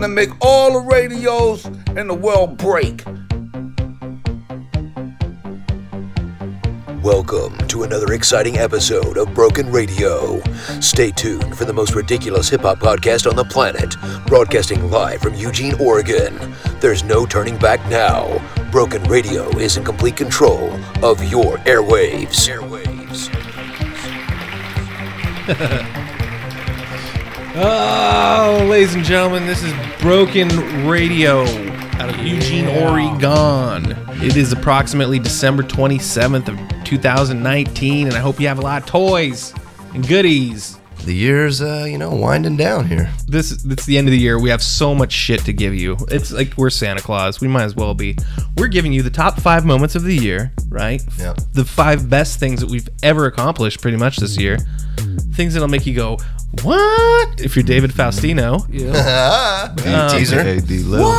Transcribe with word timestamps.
gonna 0.00 0.14
make 0.14 0.30
all 0.40 0.72
the 0.72 0.80
radios 0.80 1.66
in 1.94 2.08
the 2.08 2.14
world 2.14 2.56
break. 2.56 3.04
Welcome 7.02 7.58
to 7.68 7.82
another 7.82 8.14
exciting 8.14 8.56
episode 8.56 9.18
of 9.18 9.34
Broken 9.34 9.70
Radio. 9.70 10.40
Stay 10.80 11.10
tuned 11.10 11.54
for 11.54 11.66
the 11.66 11.74
most 11.74 11.94
ridiculous 11.94 12.48
hip 12.48 12.62
hop 12.62 12.78
podcast 12.78 13.28
on 13.28 13.36
the 13.36 13.44
planet, 13.44 13.94
broadcasting 14.26 14.90
live 14.90 15.20
from 15.20 15.34
Eugene, 15.34 15.74
Oregon. 15.78 16.34
There's 16.80 17.04
no 17.04 17.26
turning 17.26 17.58
back 17.58 17.86
now. 17.90 18.40
Broken 18.70 19.02
Radio 19.04 19.50
is 19.58 19.76
in 19.76 19.84
complete 19.84 20.16
control 20.16 20.72
of 21.04 21.22
your 21.30 21.58
airwaves. 21.58 22.48
Airwaves. 22.48 23.28
Oh, 27.52 28.64
ladies 28.70 28.94
and 28.94 29.04
gentlemen, 29.04 29.44
this 29.44 29.60
is 29.64 29.72
Broken 30.00 30.86
Radio 30.86 31.42
out 32.00 32.08
of 32.08 32.24
Eugene, 32.24 32.66
Oregon. 32.66 33.94
It 34.22 34.34
is 34.34 34.50
approximately 34.50 35.18
December 35.18 35.62
27th 35.62 36.48
of 36.48 36.84
2019, 36.84 38.06
and 38.06 38.16
I 38.16 38.18
hope 38.18 38.40
you 38.40 38.48
have 38.48 38.58
a 38.58 38.62
lot 38.62 38.80
of 38.82 38.88
toys 38.88 39.52
and 39.92 40.06
goodies. 40.08 40.78
The 41.04 41.14
year's, 41.14 41.60
uh, 41.60 41.84
you 41.86 41.98
know, 41.98 42.14
winding 42.14 42.56
down 42.56 42.86
here. 42.86 43.12
This 43.26 43.62
it's 43.64 43.84
the 43.84 43.98
end 43.98 44.08
of 44.08 44.12
the 44.12 44.18
year. 44.18 44.38
We 44.40 44.48
have 44.48 44.62
so 44.62 44.94
much 44.94 45.12
shit 45.12 45.44
to 45.44 45.52
give 45.52 45.74
you. 45.74 45.98
It's 46.08 46.32
like 46.32 46.54
we're 46.56 46.70
Santa 46.70 47.02
Claus. 47.02 47.42
We 47.42 47.48
might 47.48 47.64
as 47.64 47.76
well 47.76 47.92
be. 47.92 48.16
We're 48.56 48.68
giving 48.68 48.92
you 48.94 49.02
the 49.02 49.10
top 49.10 49.38
five 49.38 49.66
moments 49.66 49.96
of 49.96 50.02
the 50.02 50.16
year, 50.16 50.50
right? 50.70 51.02
Yeah. 51.18 51.34
The 51.52 51.64
five 51.66 52.08
best 52.08 52.40
things 52.40 52.60
that 52.60 52.70
we've 52.70 52.88
ever 53.02 53.26
accomplished, 53.26 53.82
pretty 53.82 53.98
much 53.98 54.16
this 54.16 54.38
year. 54.38 54.56
Things 55.34 55.52
that'll 55.52 55.68
make 55.68 55.84
you 55.86 55.94
go, 55.94 56.18
"What?" 56.62 57.40
If 57.40 57.56
you're 57.56 57.62
David 57.62 57.90
Faustino. 57.92 58.66
Uh, 59.82 60.16
teaser. 60.18 60.42
Hey, 60.42 60.60
D. 60.60 60.78
Lil. 60.82 61.12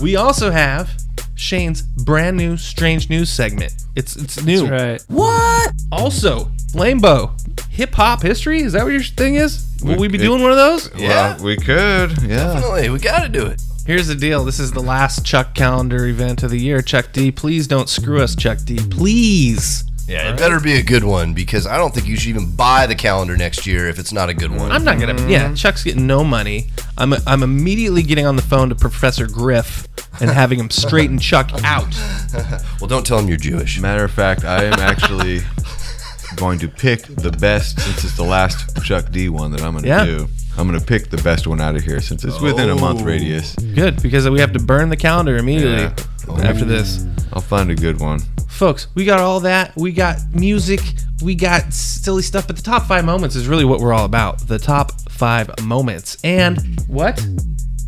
We 0.00 0.16
also 0.16 0.50
have 0.50 0.90
Shane's 1.34 1.82
brand 1.82 2.36
new 2.36 2.56
strange 2.56 3.08
news 3.10 3.30
segment. 3.30 3.72
It's 3.96 4.16
it's 4.16 4.42
new. 4.44 4.66
right. 4.68 5.02
What? 5.08 5.72
Also, 5.92 6.46
Flamebo, 6.72 7.30
hip 7.70 7.94
hop 7.94 8.22
history. 8.22 8.60
Is 8.62 8.72
that 8.74 8.84
what 8.84 8.92
your 8.92 9.02
thing 9.02 9.34
is? 9.36 9.66
Will 9.82 9.96
we 9.98 10.08
be 10.08 10.18
it- 10.18 10.22
doing 10.22 10.42
one 10.42 10.50
of 10.50 10.56
those? 10.56 10.90
Yeah, 10.96 11.40
we 11.42 11.56
could. 11.56 12.10
Yeah. 12.22 12.54
Definitely, 12.54 12.90
we 12.90 12.98
got 12.98 13.22
to 13.22 13.28
do 13.28 13.46
it. 13.46 13.60
Here's 13.86 14.06
the 14.08 14.14
deal. 14.14 14.44
This 14.44 14.60
is 14.60 14.70
the 14.72 14.82
last 14.82 15.24
Chuck 15.24 15.54
calendar 15.54 16.06
event 16.06 16.42
of 16.42 16.50
the 16.50 16.58
year. 16.60 16.80
Chuck 16.82 17.08
D, 17.12 17.32
please 17.32 17.66
don't 17.66 17.88
screw 17.88 18.20
us, 18.22 18.36
Chuck 18.36 18.58
D. 18.64 18.78
Please. 18.90 19.84
Yeah, 20.10 20.32
it 20.32 20.36
better 20.38 20.58
be 20.58 20.72
a 20.74 20.82
good 20.82 21.04
one 21.04 21.34
because 21.34 21.68
I 21.68 21.76
don't 21.78 21.94
think 21.94 22.08
you 22.08 22.16
should 22.16 22.30
even 22.30 22.56
buy 22.56 22.86
the 22.86 22.96
calendar 22.96 23.36
next 23.36 23.64
year 23.66 23.88
if 23.88 23.98
it's 24.00 24.12
not 24.12 24.28
a 24.28 24.34
good 24.34 24.50
one. 24.50 24.72
I'm 24.72 24.82
not 24.84 24.98
gonna. 24.98 25.28
Yeah, 25.28 25.54
Chuck's 25.54 25.84
getting 25.84 26.06
no 26.06 26.24
money. 26.24 26.66
I'm. 26.98 27.14
I'm 27.26 27.42
immediately 27.44 28.02
getting 28.02 28.26
on 28.26 28.34
the 28.34 28.42
phone 28.42 28.70
to 28.70 28.74
Professor 28.74 29.28
Griff 29.28 29.86
and 30.20 30.28
having 30.28 30.58
him 30.58 30.68
straighten 30.68 31.18
Chuck 31.18 31.50
out. 31.62 31.94
well, 32.80 32.88
don't 32.88 33.06
tell 33.06 33.20
him 33.20 33.28
you're 33.28 33.36
Jewish. 33.36 33.78
Matter 33.78 34.02
of 34.02 34.10
fact, 34.10 34.44
I 34.44 34.64
am 34.64 34.80
actually 34.80 35.40
going 36.36 36.58
to 36.58 36.68
pick 36.68 37.02
the 37.02 37.30
best 37.30 37.78
since 37.80 38.02
it's 38.02 38.16
the 38.16 38.24
last 38.24 38.82
Chuck 38.82 39.10
D 39.12 39.28
one 39.28 39.52
that 39.52 39.62
I'm 39.62 39.72
going 39.72 39.82
to 39.84 39.88
Yeah. 39.88 40.04
do. 40.04 40.28
I'm 40.58 40.66
going 40.68 40.78
to 40.78 40.84
pick 40.84 41.08
the 41.10 41.16
best 41.22 41.46
one 41.46 41.60
out 41.60 41.76
of 41.76 41.82
here 41.82 42.00
since 42.00 42.22
it's 42.24 42.40
within 42.40 42.68
a 42.70 42.74
month 42.74 43.00
oh. 43.00 43.04
radius. 43.04 43.54
Good 43.54 44.02
because 44.02 44.28
we 44.28 44.40
have 44.40 44.52
to 44.52 44.58
burn 44.58 44.88
the 44.90 44.96
calendar 44.96 45.36
immediately 45.38 45.84
Yeah. 45.84 46.42
after 46.44 46.64
this. 46.64 47.04
I'll 47.32 47.40
find 47.40 47.70
a 47.70 47.74
good 47.74 48.00
one. 48.00 48.20
folks, 48.48 48.88
we 48.94 49.04
got 49.06 49.20
all 49.20 49.40
that. 49.40 49.74
We 49.76 49.92
got 49.92 50.18
music. 50.34 50.80
We 51.22 51.34
got 51.34 51.72
silly 51.72 52.22
stuff. 52.22 52.46
But 52.46 52.56
the 52.56 52.62
top 52.62 52.84
five 52.86 53.04
moments 53.06 53.36
is 53.36 53.48
really 53.48 53.64
what 53.64 53.80
we're 53.80 53.92
all 53.94 54.04
about. 54.04 54.40
The 54.48 54.58
top 54.58 54.92
five 55.08 55.48
moments. 55.62 56.18
And 56.24 56.78
what? 56.88 57.16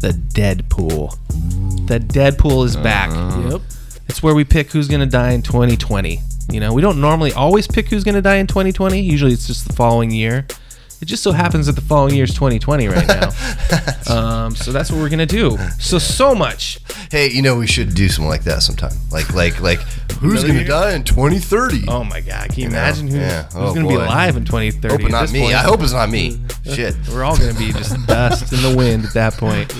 The 0.00 0.12
Deadpool. 0.34 1.16
The 1.86 1.98
Deadpool 1.98 2.65
is 2.65 2.76
back. 2.76 3.10
Uh-huh. 3.10 3.50
Yep. 3.50 3.60
It's 4.09 4.22
where 4.22 4.34
we 4.34 4.44
pick 4.44 4.70
who's 4.72 4.88
going 4.88 5.00
to 5.00 5.06
die 5.06 5.32
in 5.32 5.42
2020. 5.42 6.20
You 6.50 6.60
know, 6.60 6.72
we 6.72 6.82
don't 6.82 7.00
normally 7.00 7.32
always 7.32 7.66
pick 7.66 7.88
who's 7.88 8.04
going 8.04 8.15
to 8.15 8.22
die 8.22 8.36
in 8.36 8.47
2020. 8.47 9.00
Usually 9.00 9.32
it's 9.32 9.47
just 9.47 9.66
the 9.66 9.72
following 9.75 10.10
year. 10.10 10.47
It 11.02 11.06
just 11.06 11.24
so 11.24 11.32
happens 11.32 11.66
that 11.66 11.72
the 11.72 11.80
following 11.80 12.14
year 12.14 12.22
is 12.22 12.30
2020 12.32 12.86
right 12.86 13.06
now. 13.08 13.30
um, 14.14 14.54
so 14.54 14.70
that's 14.70 14.88
what 14.88 15.00
we're 15.00 15.08
going 15.08 15.18
to 15.18 15.26
do. 15.26 15.58
So, 15.80 15.98
so 15.98 16.32
much. 16.32 16.78
Hey, 17.10 17.28
you 17.28 17.42
know 17.42 17.56
we 17.56 17.66
should 17.66 17.92
do 17.94 18.08
something 18.08 18.28
like 18.28 18.44
that 18.44 18.62
sometime. 18.62 18.92
Like, 19.10 19.34
like, 19.34 19.60
like, 19.60 19.80
who's 20.20 20.44
gonna 20.44 20.64
die 20.64 20.94
in 20.94 21.02
2030? 21.02 21.86
Oh 21.88 22.04
my 22.04 22.20
God. 22.20 22.50
Can 22.50 22.58
you, 22.60 22.68
know? 22.68 22.76
imagine 22.76 23.08
who, 23.08 23.18
Yeah. 23.18 23.42
who's 23.46 23.54
Oh, 23.56 23.74
going 23.74 23.82
to 23.82 23.88
be 23.88 23.94
alive 23.96 24.36
in 24.36 24.44
2030? 24.44 25.02
hope 25.02 25.10
not 25.10 25.32
me. 25.32 25.41
point? 25.41 25.54
I 25.54 25.58
hope 25.62 25.80
it's 25.82 25.92
not 25.92 26.08
me. 26.08 26.38
Shit. 26.64 26.94
We're 27.12 27.24
all 27.24 27.36
gonna 27.36 27.52
be 27.54 27.72
just 27.72 28.06
dust 28.06 28.52
in 28.52 28.62
the 28.62 28.76
wind 28.76 29.04
at 29.04 29.12
that 29.14 29.34
point 29.34 29.72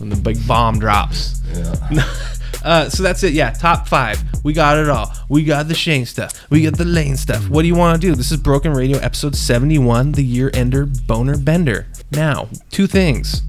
when 0.00 0.08
the 0.08 0.16
big 0.16 0.44
bomb 0.48 0.80
drops. 0.80 1.40
Uh, 2.66 2.90
so 2.90 3.00
that's 3.00 3.22
it. 3.22 3.32
Yeah, 3.32 3.50
top 3.50 3.86
five. 3.86 4.20
We 4.42 4.52
got 4.52 4.76
it 4.76 4.88
all. 4.88 5.12
We 5.28 5.44
got 5.44 5.68
the 5.68 5.74
Shane 5.74 6.04
stuff. 6.04 6.50
We 6.50 6.64
got 6.64 6.76
the 6.76 6.84
Lane 6.84 7.16
stuff. 7.16 7.48
What 7.48 7.62
do 7.62 7.68
you 7.68 7.76
want 7.76 8.00
to 8.00 8.04
do? 8.04 8.16
This 8.16 8.32
is 8.32 8.38
Broken 8.38 8.72
Radio, 8.72 8.98
episode 8.98 9.36
seventy-one, 9.36 10.12
the 10.12 10.24
year 10.24 10.50
ender 10.52 10.84
boner 10.84 11.36
bender. 11.36 11.86
Now, 12.10 12.48
two 12.70 12.88
things. 12.88 13.42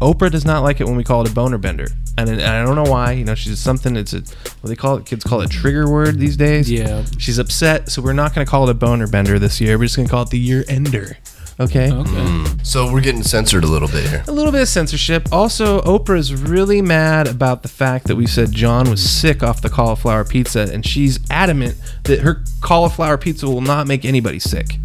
Oprah 0.00 0.30
does 0.30 0.44
not 0.44 0.64
like 0.64 0.80
it 0.80 0.84
when 0.84 0.96
we 0.96 1.04
call 1.04 1.22
it 1.22 1.30
a 1.30 1.34
boner 1.34 1.58
bender, 1.58 1.86
and, 2.16 2.28
and 2.28 2.42
I 2.42 2.64
don't 2.64 2.74
know 2.74 2.90
why. 2.90 3.12
You 3.12 3.24
know, 3.24 3.36
she's 3.36 3.60
something. 3.60 3.96
It's 3.96 4.12
a 4.12 4.22
what 4.60 4.68
they 4.70 4.76
call 4.76 4.96
it. 4.96 5.06
Kids 5.06 5.22
call 5.22 5.40
it 5.40 5.50
trigger 5.50 5.88
word 5.88 6.18
these 6.18 6.36
days. 6.36 6.68
Yeah. 6.68 7.04
She's 7.16 7.38
upset, 7.38 7.88
so 7.90 8.02
we're 8.02 8.12
not 8.12 8.34
going 8.34 8.44
to 8.44 8.50
call 8.50 8.68
it 8.68 8.72
a 8.72 8.74
boner 8.74 9.06
bender 9.06 9.38
this 9.38 9.60
year. 9.60 9.78
We're 9.78 9.84
just 9.84 9.96
going 9.96 10.08
to 10.08 10.10
call 10.10 10.22
it 10.22 10.30
the 10.30 10.38
year 10.38 10.64
ender. 10.68 11.16
Okay. 11.60 11.90
Okay. 11.90 12.44
So 12.62 12.92
we're 12.92 13.00
getting 13.00 13.22
censored 13.22 13.64
a 13.64 13.66
little 13.66 13.88
bit 13.88 14.08
here. 14.08 14.22
a 14.28 14.32
little 14.32 14.52
bit 14.52 14.62
of 14.62 14.68
censorship. 14.68 15.28
Also, 15.32 15.80
Oprah 15.82 16.16
is 16.18 16.34
really 16.34 16.80
mad 16.80 17.26
about 17.26 17.62
the 17.62 17.68
fact 17.68 18.06
that 18.06 18.14
we 18.16 18.26
said 18.26 18.52
John 18.52 18.88
was 18.88 19.02
sick 19.02 19.42
off 19.42 19.60
the 19.60 19.68
cauliflower 19.68 20.24
pizza, 20.24 20.68
and 20.72 20.86
she's 20.86 21.18
adamant 21.30 21.76
that 22.04 22.20
her 22.20 22.44
cauliflower 22.60 23.18
pizza 23.18 23.46
will 23.46 23.60
not 23.60 23.86
make 23.88 24.04
anybody 24.04 24.38
sick. 24.38 24.76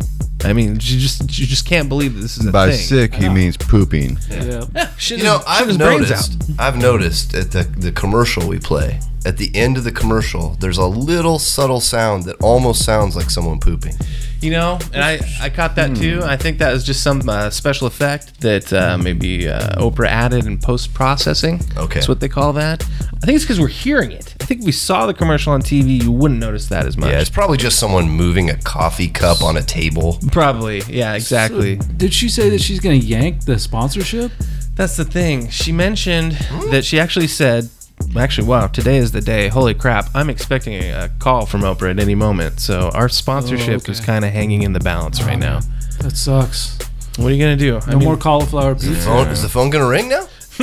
I 0.43 0.51
mean, 0.53 0.79
she 0.79 0.99
just 0.99 1.29
she 1.31 1.45
just 1.45 1.65
can't 1.65 1.87
believe 1.87 2.15
that 2.15 2.21
this 2.21 2.37
is 2.37 2.47
a 2.47 2.51
By 2.51 2.71
thing. 2.71 2.79
sick, 2.79 3.13
he 3.13 3.29
means 3.29 3.55
pooping. 3.55 4.17
Yeah. 4.29 4.65
Shit 4.97 5.19
You 5.19 5.23
know, 5.25 5.41
I've 5.47 5.77
noticed. 5.77 6.41
I've 6.59 6.77
noticed 6.77 7.33
at 7.33 7.51
the 7.51 7.63
the 7.63 7.91
commercial 7.91 8.47
we 8.47 8.59
play. 8.59 8.99
At 9.25 9.37
the 9.37 9.55
end 9.55 9.77
of 9.77 9.83
the 9.85 9.91
commercial, 9.91 10.49
there's 10.59 10.77
a 10.77 10.85
little 10.85 11.39
subtle 11.39 11.79
sound 11.79 12.23
that 12.25 12.35
almost 12.41 12.83
sounds 12.83 13.15
like 13.15 13.29
someone 13.29 13.59
pooping. 13.59 13.95
You 14.41 14.51
know, 14.51 14.79
and 14.91 15.01
I 15.01 15.19
I 15.41 15.49
caught 15.49 15.75
that 15.77 15.95
too. 15.95 16.19
I 16.23 16.35
think 16.35 16.57
that 16.57 16.73
was 16.73 16.83
just 16.83 17.01
some 17.01 17.27
uh, 17.29 17.49
special 17.49 17.87
effect 17.87 18.41
that 18.41 18.73
uh, 18.73 18.97
maybe 18.97 19.47
uh, 19.47 19.75
Oprah 19.81 20.07
added 20.07 20.45
in 20.45 20.57
post 20.57 20.93
processing. 20.93 21.61
Okay. 21.77 21.95
that's 21.95 22.09
what 22.09 22.19
they 22.19 22.27
call 22.27 22.51
that. 22.53 22.83
I 22.83 23.25
think 23.25 23.37
it's 23.37 23.45
because 23.45 23.61
we're 23.61 23.67
hearing 23.69 24.11
it. 24.11 24.35
I 24.41 24.45
think 24.45 24.59
if 24.59 24.65
we 24.65 24.73
saw 24.73 25.05
the 25.05 25.13
commercial 25.13 25.53
on 25.53 25.61
TV, 25.61 26.03
you 26.03 26.11
wouldn't 26.11 26.41
notice 26.41 26.67
that 26.67 26.85
as 26.85 26.97
much. 26.97 27.09
Yeah, 27.11 27.21
it's 27.21 27.29
probably 27.29 27.55
just 27.57 27.79
someone 27.79 28.09
moving 28.09 28.49
a 28.49 28.57
coffee 28.57 29.07
cup 29.07 29.41
on 29.41 29.55
a 29.55 29.61
table. 29.63 30.19
Probably. 30.29 30.81
Yeah, 30.89 31.13
exactly. 31.13 31.77
Did 31.95 32.13
she 32.13 32.27
say 32.27 32.49
that 32.49 32.59
she's 32.59 32.81
gonna 32.81 32.95
yank 32.95 33.45
the 33.45 33.57
sponsorship? 33.57 34.33
That's 34.75 34.97
the 34.97 35.05
thing. 35.05 35.49
She 35.49 35.71
mentioned 35.71 36.33
that 36.71 36.83
she 36.83 36.99
actually 36.99 37.27
said, 37.27 37.69
actually, 38.15 38.47
wow, 38.47 38.67
today 38.67 38.97
is 38.97 39.11
the 39.11 39.21
day. 39.21 39.47
Holy 39.47 39.73
crap. 39.73 40.09
I'm 40.13 40.29
expecting 40.29 40.73
a, 40.73 41.05
a 41.05 41.09
call 41.19 41.45
from 41.45 41.61
Oprah 41.61 41.91
at 41.91 41.99
any 41.99 42.15
moment. 42.15 42.59
So 42.59 42.89
our 42.93 43.09
sponsorship 43.09 43.69
oh, 43.69 43.75
okay. 43.75 43.91
is 43.91 43.99
kind 43.99 44.25
of 44.25 44.31
hanging 44.31 44.63
in 44.63 44.73
the 44.73 44.79
balance 44.79 45.21
right 45.23 45.39
now. 45.39 45.61
That 45.99 46.15
sucks. 46.15 46.77
What 47.17 47.27
are 47.27 47.35
you 47.35 47.43
going 47.43 47.57
to 47.57 47.63
do? 47.63 47.91
No 47.91 47.99
more 47.99 48.17
cauliflower 48.17 48.73
pizza. 48.73 48.95
Phone, 49.01 49.27
is 49.27 49.41
the 49.41 49.49
phone 49.49 49.69
gonna 49.69 49.87
ring 49.87 50.09
now? 50.09 50.23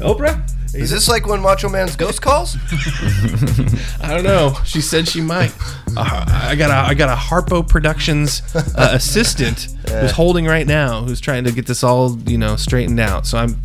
Oprah? 0.00 0.46
Is 0.72 0.90
this 0.90 1.08
like 1.08 1.26
when 1.26 1.40
Macho 1.40 1.68
Man's 1.68 1.96
ghost 1.96 2.22
calls? 2.22 2.56
I 4.00 4.14
don't 4.14 4.24
know. 4.24 4.56
She 4.64 4.80
said 4.80 5.08
she 5.08 5.20
might. 5.20 5.52
Uh, 5.96 6.24
I 6.28 6.54
got 6.54 6.70
a 6.70 6.88
I 6.88 6.94
got 6.94 7.08
a 7.08 7.16
Harpo 7.20 7.66
Productions 7.68 8.42
uh, 8.54 8.90
assistant 8.92 9.68
who's 9.88 10.12
holding 10.12 10.44
right 10.46 10.66
now, 10.66 11.02
who's 11.02 11.20
trying 11.20 11.44
to 11.44 11.52
get 11.52 11.66
this 11.66 11.82
all 11.82 12.16
you 12.26 12.38
know 12.38 12.54
straightened 12.56 13.00
out. 13.00 13.26
So 13.26 13.38
I'm, 13.38 13.60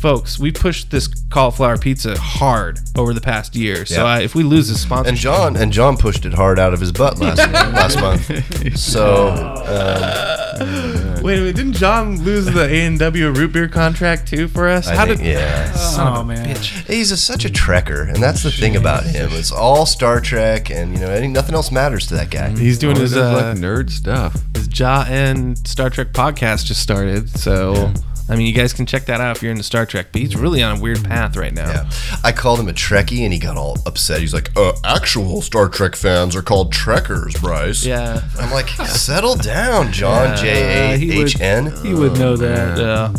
folks, 0.00 0.38
we 0.40 0.50
pushed 0.50 0.90
this 0.90 1.06
cauliflower 1.30 1.78
pizza 1.78 2.18
hard 2.18 2.80
over 2.96 3.14
the 3.14 3.20
past 3.20 3.54
year. 3.54 3.86
So 3.86 4.02
Yeah. 4.02 4.04
I, 4.04 4.20
if 4.22 4.34
we 4.34 4.42
lose 4.42 4.68
this 4.68 4.82
sponsor, 4.82 5.10
And 5.10 5.16
John 5.18 5.56
and 5.56 5.72
John 5.72 5.96
pushed 5.96 6.24
it 6.26 6.34
hard 6.34 6.58
out 6.58 6.74
of 6.74 6.80
his 6.80 6.90
butt 6.90 7.18
last 7.18 7.38
last 7.38 8.00
month. 8.00 8.76
So 8.78 9.28
um, 9.28 11.07
wait 11.28 11.34
a 11.38 11.40
minute, 11.40 11.56
didn't 11.56 11.74
John 11.74 12.18
lose 12.24 12.46
the 12.46 12.64
A 12.64 12.86
and 12.86 12.98
W 12.98 13.30
root 13.30 13.52
beer 13.52 13.68
contract 13.68 14.26
too 14.28 14.48
for 14.48 14.66
us? 14.68 14.88
I 14.88 14.94
How 14.96 15.04
think, 15.06 15.18
did? 15.18 15.26
yeah, 15.26 15.72
Oh 15.98 16.24
man. 16.24 16.56
he's 16.86 17.10
a, 17.12 17.16
such 17.16 17.44
a 17.44 17.48
trekker, 17.48 18.08
and 18.12 18.22
that's 18.22 18.42
the 18.42 18.50
thing 18.50 18.76
about 18.76 19.04
him. 19.04 19.28
It's 19.32 19.52
all 19.52 19.84
Star 19.86 20.20
Trek, 20.20 20.70
and 20.70 20.92
you 20.94 21.00
know, 21.00 21.10
any, 21.10 21.28
nothing 21.28 21.54
else 21.54 21.70
matters 21.70 22.06
to 22.08 22.14
that 22.14 22.30
guy. 22.30 22.48
He's 22.50 22.78
doing 22.78 22.96
Oh, 22.96 23.00
his 23.00 23.16
uh, 23.16 23.32
like 23.52 23.58
nerd 23.58 23.90
stuff. 23.90 24.36
his 24.54 24.68
Ja 24.78 25.04
and 25.08 25.56
Star 25.68 25.90
Trek 25.90 26.12
podcast 26.12 26.64
just 26.66 26.82
started. 26.82 27.28
So 27.30 27.92
I 28.28 28.36
mean, 28.36 28.46
you 28.46 28.52
guys 28.52 28.72
can 28.72 28.84
check 28.86 29.06
that 29.06 29.20
out 29.20 29.36
if 29.36 29.42
you're 29.42 29.50
into 29.50 29.62
Star 29.64 29.86
Trek. 29.86 30.08
But 30.12 30.20
he's 30.20 30.36
really 30.36 30.62
on 30.62 30.78
a 30.78 30.80
weird 30.80 31.02
path 31.04 31.36
right 31.36 31.52
now. 31.52 31.68
Yeah. 31.68 31.90
I 32.22 32.32
called 32.32 32.60
him 32.60 32.68
a 32.68 32.72
Trekkie 32.72 33.20
and 33.24 33.32
he 33.32 33.38
got 33.38 33.56
all 33.56 33.78
upset. 33.86 34.20
He's 34.20 34.34
like, 34.34 34.50
uh, 34.56 34.72
actual 34.84 35.40
Star 35.42 35.68
Trek 35.68 35.96
fans 35.96 36.36
are 36.36 36.42
called 36.42 36.72
Trekkers, 36.72 37.34
Bryce. 37.40 37.84
Yeah. 37.86 38.20
I'm 38.38 38.50
like, 38.52 38.68
settle 38.68 39.36
down, 39.36 39.92
John. 39.92 40.36
J 40.36 40.94
A 40.94 40.98
he 40.98 41.18
would- 41.18 41.32
He 41.82 41.94
would 41.94 42.18
know 42.18 42.36
that. 42.36 42.78
Yeah. 42.78 43.12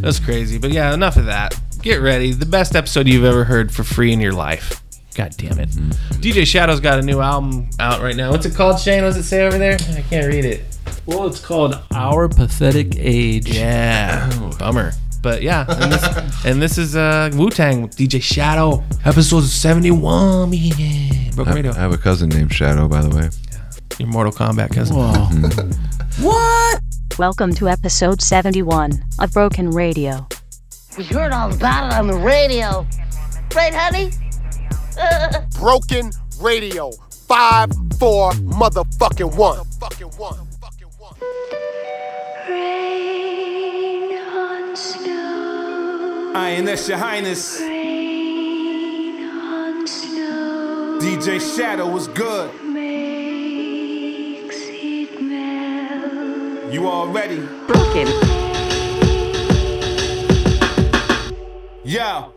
That's 0.00 0.20
crazy. 0.20 0.58
But 0.58 0.72
yeah, 0.72 0.92
enough 0.92 1.16
of 1.16 1.26
that. 1.26 1.58
Get 1.80 2.00
ready. 2.02 2.32
The 2.32 2.46
best 2.46 2.76
episode 2.76 3.06
you've 3.08 3.24
ever 3.24 3.44
heard 3.44 3.72
for 3.72 3.84
free 3.84 4.12
in 4.12 4.20
your 4.20 4.32
life. 4.32 4.82
God 5.14 5.32
damn 5.36 5.58
it. 5.60 5.68
DJ 6.20 6.44
Shadow's 6.44 6.80
got 6.80 6.98
a 6.98 7.02
new 7.02 7.20
album 7.20 7.68
out 7.78 8.02
right 8.02 8.16
now. 8.16 8.30
What's 8.30 8.46
it 8.46 8.54
called, 8.54 8.80
Shane? 8.80 9.04
What's 9.04 9.16
it 9.16 9.22
say 9.22 9.46
over 9.46 9.56
there? 9.58 9.74
I 9.96 10.02
can't 10.10 10.26
read 10.26 10.44
it. 10.44 10.64
Well, 11.06 11.26
it's 11.26 11.38
called 11.40 11.78
Our 11.94 12.28
Pathetic 12.30 12.94
Age. 12.96 13.48
Yeah. 13.48 14.30
Bummer. 14.58 14.92
But 15.20 15.42
yeah, 15.42 15.66
and 15.68 15.92
this, 15.92 16.44
and 16.46 16.62
this 16.62 16.78
is 16.78 16.96
uh, 16.96 17.30
Wu 17.34 17.50
Tang 17.50 17.82
with 17.82 17.94
DJ 17.96 18.22
Shadow, 18.22 18.82
episode 19.04 19.42
71. 19.44 20.50
Man. 20.50 21.30
Broken 21.34 21.52
I, 21.52 21.56
Radio. 21.56 21.72
I 21.72 21.74
have 21.74 21.92
a 21.92 21.98
cousin 21.98 22.30
named 22.30 22.54
Shadow, 22.54 22.88
by 22.88 23.02
the 23.02 23.14
way. 23.14 23.28
Your 23.98 24.08
Mortal 24.08 24.32
Kombat 24.32 24.74
cousin. 24.74 24.96
Whoa. 26.20 26.78
Welcome 27.18 27.54
to 27.56 27.68
episode 27.68 28.22
71 28.22 29.04
of 29.18 29.30
Broken 29.32 29.70
Radio. 29.70 30.26
We 30.96 31.04
heard 31.04 31.32
all 31.32 31.52
about 31.52 31.92
it 31.92 31.98
on 31.98 32.06
the 32.06 32.14
radio. 32.14 32.86
Right, 33.54 33.74
honey? 33.74 34.10
Broken 35.58 36.12
Radio. 36.40 36.92
Five, 37.26 37.72
four, 37.98 38.32
motherfucking 38.32 39.36
one. 39.36 39.58
Motherfucking 39.58 40.18
one. 40.18 40.43
Motherfucking 42.44 44.34
one. 44.34 46.36
Aye, 46.36 46.50
and 46.58 46.68
that's 46.68 46.88
your 46.88 46.98
highness. 46.98 47.60
DJ 51.00 51.40
Shadow 51.56 51.88
was 51.88 52.08
good. 52.08 52.50
You 56.72 56.88
all 56.88 57.06
ready? 57.08 57.40
Broken. 57.66 58.08
Yeah. 61.84 62.28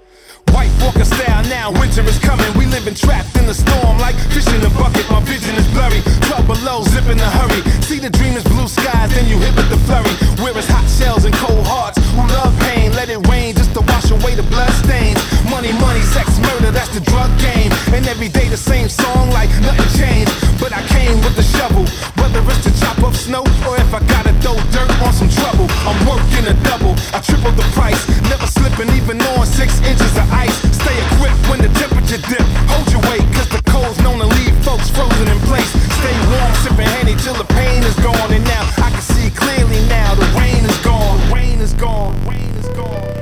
White 0.58 0.74
Walker 0.82 1.06
style 1.06 1.46
now, 1.54 1.70
winter 1.70 2.02
is 2.02 2.18
coming. 2.18 2.50
We 2.58 2.66
living 2.66 2.96
trapped 2.96 3.38
in 3.38 3.46
the 3.46 3.54
storm 3.54 4.02
like 4.02 4.18
fish 4.34 4.50
in 4.50 4.66
a 4.66 4.74
bucket. 4.74 5.06
My 5.06 5.22
vision 5.22 5.54
is 5.54 5.70
blurry. 5.70 6.02
Club 6.26 6.50
below, 6.50 6.82
zip 6.82 7.06
in 7.14 7.22
a 7.22 7.30
hurry. 7.30 7.62
See 7.86 8.00
the 8.00 8.10
dream 8.10 8.34
is 8.34 8.44
blue 8.44 8.68
skies, 8.68 9.14
then 9.14 9.30
you 9.30 9.38
hit 9.38 9.54
with 9.54 9.70
the 9.70 9.78
flurry. 9.86 10.10
Where 10.42 10.58
is 10.58 10.66
hot 10.66 10.90
shells 10.90 11.26
and 11.26 11.36
cold 11.36 11.62
hearts 11.62 12.02
who 12.18 12.26
love 12.34 12.58
pain? 12.66 12.90
Let 12.98 13.08
it 13.14 13.22
rain 13.30 13.54
just 13.54 13.78
to 13.78 13.82
wash 13.86 14.10
away 14.10 14.34
the 14.34 14.42
blood 14.50 14.74
stains. 14.82 15.22
Money, 15.46 15.78
money, 15.78 16.02
sex, 16.02 16.42
murder, 16.42 16.74
that's 16.74 16.90
the 16.90 17.06
drug 17.06 17.30
game. 17.38 17.70
And 17.94 18.08
every 18.10 18.30
day 18.30 18.50
the 18.50 18.58
same 18.58 18.90
song 18.90 19.30
like 19.38 19.54
nothing 19.62 19.86
changed. 19.94 20.34
But 20.58 20.74
I 20.74 20.82
came 20.90 21.22
with 21.22 21.38
the 21.38 21.46
shovel, 21.46 21.86
whether 22.18 22.42
it's 22.50 22.66
to 22.66 22.74
chop 22.82 22.98
up 23.06 23.14
snow 23.14 23.46
or 23.70 23.78
if 23.78 23.94
I 23.94 24.02
gotta 24.10 24.34
throw 24.42 24.58
dirt 24.74 24.90
on 25.06 25.14
some 25.14 25.30
trouble. 25.30 25.70
I'm 25.86 26.02
working 26.10 26.50
a 26.50 26.58
double, 26.66 26.98
I 27.14 27.22
triple 27.22 27.54
the 27.54 27.68
price. 27.78 28.02
Never 28.26 28.50
slipping 28.50 28.90
even 28.98 29.22
on 29.38 29.46
six 29.46 29.78
inches 29.86 30.18
of 30.18 30.26
ice. 30.34 30.47
Stay 30.72 30.98
equipped 31.12 31.42
when 31.50 31.62
the 31.62 31.70
temperature 31.80 32.22
dip. 32.30 32.46
Hold 32.72 32.88
your 32.92 33.02
weight, 33.10 33.26
cause 33.34 33.50
the 33.50 33.62
cold's 33.72 34.00
known 34.02 34.20
to 34.20 34.28
leave 34.28 34.56
folks 34.64 34.90
frozen 34.90 35.28
in 35.28 35.40
place. 35.50 35.72
Stay 36.00 36.16
warm, 36.32 36.54
sipping 36.64 36.92
Henny 37.00 37.16
till 37.16 37.36
the 37.36 37.48
pain 37.56 37.84
is 37.84 37.96
gone. 38.00 38.32
And 38.32 38.44
now 38.46 38.64
I 38.78 38.90
can 38.92 39.02
see 39.02 39.30
clearly 39.30 39.82
now. 39.88 40.16
The 40.16 40.28
rain 40.40 40.64
is 40.64 40.78
gone, 40.86 41.18
rain 41.32 41.60
is 41.60 41.74
gone, 41.74 42.14
rain 42.28 42.52
is 42.56 42.68
gone. 42.78 43.17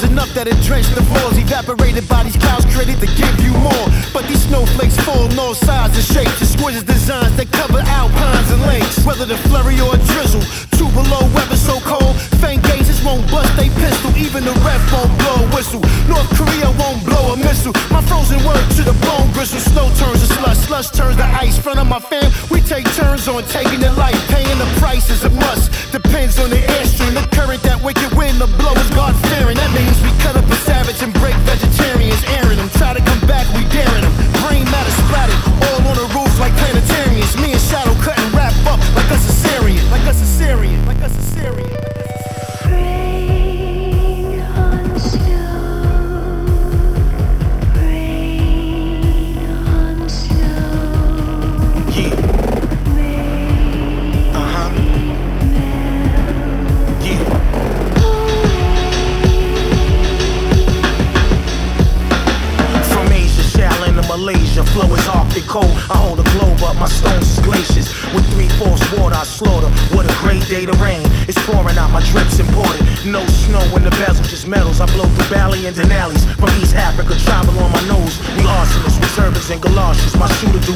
Pours 0.00 0.10
enough 0.10 0.32
that 0.34 0.46
drenched 0.62 0.94
the 0.94 1.02
floors, 1.02 1.36
evaporated 1.38 2.08
bodies, 2.08 2.36
clouds 2.36 2.64
created 2.74 3.00
to 3.00 3.06
give 3.16 3.34
you 3.40 3.52
more. 3.58 3.86
But 4.12 4.26
these 4.26 4.42
snowflakes 4.46 4.96
fall 5.04 5.26
in 5.30 5.38
all 5.38 5.54
sizes 5.54 5.96
and 5.98 6.16
shapes, 6.16 6.42
exquisite 6.42 6.86
designs 6.86 7.36
that 7.36 7.50
cover 7.52 7.80
alpines 7.80 8.50
and 8.50 8.62
lakes. 8.62 9.04
Whether 9.04 9.26
the 9.26 9.36
flurry 9.48 9.80
or 9.80 9.96
drizzle, 10.12 10.42
two 10.78 10.88
below 10.92 11.22
weather 11.34 11.56
so 11.56 11.80
cold, 11.80 12.16
fang 12.40 12.60
won't 13.04 13.24
bust 13.30 13.54
they 13.56 13.68
pistol, 13.80 14.10
even 14.16 14.44
the 14.44 14.52
ref 14.66 14.80
won't 14.92 15.12
blow 15.18 15.44
a 15.44 15.48
whistle. 15.54 15.80
North 16.08 16.28
Korea 16.36 16.68
won't 16.76 17.04
blow 17.04 17.32
a 17.32 17.36
missile. 17.36 17.72
My 17.90 18.02
frozen 18.02 18.42
word 18.44 18.64
to 18.76 18.82
the 18.82 18.96
bone 19.06 19.30
gristle, 19.32 19.60
snow 19.60 19.86
turns 19.96 20.20
to 20.20 20.28
slush, 20.34 20.58
slush 20.66 20.90
turns 20.90 21.16
to 21.16 21.24
ice. 21.24 21.58
Front 21.58 21.78
of 21.78 21.86
my 21.86 22.00
fam, 22.00 22.30
we 22.50 22.60
take 22.60 22.84
turns 22.94 23.28
on 23.28 23.42
taking 23.44 23.80
the 23.80 23.92
life, 23.94 24.18
paying 24.28 24.58
the 24.58 24.68
price 24.78 25.08
is 25.10 25.24
a 25.24 25.30
must. 25.30 25.70
Depends 25.92 26.38
on 26.38 26.50
the 26.50 26.60
airstream, 26.76 27.14
the 27.14 27.26
current 27.34 27.62
that 27.62 27.82
wicked 27.82 28.12
wind, 28.16 28.38
the 28.40 28.48
blow 28.58 28.72
is 28.74 28.90
God 28.90 29.14
fearing. 29.28 29.56
That 29.56 29.72
means 29.72 29.96
we 30.02 30.10
cut 30.22 30.36
up 30.36 30.44
a 30.44 30.56
savage 30.66 31.02
and 31.02 31.12
break 31.14 31.34
vegetarians, 31.48 31.69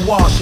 My 0.05 0.34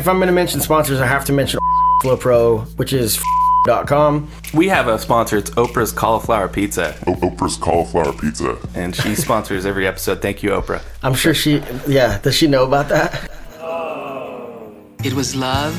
If 0.00 0.08
I'm 0.08 0.16
going 0.16 0.28
to 0.28 0.32
mention 0.32 0.62
sponsors, 0.62 0.98
I 0.98 1.06
have 1.06 1.26
to 1.26 1.32
mention 1.34 1.60
Flow 2.00 2.16
Pro, 2.16 2.60
which 2.76 2.94
is 2.94 3.22
com. 3.66 4.30
We 4.54 4.66
have 4.68 4.88
a 4.88 4.98
sponsor. 4.98 5.36
It's 5.36 5.50
Oprah's 5.50 5.92
Cauliflower 5.92 6.48
Pizza. 6.48 6.96
Oprah's 7.02 7.58
Cauliflower 7.58 8.14
Pizza. 8.14 8.56
And 8.74 8.96
she 8.96 9.14
sponsors 9.14 9.66
every 9.66 9.86
episode. 9.86 10.22
Thank 10.22 10.42
you, 10.42 10.52
Oprah. 10.52 10.80
I'm 11.02 11.12
sure 11.12 11.34
she, 11.34 11.62
yeah, 11.86 12.18
does 12.22 12.34
she 12.34 12.46
know 12.46 12.64
about 12.64 12.88
that? 12.88 13.30
Oh. 13.58 14.72
It 15.04 15.12
was 15.12 15.36
love 15.36 15.74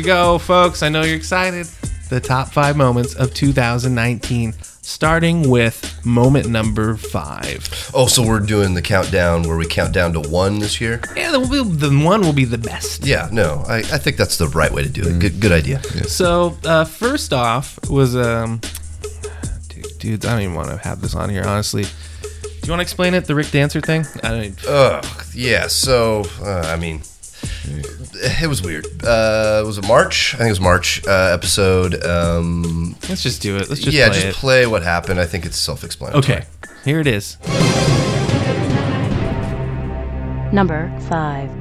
we 0.00 0.06
go, 0.06 0.38
folks. 0.38 0.82
I 0.82 0.88
know 0.88 1.02
you're 1.02 1.14
excited. 1.14 1.66
The 2.08 2.20
top 2.20 2.48
five 2.48 2.74
moments 2.74 3.14
of 3.14 3.34
2019, 3.34 4.54
starting 4.80 5.50
with 5.50 6.00
moment 6.06 6.48
number 6.48 6.96
five. 6.96 7.90
Oh, 7.92 8.06
so 8.06 8.26
we're 8.26 8.40
doing 8.40 8.72
the 8.72 8.80
countdown 8.80 9.42
where 9.42 9.58
we 9.58 9.66
count 9.66 9.92
down 9.92 10.14
to 10.14 10.20
one 10.20 10.58
this 10.58 10.80
year? 10.80 11.02
Yeah, 11.14 11.32
the, 11.32 11.64
the 11.64 11.90
one 12.02 12.22
will 12.22 12.32
be 12.32 12.46
the 12.46 12.56
best. 12.56 13.04
Yeah, 13.04 13.28
no, 13.30 13.62
I, 13.68 13.80
I 13.80 13.98
think 13.98 14.16
that's 14.16 14.38
the 14.38 14.48
right 14.48 14.72
way 14.72 14.84
to 14.84 14.88
do 14.88 15.02
it. 15.02 15.18
Good, 15.18 15.38
good 15.38 15.52
idea. 15.52 15.82
So, 16.04 16.56
uh, 16.64 16.86
first 16.86 17.34
off 17.34 17.78
was 17.90 18.16
um, 18.16 18.62
dude, 19.68 19.98
dudes, 19.98 20.24
I 20.24 20.32
don't 20.32 20.40
even 20.40 20.54
want 20.54 20.70
to 20.70 20.78
have 20.78 21.02
this 21.02 21.14
on 21.14 21.28
here, 21.28 21.44
honestly. 21.44 21.82
Do 21.82 22.38
you 22.64 22.70
want 22.72 22.78
to 22.78 22.84
explain 22.84 23.12
it, 23.12 23.26
the 23.26 23.34
Rick 23.34 23.50
Dancer 23.50 23.82
thing? 23.82 24.06
I 24.22 24.28
don't. 24.30 24.66
Ugh, 24.66 25.04
yeah. 25.34 25.66
So, 25.66 26.24
uh, 26.40 26.72
I 26.72 26.76
mean, 26.76 27.02
it 28.22 28.48
was 28.48 28.62
weird. 28.62 28.86
Uh, 29.02 29.62
was 29.64 29.78
it 29.78 29.86
March? 29.86 30.34
I 30.34 30.38
think 30.38 30.48
it 30.48 30.52
was 30.52 30.60
March 30.60 31.06
uh, 31.06 31.30
episode. 31.32 32.04
Um, 32.04 32.96
Let's 33.08 33.22
just 33.22 33.42
do 33.42 33.56
it. 33.56 33.68
Let's 33.68 33.80
just 33.80 33.96
yeah, 33.96 34.08
play 34.08 34.14
just 34.20 34.26
it. 34.26 34.34
play 34.34 34.66
what 34.66 34.82
happened. 34.82 35.20
I 35.20 35.26
think 35.26 35.46
it's 35.46 35.56
self-explanatory. 35.56 36.36
Okay, 36.38 36.46
here 36.84 37.00
it 37.00 37.06
is. 37.06 37.36
Number 40.52 40.92
5. 41.08 41.59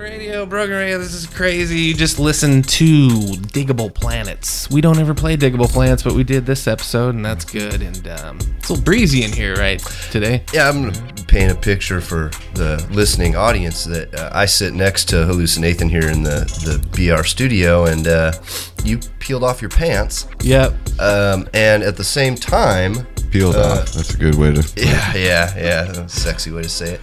Radio, 0.00 0.46
Broken 0.46 0.76
Radio, 0.76 0.96
this 0.96 1.12
is 1.12 1.26
crazy. 1.26 1.78
You 1.78 1.94
just 1.94 2.18
listen 2.18 2.62
to 2.62 3.08
Diggable 3.08 3.92
Planets. 3.92 4.70
We 4.70 4.80
don't 4.80 4.98
ever 4.98 5.12
play 5.12 5.36
Diggable 5.36 5.68
Planets, 5.68 6.02
but 6.02 6.14
we 6.14 6.24
did 6.24 6.46
this 6.46 6.66
episode, 6.66 7.14
and 7.14 7.22
that's 7.22 7.44
good. 7.44 7.82
And 7.82 8.08
um, 8.08 8.38
it's 8.56 8.70
a 8.70 8.72
little 8.72 8.82
breezy 8.82 9.24
in 9.24 9.30
here, 9.30 9.56
right, 9.56 9.78
today? 10.10 10.42
Yeah, 10.54 10.70
I'm 10.70 10.90
gonna 10.90 11.14
paint 11.28 11.52
a 11.52 11.54
picture 11.54 12.00
for 12.00 12.30
the 12.54 12.82
listening 12.90 13.36
audience 13.36 13.84
that 13.84 14.14
uh, 14.14 14.30
I 14.32 14.46
sit 14.46 14.72
next 14.72 15.10
to 15.10 15.16
Hallucinathan 15.16 15.90
here 15.90 16.08
in 16.08 16.22
the 16.22 16.46
the 16.64 17.14
BR 17.14 17.22
studio, 17.24 17.84
and 17.84 18.08
uh, 18.08 18.32
you 18.82 19.00
peeled 19.18 19.44
off 19.44 19.60
your 19.60 19.70
pants. 19.70 20.26
Yep. 20.40 20.72
Um, 20.98 21.46
and 21.52 21.82
at 21.82 21.98
the 21.98 22.04
same 22.04 22.36
time, 22.36 23.06
Peeled 23.30 23.54
uh, 23.54 23.60
off. 23.60 23.92
That's 23.92 24.12
a 24.12 24.16
good 24.16 24.34
way 24.34 24.52
to. 24.52 24.60
Yeah, 24.76 25.14
yeah, 25.14 25.56
yeah. 25.56 26.06
Sexy 26.06 26.50
way 26.50 26.62
to 26.62 26.68
say 26.68 26.94
it. 26.94 27.00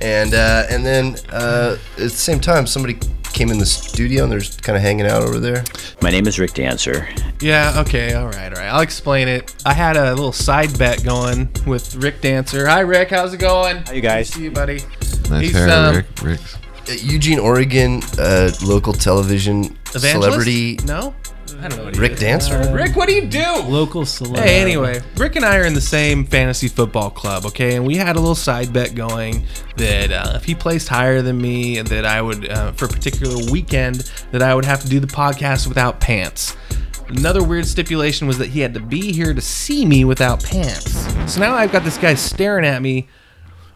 And 0.00 0.32
uh, 0.32 0.64
and 0.70 0.86
then 0.86 1.16
uh, 1.30 1.76
at 1.96 2.02
the 2.02 2.08
same 2.08 2.35
time, 2.40 2.66
somebody 2.66 2.98
came 3.32 3.50
in 3.50 3.58
the 3.58 3.66
studio 3.66 4.22
and 4.22 4.32
they're 4.32 4.38
just 4.38 4.62
kind 4.62 4.76
of 4.76 4.82
hanging 4.82 5.06
out 5.06 5.22
over 5.22 5.38
there. 5.38 5.62
My 6.00 6.10
name 6.10 6.26
is 6.26 6.38
Rick 6.38 6.54
Dancer. 6.54 7.08
Yeah, 7.40 7.74
okay, 7.86 8.14
all 8.14 8.28
right, 8.28 8.52
all 8.52 8.58
right. 8.58 8.68
I'll 8.68 8.80
explain 8.80 9.28
it. 9.28 9.54
I 9.66 9.74
had 9.74 9.96
a 9.96 10.14
little 10.14 10.32
side 10.32 10.78
bet 10.78 11.04
going 11.04 11.50
with 11.66 11.94
Rick 11.96 12.22
Dancer. 12.22 12.66
Hi, 12.66 12.80
Rick. 12.80 13.10
How's 13.10 13.34
it 13.34 13.40
going? 13.40 13.78
How 13.84 13.92
you 13.92 14.00
guys? 14.00 14.30
See 14.30 14.44
you, 14.44 14.50
buddy. 14.50 14.80
Nice 15.28 15.42
He's, 15.42 15.52
hair, 15.52 15.68
um, 15.70 15.96
Rick. 15.96 16.06
Rick's. 16.22 16.56
Eugene, 16.88 17.38
Oregon, 17.38 18.00
uh, 18.18 18.50
local 18.64 18.92
television 18.92 19.64
Evangelist? 19.94 20.12
celebrity 20.12 20.78
No? 20.84 21.14
I 21.60 21.68
don't 21.68 21.78
know 21.78 21.84
what 21.84 21.94
he 21.94 22.00
Rick 22.00 22.12
is. 22.12 22.20
Dancer. 22.20 22.72
Rick, 22.72 22.96
what 22.96 23.08
do 23.08 23.14
you 23.14 23.26
do? 23.26 23.44
Local 23.66 24.02
celeb. 24.02 24.38
Hey, 24.38 24.60
anyway, 24.60 25.02
Rick 25.16 25.36
and 25.36 25.44
I 25.44 25.56
are 25.56 25.64
in 25.64 25.74
the 25.74 25.80
same 25.80 26.24
fantasy 26.24 26.68
football 26.68 27.10
club, 27.10 27.46
okay? 27.46 27.76
And 27.76 27.86
we 27.86 27.96
had 27.96 28.16
a 28.16 28.18
little 28.18 28.34
side 28.34 28.72
bet 28.72 28.94
going 28.94 29.46
that 29.76 30.12
uh, 30.12 30.32
if 30.36 30.44
he 30.44 30.54
placed 30.54 30.88
higher 30.88 31.22
than 31.22 31.40
me, 31.40 31.80
that 31.80 32.04
I 32.04 32.20
would, 32.20 32.48
uh, 32.48 32.72
for 32.72 32.84
a 32.84 32.88
particular 32.88 33.50
weekend, 33.50 34.10
that 34.32 34.42
I 34.42 34.54
would 34.54 34.64
have 34.64 34.82
to 34.82 34.88
do 34.88 35.00
the 35.00 35.06
podcast 35.06 35.66
without 35.66 35.98
pants. 35.98 36.56
Another 37.08 37.42
weird 37.42 37.66
stipulation 37.66 38.26
was 38.26 38.36
that 38.38 38.48
he 38.48 38.60
had 38.60 38.74
to 38.74 38.80
be 38.80 39.12
here 39.12 39.32
to 39.32 39.40
see 39.40 39.86
me 39.86 40.04
without 40.04 40.42
pants. 40.42 40.92
So 41.32 41.40
now 41.40 41.54
I've 41.54 41.72
got 41.72 41.84
this 41.84 41.98
guy 41.98 42.14
staring 42.14 42.66
at 42.66 42.82
me. 42.82 43.08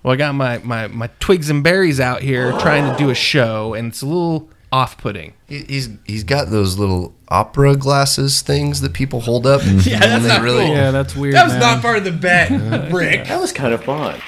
Well, 0.02 0.14
I 0.14 0.16
got 0.16 0.34
my, 0.34 0.58
my, 0.58 0.86
my 0.88 1.08
twigs 1.20 1.48
and 1.50 1.62
berries 1.62 2.00
out 2.00 2.22
here 2.22 2.52
trying 2.58 2.90
to 2.90 2.96
do 2.98 3.10
a 3.10 3.14
show, 3.14 3.74
and 3.74 3.88
it's 3.88 4.02
a 4.02 4.06
little 4.06 4.48
off 4.72 4.96
putting. 4.98 5.32
He's 5.48 5.88
he's 6.06 6.22
got 6.24 6.50
those 6.50 6.78
little 6.78 7.14
opera 7.28 7.76
glasses 7.76 8.40
things 8.42 8.80
that 8.82 8.92
people 8.92 9.20
hold 9.20 9.46
up. 9.46 9.60
Yeah, 9.64 9.98
that's 9.98 10.04
And 10.04 10.24
they 10.24 10.28
not 10.28 10.40
cool. 10.40 10.74
Yeah, 10.74 10.90
that's 10.92 11.16
weird. 11.16 11.34
That 11.34 11.44
was 11.44 11.52
man. 11.54 11.60
not 11.60 11.82
part 11.82 11.98
of 11.98 12.04
the 12.04 12.12
bet, 12.12 12.50
Rick. 12.92 13.26
That 13.26 13.40
was 13.40 13.52
kind 13.52 13.72
of 13.74 13.82
fun. 13.84 14.20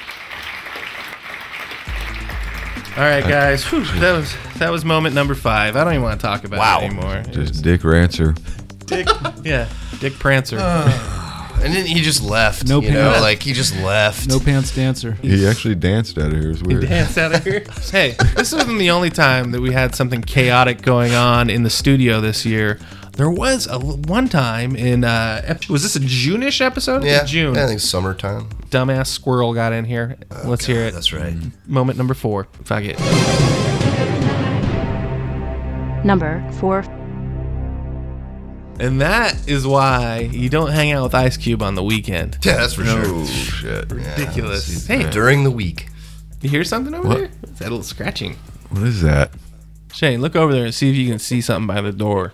All 2.94 3.04
right, 3.04 3.22
guys. 3.24 3.64
Whew, 3.64 3.84
that 4.00 4.12
was 4.12 4.34
that 4.58 4.70
was 4.70 4.84
moment 4.84 5.14
number 5.14 5.34
five. 5.34 5.76
I 5.76 5.84
don't 5.84 5.94
even 5.94 6.02
want 6.02 6.20
to 6.20 6.26
talk 6.26 6.44
about 6.44 6.58
Wow. 6.58 6.80
it 6.80 6.84
anymore. 6.84 7.22
Just 7.30 7.62
Dick 7.62 7.84
Rancer. 7.84 8.34
Dick, 8.84 9.08
yeah, 9.44 9.68
Dick 10.00 10.12
Prancer. 10.14 10.58
Uh. 10.60 11.21
And 11.62 11.72
then 11.74 11.86
he 11.86 12.00
just 12.00 12.22
left. 12.22 12.66
No 12.68 12.80
you 12.80 12.90
know, 12.90 13.10
pants. 13.10 13.20
like 13.22 13.42
he 13.42 13.52
just 13.52 13.76
left. 13.76 14.28
No 14.28 14.40
pants 14.40 14.74
dancer. 14.74 15.12
He 15.22 15.46
actually 15.46 15.76
danced 15.76 16.18
out 16.18 16.26
of 16.26 16.32
here. 16.32 16.46
It 16.46 16.48
was 16.48 16.62
weird. 16.62 16.88
Dance 16.88 17.16
out 17.18 17.34
of 17.34 17.44
here. 17.44 17.64
Hey, 17.92 18.16
this 18.36 18.52
wasn't 18.52 18.78
the 18.78 18.90
only 18.90 19.10
time 19.10 19.50
that 19.52 19.60
we 19.60 19.72
had 19.72 19.94
something 19.94 20.22
chaotic 20.22 20.80
going 20.82 21.12
on 21.12 21.50
in 21.50 21.62
the 21.62 21.70
studio 21.70 22.20
this 22.20 22.44
year. 22.46 22.78
There 23.12 23.30
was 23.30 23.66
a 23.66 23.72
l- 23.72 23.98
one 24.06 24.28
time 24.28 24.74
in 24.74 25.04
uh, 25.04 25.42
ep- 25.44 25.68
was 25.68 25.82
this 25.82 25.94
a 25.96 26.00
June-ish 26.00 26.62
episode? 26.62 27.04
Yeah, 27.04 27.24
June. 27.24 27.56
I 27.58 27.66
think 27.66 27.80
summertime. 27.80 28.48
Dumbass 28.70 29.08
squirrel 29.08 29.52
got 29.52 29.74
in 29.74 29.84
here. 29.84 30.16
Let's 30.44 30.64
hear 30.64 30.80
it. 30.86 30.94
That's 30.94 31.12
right. 31.12 31.36
Moment 31.66 31.98
number 31.98 32.14
four. 32.14 32.48
Fuck 32.64 32.84
it. 32.84 32.98
Number 36.04 36.44
4. 36.54 36.82
And 38.80 39.00
that 39.00 39.48
is 39.48 39.66
why 39.66 40.28
you 40.32 40.48
don't 40.48 40.70
hang 40.72 40.90
out 40.92 41.04
with 41.04 41.14
Ice 41.14 41.36
Cube 41.36 41.62
on 41.62 41.74
the 41.74 41.84
weekend. 41.84 42.38
Yeah, 42.42 42.56
that's 42.56 42.74
for 42.74 42.84
sure. 42.84 43.02
Oh 43.04 43.24
shit! 43.26 43.90
Ridiculous. 43.92 44.86
Hey, 44.86 45.02
Hey, 45.04 45.10
during 45.10 45.44
the 45.44 45.50
week. 45.50 45.88
you 46.40 46.48
hear 46.50 46.64
something 46.64 46.94
over 46.94 47.06
What? 47.06 47.18
there? 47.18 47.30
It's 47.44 47.58
that 47.60 47.64
little 47.70 47.82
scratching. 47.84 48.36
What 48.70 48.82
is 48.82 49.02
that? 49.02 49.30
Shane, 49.92 50.20
look 50.20 50.34
over 50.34 50.52
there 50.52 50.64
and 50.64 50.74
see 50.74 50.90
if 50.90 50.96
you 50.96 51.08
can 51.08 51.18
see 51.18 51.40
something 51.40 51.66
by 51.66 51.80
the 51.82 51.92
door. 51.92 52.32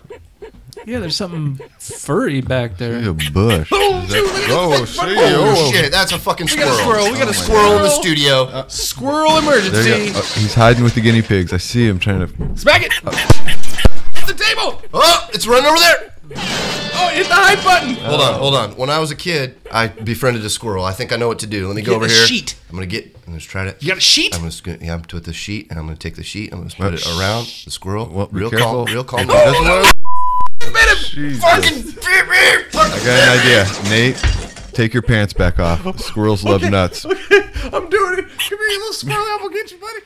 Yeah, 0.85 0.99
there's 0.99 1.17
something 1.17 1.59
furry 1.77 2.39
back 2.39 2.77
See 2.77 2.85
there. 2.87 3.09
a 3.09 3.13
bush. 3.13 3.69
Oh, 3.73 4.01
Is 4.03 4.09
that- 4.11 4.47
oh, 4.49 4.85
see, 4.85 4.99
Oh, 5.01 5.55
oh. 5.57 5.71
shit, 5.73 5.91
that's 5.91 6.13
a 6.13 6.17
fucking 6.17 6.45
We 6.45 6.51
squirrel. 6.51 6.69
got 6.69 6.79
a 6.79 6.83
squirrel. 6.83 7.11
We 7.11 7.17
got 7.17 7.27
a 7.27 7.29
oh 7.29 7.33
Squirrel 7.33 7.71
in 7.75 7.81
the 7.81 7.83
uh, 7.83 7.89
squirrel. 7.89 8.01
studio. 8.01 8.65
Squirrel 8.69 9.41
There 9.41 9.41
you 9.43 9.49
emergency. 9.49 10.13
go. 10.13 10.19
Oh, 10.19 10.39
he's 10.39 10.53
hiding 10.53 10.83
with 10.85 10.95
the 10.95 11.01
guinea 11.01 11.21
pigs. 11.21 11.51
I 11.51 11.57
see 11.57 11.85
him 11.85 11.99
trying 11.99 12.25
to. 12.25 12.57
Smack 12.57 12.83
it. 12.83 12.93
Oh. 13.05 13.11
Hit 13.11 14.27
the 14.27 14.33
table. 14.41 14.81
Oh, 14.93 15.29
it's 15.33 15.45
running 15.45 15.65
over 15.65 15.77
there. 15.77 16.13
Oh, 16.35 17.09
hit 17.13 17.27
the 17.27 17.33
hide 17.33 17.63
button. 17.63 17.95
Hold 18.05 18.21
on, 18.21 18.33
hold 18.39 18.55
on. 18.55 18.71
When 18.71 18.89
I 18.89 18.99
was 18.99 19.09
a 19.11 19.15
kid, 19.15 19.55
I 19.71 19.87
befriended 19.87 20.43
a 20.45 20.49
squirrel. 20.49 20.85
I 20.85 20.91
think 20.93 21.11
I 21.11 21.15
know 21.15 21.27
what 21.27 21.39
to 21.39 21.47
do. 21.47 21.67
Let 21.67 21.75
me 21.75 21.81
go 21.81 21.93
Get 21.93 21.95
over 21.97 22.05
a 22.05 22.09
here. 22.09 22.25
sheet. 22.25 22.55
I'm 22.69 22.75
gonna 22.75 22.85
get. 22.85 23.05
I'm 23.25 23.33
gonna 23.33 23.39
try 23.39 23.65
to. 23.65 23.75
You 23.79 23.87
got 23.89 23.97
a 23.97 24.01
sheet? 24.01 24.33
I'm 24.35 24.41
gonna 24.41 24.51
sc- 24.51 24.67
yeah, 24.81 24.93
I'm 24.93 25.01
put 25.01 25.23
the 25.23 25.33
sheet, 25.33 25.67
and 25.69 25.79
I'm 25.79 25.85
gonna 25.85 25.97
take 25.97 26.15
the 26.15 26.23
sheet. 26.23 26.51
I'm 26.53 26.59
gonna 26.59 26.69
put 26.75 26.93
it 26.93 27.07
around 27.17 27.45
the 27.65 27.71
squirrel. 27.71 28.07
Well, 28.07 28.27
be 28.27 28.39
real 28.39 28.49
careful. 28.49 28.85
calm, 28.85 28.93
real 28.93 29.03
calm. 29.03 29.21
If 29.21 29.27
he 29.27 29.33
doesn't 29.33 29.65
want 29.65 29.95
Jesus. 31.09 31.43
I 31.43 32.99
got 33.03 33.07
an 33.07 33.39
idea. 33.39 33.89
Nate, 33.89 34.15
take 34.73 34.93
your 34.93 35.01
pants 35.03 35.33
back 35.33 35.59
off. 35.59 35.99
Squirrels 35.99 36.43
love 36.43 36.61
nuts. 36.63 37.05
I'm 37.05 37.89
doing 37.89 38.19
it. 38.19 38.25
Come 38.37 38.57
here, 38.57 38.67
you 38.67 38.79
little 38.79 38.93
squirrel. 38.93 39.25
I'm 39.31 39.39
gonna 39.41 39.53
get 39.53 39.71
you, 39.71 39.77
buddy. 39.77 39.99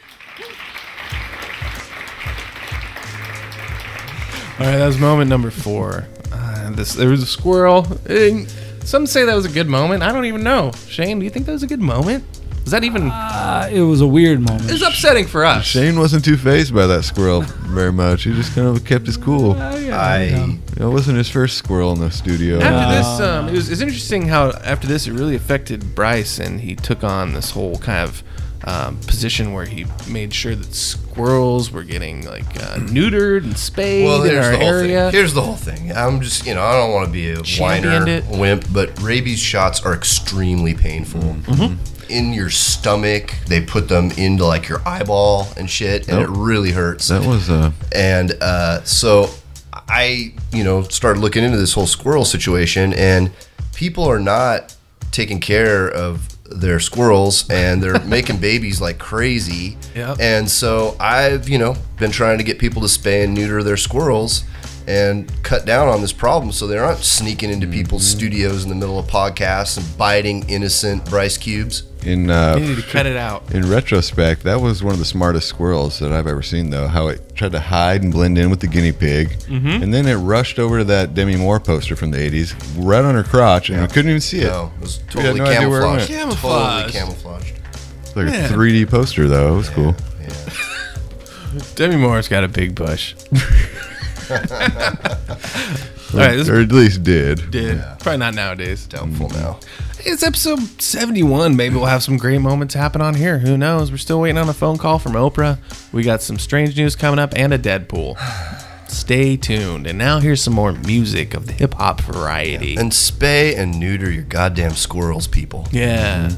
All 4.59 4.65
right, 4.67 4.77
that 4.77 4.85
was 4.87 4.99
moment 4.99 5.29
number 5.29 5.49
four. 5.51 6.05
Uh, 6.31 6.71
this 6.71 6.93
there 6.93 7.09
was 7.09 7.23
a 7.23 7.27
squirrel. 7.27 7.87
Eh, 8.07 8.45
Some 8.83 9.07
say 9.07 9.25
that 9.25 9.35
was 9.35 9.45
a 9.45 9.49
good 9.49 9.67
moment. 9.67 10.03
I 10.03 10.11
don't 10.11 10.25
even 10.25 10.43
know. 10.43 10.71
Shane, 10.87 11.19
do 11.19 11.25
you 11.25 11.31
think 11.31 11.45
that 11.47 11.53
was 11.53 11.63
a 11.63 11.67
good 11.67 11.81
moment? 11.81 12.23
Was 12.63 12.71
that 12.71 12.83
even? 12.85 13.09
Uh, 13.11 13.67
it 13.71 13.81
was 13.81 13.99
a 13.99 14.07
weird 14.07 14.39
moment. 14.39 14.69
It 14.69 14.73
was 14.73 14.83
upsetting 14.83 15.25
for 15.27 15.43
us. 15.43 15.65
Shane 15.65 15.99
wasn't 15.99 16.23
too 16.23 16.37
fazed 16.37 16.73
by 16.73 16.87
that 16.87 17.03
squirrel 17.03 17.41
very 17.41 17.91
much. 17.91 18.23
He 18.23 18.33
just 18.33 18.55
kind 18.55 18.67
of 18.67 18.85
kept 18.85 19.05
his 19.05 19.17
cool. 19.17 19.57
Oh, 19.59 19.75
yeah, 19.77 19.99
I. 19.99 20.23
yeah. 20.25 20.55
It 20.79 20.85
wasn't 20.89 21.17
his 21.17 21.29
first 21.29 21.57
squirrel 21.57 21.91
in 21.91 21.99
the 21.99 22.09
studio. 22.11 22.59
After 22.59 22.95
this, 22.95 23.19
um, 23.29 23.49
it 23.49 23.53
was 23.53 23.69
it's 23.69 23.81
interesting 23.81 24.27
how 24.29 24.51
after 24.63 24.87
this 24.87 25.07
it 25.07 25.11
really 25.13 25.35
affected 25.35 25.93
Bryce, 25.93 26.39
and 26.39 26.61
he 26.61 26.75
took 26.75 27.03
on 27.03 27.33
this 27.33 27.51
whole 27.51 27.75
kind 27.79 28.07
of 28.07 28.23
um, 28.65 28.97
position 28.99 29.51
where 29.53 29.65
he 29.65 29.85
made 30.07 30.33
sure 30.33 30.55
that 30.55 30.73
squirrels 30.73 31.71
were 31.71 31.83
getting 31.83 32.25
like 32.25 32.45
uh, 32.61 32.75
neutered 32.79 33.43
and 33.43 33.57
spayed 33.57 34.05
Well, 34.05 34.23
in 34.23 34.29
here's 34.31 34.45
our 34.45 34.51
the 34.53 34.57
whole 34.57 34.67
area. 34.67 35.03
thing. 35.05 35.11
Here's 35.19 35.33
the 35.33 35.41
whole 35.41 35.55
thing. 35.55 35.91
I'm 35.91 36.21
just, 36.21 36.45
you 36.45 36.53
know, 36.53 36.61
I 36.63 36.73
don't 36.73 36.91
want 36.93 37.07
to 37.07 37.11
be 37.11 37.31
a 37.31 37.41
whiner, 37.61 38.07
it. 38.07 38.23
wimp, 38.27 38.65
but 38.73 38.99
rabies 39.01 39.39
shots 39.39 39.83
are 39.85 39.93
extremely 39.93 40.73
painful. 40.73 41.21
Mm-hmm. 41.21 42.11
In 42.11 42.33
your 42.33 42.49
stomach, 42.49 43.33
they 43.47 43.61
put 43.61 43.87
them 43.89 44.11
into 44.17 44.45
like 44.45 44.67
your 44.69 44.85
eyeball 44.87 45.47
and 45.57 45.69
shit, 45.69 46.07
and 46.07 46.19
Nope. 46.19 46.29
it 46.29 46.31
really 46.37 46.71
hurts. 46.71 47.07
That 47.07 47.25
was 47.25 47.49
uh, 47.49 47.71
And 47.93 48.33
uh, 48.41 48.83
so 48.83 49.29
I, 49.87 50.33
you 50.51 50.63
know, 50.63 50.83
started 50.83 51.19
looking 51.21 51.43
into 51.43 51.57
this 51.57 51.73
whole 51.73 51.87
squirrel 51.87 52.25
situation, 52.25 52.93
and 52.93 53.31
people 53.73 54.03
are 54.03 54.19
not 54.19 54.75
taking 55.13 55.39
care 55.39 55.89
of 55.89 56.27
their 56.49 56.79
squirrels, 56.79 57.49
and 57.49 57.81
they're 57.81 57.99
making 58.05 58.37
babies 58.37 58.81
like 58.81 58.97
crazy. 58.97 59.77
Yep. 59.95 60.17
And 60.19 60.49
so 60.49 60.97
I've, 60.99 61.47
you 61.47 61.57
know, 61.57 61.75
been 61.97 62.11
trying 62.11 62.39
to 62.39 62.43
get 62.43 62.59
people 62.59 62.81
to 62.81 62.87
spay 62.87 63.23
and 63.23 63.33
neuter 63.33 63.63
their 63.63 63.77
squirrels 63.77 64.43
and 64.87 65.31
cut 65.43 65.65
down 65.65 65.87
on 65.87 66.01
this 66.01 66.11
problem 66.13 66.51
so 66.51 66.67
they 66.67 66.77
aren't 66.77 66.99
sneaking 66.99 67.49
into 67.49 67.65
people's 67.67 68.05
studios 68.05 68.63
in 68.63 68.69
the 68.69 68.75
middle 68.75 68.99
of 68.99 69.05
podcasts 69.07 69.77
and 69.77 69.97
biting 69.97 70.47
innocent 70.49 71.05
Bryce 71.09 71.37
cubes. 71.37 71.83
in 72.05 72.29
uh, 72.29 72.57
You 72.57 72.65
need 72.65 72.75
to 72.75 72.81
cut 72.83 73.05
it 73.05 73.15
out. 73.15 73.49
in 73.53 73.69
retrospect, 73.69 74.43
that 74.43 74.59
was 74.59 74.83
one 74.83 74.91
of 74.93 74.99
the 74.99 75.05
smartest 75.05 75.47
squirrels 75.47 75.99
that 75.99 76.11
I've 76.11 76.27
ever 76.27 76.41
seen. 76.41 76.69
Though 76.69 76.87
how 76.87 77.07
it 77.07 77.33
tried 77.35 77.53
to 77.53 77.61
hide 77.61 78.03
and 78.03 78.11
blend 78.11 78.37
in 78.37 78.49
with 78.49 78.59
the 78.59 78.67
guinea 78.67 78.91
pig, 78.91 79.37
Mhm. 79.49 79.81
and 79.83 79.93
then 79.93 80.05
it 80.05 80.15
rushed 80.15 80.59
over 80.59 80.79
to 80.79 80.83
that 80.85 81.13
Demi 81.15 81.37
Moore 81.37 81.59
poster 81.61 81.95
from 81.95 82.11
the 82.11 82.17
'80s, 82.19 82.53
right 82.77 83.05
on 83.05 83.15
her 83.15 83.23
crotch, 83.23 83.69
and 83.69 83.81
we 83.81 83.87
couldn't 83.87 84.09
even 84.09 84.19
see 84.21 84.39
it. 84.41 84.47
No, 84.51 84.71
it 84.77 84.81
was 84.83 84.99
totally 85.09 85.39
no 85.39 85.45
idea 85.45 85.69
where 85.69 85.81
it 85.97 86.07
camouflaged. 86.07 86.41
Totally 86.41 86.91
camouflaged. 86.91 87.53
It's 88.03 88.15
like 88.17 88.25
Man. 88.25 88.45
a 88.51 88.53
3D 88.53 88.85
poster, 88.85 89.27
though. 89.29 89.53
It 89.53 89.57
was 89.57 89.69
cool. 89.69 89.95
Demi 91.75 91.95
Moore's 91.97 92.27
got 92.27 92.43
a 92.43 92.47
big 92.47 92.75
bush. 92.75 93.13
All 96.13 96.19
right, 96.19 96.35
this 96.35 96.49
or 96.49 96.59
at 96.59 96.71
least 96.71 97.03
did. 97.03 97.49
did 97.49 97.81
probably 97.99 98.17
not 98.17 98.35
nowadays. 98.35 98.85
Doubtful 98.85 99.29
mm-hmm. 99.29 99.39
now. 99.39 99.59
It's 100.05 100.21
episode 100.21 100.81
71. 100.81 101.55
Maybe 101.55 101.75
we'll 101.75 101.85
have 101.85 102.03
some 102.03 102.17
great 102.17 102.39
moments 102.39 102.73
happen 102.73 103.01
on 103.01 103.15
here. 103.15 103.39
Who 103.39 103.57
knows? 103.57 103.89
We're 103.89 103.97
still 103.97 104.19
waiting 104.19 104.37
on 104.37 104.49
a 104.49 104.53
phone 104.53 104.77
call 104.77 104.99
from 104.99 105.13
Oprah. 105.13 105.57
We 105.93 106.03
got 106.03 106.21
some 106.21 106.37
strange 106.37 106.75
news 106.77 106.95
coming 106.95 107.19
up 107.19 107.33
and 107.35 107.53
a 107.53 107.57
Deadpool. 107.57 108.17
Stay 108.89 109.37
tuned. 109.37 109.87
And 109.87 109.97
now 109.97 110.19
here's 110.19 110.43
some 110.43 110.53
more 110.53 110.73
music 110.73 111.33
of 111.33 111.47
the 111.47 111.53
hip 111.53 111.75
hop 111.75 112.01
variety. 112.01 112.75
And 112.75 112.91
spay 112.91 113.57
and 113.57 113.79
neuter 113.79 114.11
your 114.11 114.23
goddamn 114.23 114.73
squirrels, 114.73 115.25
people. 115.25 115.67
Yeah. 115.71 116.31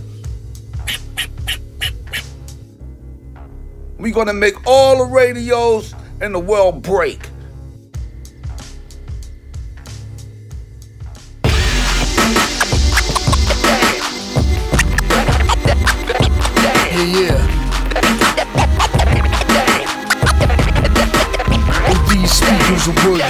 We 3.98 4.12
gonna 4.12 4.34
make 4.34 4.68
all 4.68 5.06
the 5.06 5.12
radios 5.12 5.96
in 6.22 6.32
the 6.32 6.40
world 6.40 6.84
break. 6.84 7.30
Are 22.88 23.10
worthy. 23.10 23.26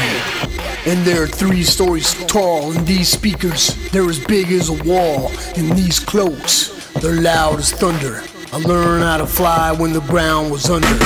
And 0.86 1.06
they're 1.06 1.28
three 1.28 1.64
stories 1.64 2.14
tall, 2.26 2.74
and 2.74 2.86
these 2.86 3.08
speakers, 3.08 3.74
they're 3.92 4.10
as 4.10 4.20
big 4.20 4.52
as 4.52 4.68
a 4.68 4.84
wall. 4.84 5.32
And 5.56 5.72
these 5.78 5.98
cloaks, 5.98 6.92
they're 6.96 7.22
loud 7.22 7.60
as 7.60 7.72
thunder. 7.72 8.22
I 8.52 8.58
learned 8.58 9.04
how 9.04 9.16
to 9.16 9.26
fly 9.26 9.72
when 9.72 9.94
the 9.94 10.02
ground 10.02 10.52
was 10.52 10.70
under. 10.70 11.00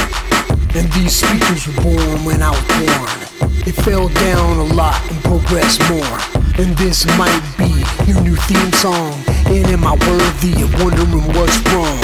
And 0.76 0.92
these 0.94 1.18
speakers 1.18 1.68
were 1.68 1.84
born 1.84 2.26
when 2.26 2.42
I 2.42 2.50
was 2.50 2.66
born. 2.74 3.52
It 3.68 3.76
fell 3.86 4.10
down 4.10 4.58
a 4.58 4.74
lot 4.74 5.00
and 5.12 5.22
progressed 5.22 5.82
more. 5.88 6.18
And 6.58 6.76
this 6.76 7.06
might 7.20 7.44
be 7.56 7.70
your 8.10 8.20
new 8.22 8.36
theme 8.36 8.74
song. 8.74 9.14
And 9.46 9.68
am 9.68 9.84
I 9.84 9.94
worthy 9.94 10.64
of 10.64 10.74
wondering 10.82 11.28
what's 11.38 11.60
wrong? 11.70 12.00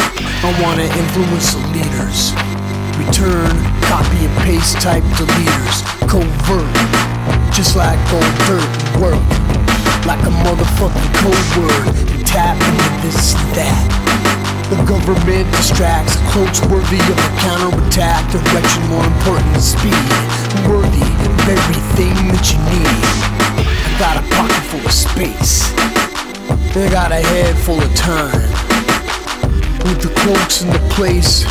I 0.46 0.62
wanna 0.62 0.84
influence 0.84 1.56
the 1.56 1.68
leaders. 1.74 2.55
Return, 2.98 3.52
copy 3.84 4.24
and 4.24 4.38
paste 4.48 4.80
type 4.80 5.04
deleters. 5.20 5.84
Covert, 6.08 6.72
just 7.52 7.76
like 7.76 8.00
old 8.14 8.24
dirt 8.48 8.72
work. 9.04 9.20
Like 10.08 10.24
a 10.24 10.32
motherfucking 10.32 11.12
code 11.20 11.48
word. 11.60 11.92
And 12.16 12.26
tap 12.26 12.56
into 12.56 13.08
this 13.08 13.36
and 13.36 13.52
that. 13.60 14.06
The 14.70 14.78
government 14.88 15.52
distracts, 15.52 16.16
cloaks 16.32 16.62
worthy 16.72 17.00
of 17.04 17.20
a 17.20 17.32
counterattack. 17.44 18.32
Direction 18.32 18.82
more 18.88 19.04
important 19.04 19.52
than 19.52 19.62
speed. 19.62 20.06
Worthy 20.64 21.04
of 21.04 21.36
everything 21.52 22.16
that 22.32 22.48
you 22.48 22.60
need. 22.72 23.04
I 23.60 24.00
got 24.00 24.16
a 24.18 24.26
pocket 24.36 24.64
full 24.72 24.86
of 24.86 24.96
space. 24.96 25.68
I 26.76 26.88
got 26.90 27.12
a 27.12 27.20
head 27.20 27.58
full 27.58 27.82
of 27.82 27.94
time. 27.96 28.32
With 29.84 30.02
the 30.02 30.14
cloaks 30.16 30.62
in 30.62 30.70
the 30.72 30.80
place, 30.96 31.46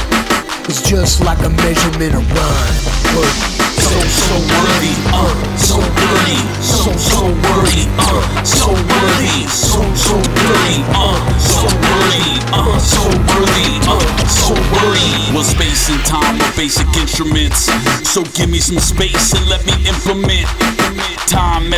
it's 0.68 0.83
just 0.83 1.20
like 1.24 1.38
a 1.44 1.50
measurement 1.50 2.14
of 2.14 2.24
rhyme. 2.33 2.85
Worthy. 3.16 3.64
So, 3.85 4.00
so 4.00 4.35
worthy, 4.50 4.94
uh, 5.12 5.57
so 5.57 5.77
worthy, 5.79 6.40
so, 6.62 6.90
so 6.96 7.27
worthy, 7.27 7.87
uh, 7.98 8.44
so 8.44 8.72
worthy, 8.72 9.46
so, 9.46 9.83
so 9.94 10.16
worthy, 10.16 10.83
uh, 10.94 11.38
so 11.38 11.68
worthy, 11.68 12.40
uh, 12.53 12.79
so 12.79 13.03
worthy, 13.05 13.79
uh, 13.87 14.27
so 14.27 14.55
worthy. 14.72 15.35
Well, 15.35 15.44
space 15.44 15.90
and 15.90 16.00
time 16.05 16.40
are 16.40 16.57
basic 16.57 16.88
instruments, 16.96 17.70
so 18.09 18.24
give 18.35 18.50
me 18.50 18.59
some 18.59 18.79
space 18.79 19.33
and 19.35 19.46
let 19.48 19.64
me 19.66 19.74
implement. 19.87 20.48
Time 20.48 21.24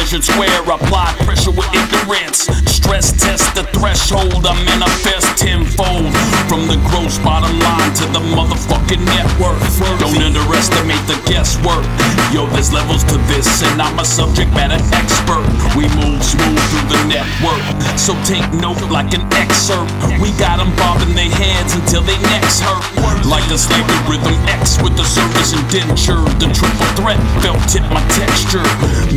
measured 0.07 0.23
square, 0.23 0.62
apply 0.62 1.12
pressure 1.27 1.51
with 1.51 1.66
ignorance. 1.75 2.47
Stress 2.71 3.11
test 3.11 3.57
the 3.57 3.64
threshold, 3.75 4.47
I 4.47 4.55
manifest 4.62 5.35
tenfold. 5.35 6.14
From 6.47 6.71
the 6.71 6.79
gross 6.87 7.19
bottom 7.19 7.51
line 7.59 7.90
to 7.99 8.07
the 8.14 8.23
motherfucking 8.31 9.03
network. 9.03 9.59
Don't 9.99 10.23
underestimate 10.23 11.03
the 11.11 11.19
guesswork. 11.27 11.83
Yo, 12.31 12.47
there's 12.55 12.73
levels 12.73 13.03
to 13.11 13.19
this, 13.27 13.66
and 13.66 13.83
I'm 13.83 13.99
a 13.99 14.05
subject 14.05 14.55
matter 14.55 14.79
expert. 14.95 15.42
We 15.75 15.90
move 15.99 16.23
smooth 16.23 16.62
through 16.71 16.87
the 16.87 17.03
network, 17.11 17.66
so 17.99 18.14
take 18.23 18.47
note 18.62 18.79
like 18.87 19.11
an 19.11 19.27
excerpt. 19.35 19.90
We 20.23 20.31
got 20.38 20.62
them 20.62 20.71
bobbing 20.79 21.19
their 21.19 21.31
heads 21.35 21.75
until 21.75 22.03
they 22.07 22.19
necks 22.31 22.62
hurt. 22.62 22.87
Like 23.27 23.51
a 23.51 23.59
slavery 23.59 23.99
rhythm 24.07 24.38
X 24.47 24.79
with 24.79 24.95
the 24.95 25.03
service 25.03 25.51
indenture. 25.51 26.23
The 26.38 26.47
triple 26.55 26.90
threat 26.95 27.19
felt 27.42 27.59
tip 27.66 27.83
my 27.90 28.07
texture. 28.14 28.62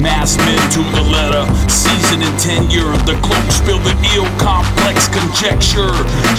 Mass 0.02 0.34
men 0.42 0.58
to 0.74 0.79
the 0.94 1.04
letter, 1.12 1.44
season 1.70 2.22
and 2.22 2.36
tenure. 2.40 2.92
The 3.04 3.18
cloak 3.26 3.48
spill 3.52 3.80
the 3.80 3.96
ill 4.16 4.30
complex 4.40 5.08
conjecture. 5.08 5.92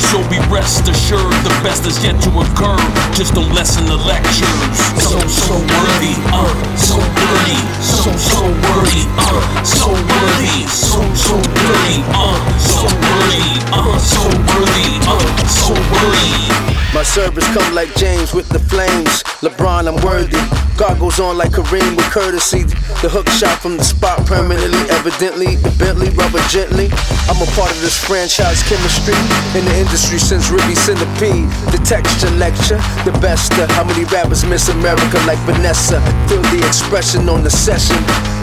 So 0.09 0.23
be 0.29 0.39
rest 0.49 0.89
assured, 0.89 1.35
the 1.45 1.55
best 1.61 1.87
is 1.87 2.03
yet 2.05 2.17
to 2.25 2.31
occur. 2.41 2.79
Just 3.15 3.35
don't 3.35 3.53
lessen 3.53 3.87
the 3.87 3.97
lectures. 3.97 4.77
So, 5.03 5.19
so 5.29 5.55
worthy, 5.55 6.15
uh, 6.33 6.49
so 6.77 6.97
worthy, 6.97 7.61
so, 7.83 8.11
so 8.17 8.41
worthy, 8.71 9.05
uh, 9.19 9.65
so 9.65 9.93
worthy, 9.93 10.67
so, 10.69 11.01
so 11.15 11.37
worthy, 11.37 12.01
uh, 12.15 12.39
so 12.59 12.87
worthy, 12.87 13.47
uh, 13.73 13.99
so 13.99 14.23
worthy, 14.49 14.91
uh, 15.05 15.47
so 15.47 15.75
worthy. 15.75 16.71
My 16.93 17.05
service 17.05 17.47
come 17.55 17.73
like 17.75 17.95
James 17.95 18.35
with 18.35 18.49
the 18.49 18.59
flames. 18.59 19.23
LeBron, 19.43 19.87
I'm 19.87 20.05
worthy. 20.05 20.43
Goggles 20.77 21.21
on 21.21 21.39
like 21.39 21.53
Kareem 21.53 21.97
with 21.97 22.11
courtesy. 22.11 22.65
The 23.01 23.09
hook 23.09 23.29
shot 23.29 23.61
from 23.61 23.77
the 23.77 23.85
spot 23.85 24.27
permanently, 24.31 24.87
evidently. 24.95 25.57
The 25.57 25.75
Bentley 25.75 26.09
rubber 26.15 26.39
gently. 26.47 26.87
I'm 27.27 27.43
a 27.43 27.51
part 27.59 27.75
of 27.75 27.81
this 27.83 27.99
franchise 27.99 28.63
chemistry 28.63 29.19
in 29.59 29.67
the 29.67 29.75
industry 29.83 30.21
since 30.23 30.51
Ruby 30.51 30.77
Centipede. 30.79 31.51
The 31.75 31.83
texture 31.83 32.31
lecture, 32.39 32.79
the 33.03 33.13
best 33.19 33.53
of 33.59 33.69
how 33.75 33.83
many 33.83 34.05
rappers 34.05 34.45
miss 34.45 34.69
America 34.69 35.19
like 35.27 35.39
Vanessa. 35.51 35.99
Feel 36.31 36.43
the 36.55 36.63
expression 36.65 37.29
on 37.29 37.43
the 37.43 37.51
session. 37.51 37.99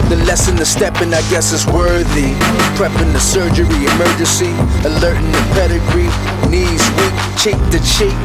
The 0.08 0.16
lesson 0.24 0.56
of 0.56 0.66
stepping, 0.66 1.12
I 1.12 1.20
guess, 1.28 1.52
is 1.52 1.66
worthy. 1.66 2.32
Prepping 2.80 3.12
the 3.12 3.20
surgery, 3.20 3.68
emergency, 3.92 4.56
alerting 4.88 5.28
the 5.36 5.44
pedigree. 5.52 6.08
Knees 6.48 6.80
weak, 6.96 7.16
cheek 7.36 7.60
to 7.76 7.80
cheek. 7.84 8.16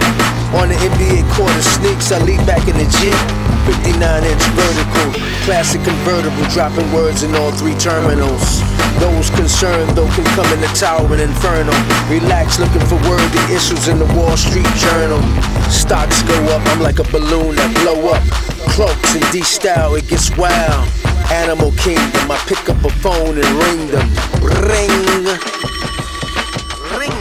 On 0.56 0.72
the 0.72 0.80
NBA 0.80 1.28
court 1.36 1.52
of 1.52 1.66
sneaks, 1.68 2.16
I 2.16 2.24
lead 2.24 2.40
back 2.48 2.72
in 2.72 2.80
the 2.80 2.88
Jeep. 2.88 3.20
59 3.68 4.00
inch 4.00 4.46
vertical, 4.56 5.08
classic 5.44 5.84
convertible, 5.84 6.48
dropping 6.56 6.88
words 6.96 7.24
in 7.24 7.36
all 7.36 7.52
three 7.52 7.76
terminals. 7.76 8.64
Those 9.04 9.30
concerned, 9.32 9.92
though, 9.92 10.08
can 10.16 10.24
come 10.40 10.48
in 10.56 10.62
the 10.64 10.72
tower 10.80 11.04
and 11.12 11.20
inferno. 11.20 11.76
Relax, 12.08 12.60
looking 12.64 12.86
for 12.88 12.96
worthy 13.12 13.44
issues 13.52 13.90
in 13.92 14.00
the 14.00 14.08
Wall 14.16 14.38
Street 14.38 14.72
Journal. 14.80 15.20
Stocks 15.68 16.24
go 16.24 16.36
up, 16.56 16.64
I'm 16.72 16.80
like 16.80 17.00
a 17.00 17.08
balloon 17.12 17.56
that 17.60 17.72
blow 17.84 18.16
up. 18.16 18.53
Cloaks 18.70 19.16
in 19.16 19.22
D 19.32 19.42
style, 19.42 19.96
it 19.96 20.08
gets 20.08 20.36
wild. 20.38 20.88
Animal 21.32 21.72
Kingdom, 21.78 22.32
I 22.32 22.38
pick 22.48 22.70
up 22.70 22.84
a 22.84 22.90
phone 22.90 23.38
and 23.38 23.52
ring 23.64 23.88
them. 23.92 24.10
Ring. 24.42 24.90
Ring. 26.98 27.18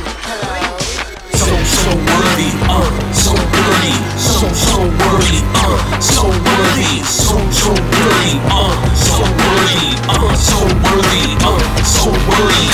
So, 1.32 1.54
so 1.64 1.90
worthy, 2.10 2.50
uh, 2.68 3.12
so 3.12 3.32
worthy, 3.32 3.96
so, 4.18 4.48
so 4.52 4.78
worthy, 4.80 5.42
uh, 5.54 6.00
so 6.00 6.28
worthy, 6.28 7.02
so, 7.04 7.36
so 7.50 7.70
worthy, 7.70 8.38
uh, 8.50 8.94
so 8.94 9.22
worthy, 9.22 9.96
uh, 10.08 10.34
so 10.34 10.58
worthy, 10.84 11.36
uh, 11.44 11.84
so 11.84 12.10
worthy. 12.10 12.72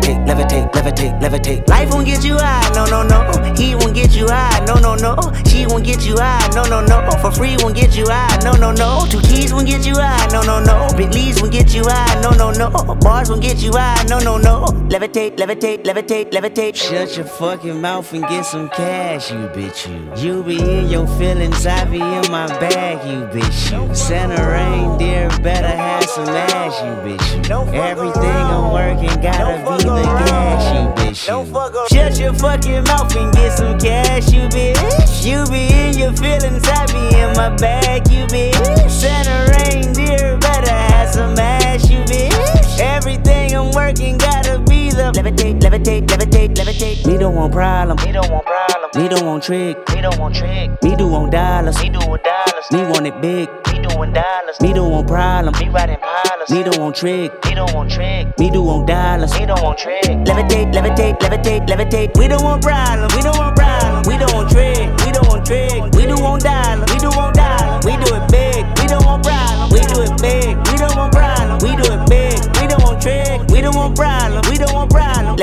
Levitate, 0.00 0.26
levitate, 0.26 0.72
levitate, 0.72 1.20
levitate. 1.20 1.68
Life 1.68 1.90
won't 1.90 2.06
get 2.06 2.24
you 2.24 2.34
high, 2.38 2.70
no, 2.74 2.86
no, 2.86 3.02
no. 3.02 3.54
He 3.54 3.74
won't 3.74 3.94
get 3.94 4.14
you 4.14 4.26
high, 4.26 4.64
no, 4.64 4.74
no, 4.76 4.94
no. 4.94 5.14
She 5.46 5.66
won't 5.66 5.84
get 5.84 6.06
you 6.06 6.16
high, 6.16 6.48
no, 6.54 6.62
no, 6.64 6.80
no. 6.80 7.10
For 7.20 7.30
free 7.30 7.56
won't 7.58 7.76
get 7.76 7.94
you 7.94 8.06
high, 8.08 8.38
no, 8.42 8.52
no, 8.52 8.72
no. 8.72 9.06
Two 9.10 9.20
keys 9.20 9.52
won't 9.52 9.66
get 9.66 9.84
you 9.84 9.94
high, 9.96 10.26
no, 10.32 10.40
no, 10.40 10.58
no. 10.58 10.88
Bentleys 10.96 11.40
won't 11.42 11.52
get 11.52 11.74
you 11.74 11.82
high, 11.84 12.18
no, 12.22 12.30
no, 12.30 12.50
no. 12.50 12.70
Bars 13.00 13.28
won't 13.28 13.42
get 13.42 13.58
you 13.58 13.72
high, 13.72 14.02
no, 14.08 14.18
no, 14.18 14.38
no. 14.38 14.64
Levitate, 14.88 15.36
levitate, 15.36 15.84
levitate, 15.84 16.30
levitate. 16.30 16.76
Shut 16.76 17.16
your 17.16 17.26
fucking 17.26 17.78
mouth 17.78 18.10
and 18.14 18.22
get 18.22 18.46
some 18.46 18.70
cash, 18.70 19.30
you 19.30 19.48
bitch, 19.48 19.86
you. 20.16 20.30
You 20.36 20.42
be 20.42 20.58
in 20.58 20.88
your 20.88 21.06
feelings, 21.18 21.66
I 21.66 21.84
be 21.84 22.00
in 22.00 22.32
my 22.32 22.46
bag, 22.58 23.04
you 23.06 23.26
bitch, 23.26 23.70
you. 23.70 23.94
Santa 23.94 24.42
reindeer 24.48 25.28
better 25.42 25.68
have 25.68 26.04
some 26.04 26.28
ass, 26.28 26.80
you 26.80 27.16
bitch, 27.16 27.48
you. 27.48 27.80
Everything 27.80 28.24
I'm 28.24 28.72
working 28.72 29.20
gotta 29.20 29.58
be 29.58 29.89
gas, 29.96 30.74
you 30.74 31.04
bitch, 31.04 31.28
you. 31.28 31.86
Shut 31.88 32.18
your 32.18 32.34
fucking 32.34 32.84
mouth 32.84 33.14
and 33.16 33.32
get 33.34 33.52
some 33.52 33.78
cash, 33.78 34.32
you 34.32 34.48
bitch. 34.48 35.24
You 35.24 35.44
be 35.50 35.72
in 35.72 35.98
your 35.98 36.12
feelings, 36.14 36.66
I 36.66 36.86
be 36.86 37.18
in 37.18 37.32
my 37.36 37.54
bag, 37.56 38.10
you 38.10 38.26
bitch. 38.26 38.90
Santa 38.90 39.50
reindeer 39.52 40.38
better 40.38 40.70
have 40.70 41.10
some 41.10 41.38
ass, 41.38 41.88
you 41.90 41.98
bitch. 42.00 42.59
Everything 42.80 43.54
I'm 43.54 43.70
working 43.72 44.16
gotta 44.16 44.58
be 44.60 44.88
the 44.90 45.12
levitate, 45.12 45.60
levitate, 45.60 46.06
levitate, 46.06 46.54
levitate. 46.54 47.06
Me 47.06 47.18
don't 47.18 47.34
want 47.34 47.52
problem, 47.52 47.96
me 48.04 48.12
don't 48.12 48.30
want 48.30 48.46
problem. 48.46 48.90
Me 48.96 49.08
don't 49.08 49.26
want 49.26 49.44
trick, 49.44 49.76
me 49.94 50.00
don't 50.00 50.18
want 50.18 50.34
trick. 50.34 50.70
Me 50.82 50.96
do 50.96 51.06
want 51.06 51.30
dollars, 51.30 51.78
me 51.82 51.90
do 51.90 51.98
want 51.98 52.24
dollars. 52.24 52.66
Me 52.72 52.82
want 52.84 53.06
it 53.06 53.20
big, 53.20 53.48
me 53.68 53.86
doing 53.86 54.12
dollars. 54.12 54.60
Me 54.62 54.72
don't 54.72 54.90
want 54.90 55.06
problem, 55.06 55.54
me 55.60 55.68
riding 55.68 55.98
pilots. 55.98 56.50
Me 56.50 56.62
don't 56.62 56.78
want 56.78 56.96
trick, 56.96 57.32
me 57.44 57.54
don't 57.54 57.72
want 57.74 57.90
trick. 57.90 58.26
Me 58.38 58.50
do 58.50 58.62
want 58.62 58.86
dollars, 58.86 59.38
me 59.38 59.44
don't 59.44 59.62
want 59.62 59.78
trick. 59.78 60.02
Levitate, 60.02 60.72
levitate, 60.72 61.18
levitate, 61.18 61.66
levitate. 61.68 62.16
We 62.16 62.28
don't 62.28 62.42
want 62.42 62.62
problem, 62.62 63.08
we 63.14 63.22
don't 63.22 63.36
want 63.36 63.56
problem. 63.56 64.02
We 64.06 64.16
don't 64.16 64.32
want 64.32 64.50
trick, 64.50 64.88
we 65.04 65.12
don't 65.12 65.28
want 65.28 65.44
trick. 65.44 65.82
We 65.92 66.06
do 66.06 66.16
want 66.20 66.42
dollars. 66.42 66.99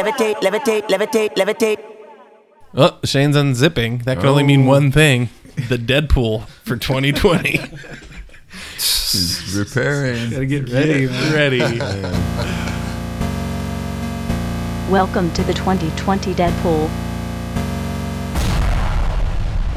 Levitate, 0.07 0.35
levitate, 0.35 0.87
levitate, 0.87 1.35
levitate. 1.35 1.79
Oh, 2.73 2.97
Shane's 3.03 3.35
unzipping. 3.35 4.05
That 4.05 4.19
could 4.19 4.27
only 4.27 4.43
mean 4.43 4.63
oh. 4.63 4.69
one 4.69 4.89
thing: 4.89 5.27
the 5.67 5.75
Deadpool 5.77 6.47
for 6.63 6.77
2020. 6.77 7.59
He's 8.75 9.53
repairing. 9.53 10.29
Gotta 10.29 10.45
get 10.45 10.69
ready, 10.69 11.07
man. 11.07 11.33
ready. 11.33 11.59
Welcome 14.89 15.29
to 15.33 15.43
the 15.43 15.53
2020 15.53 16.33
Deadpool. 16.35 17.06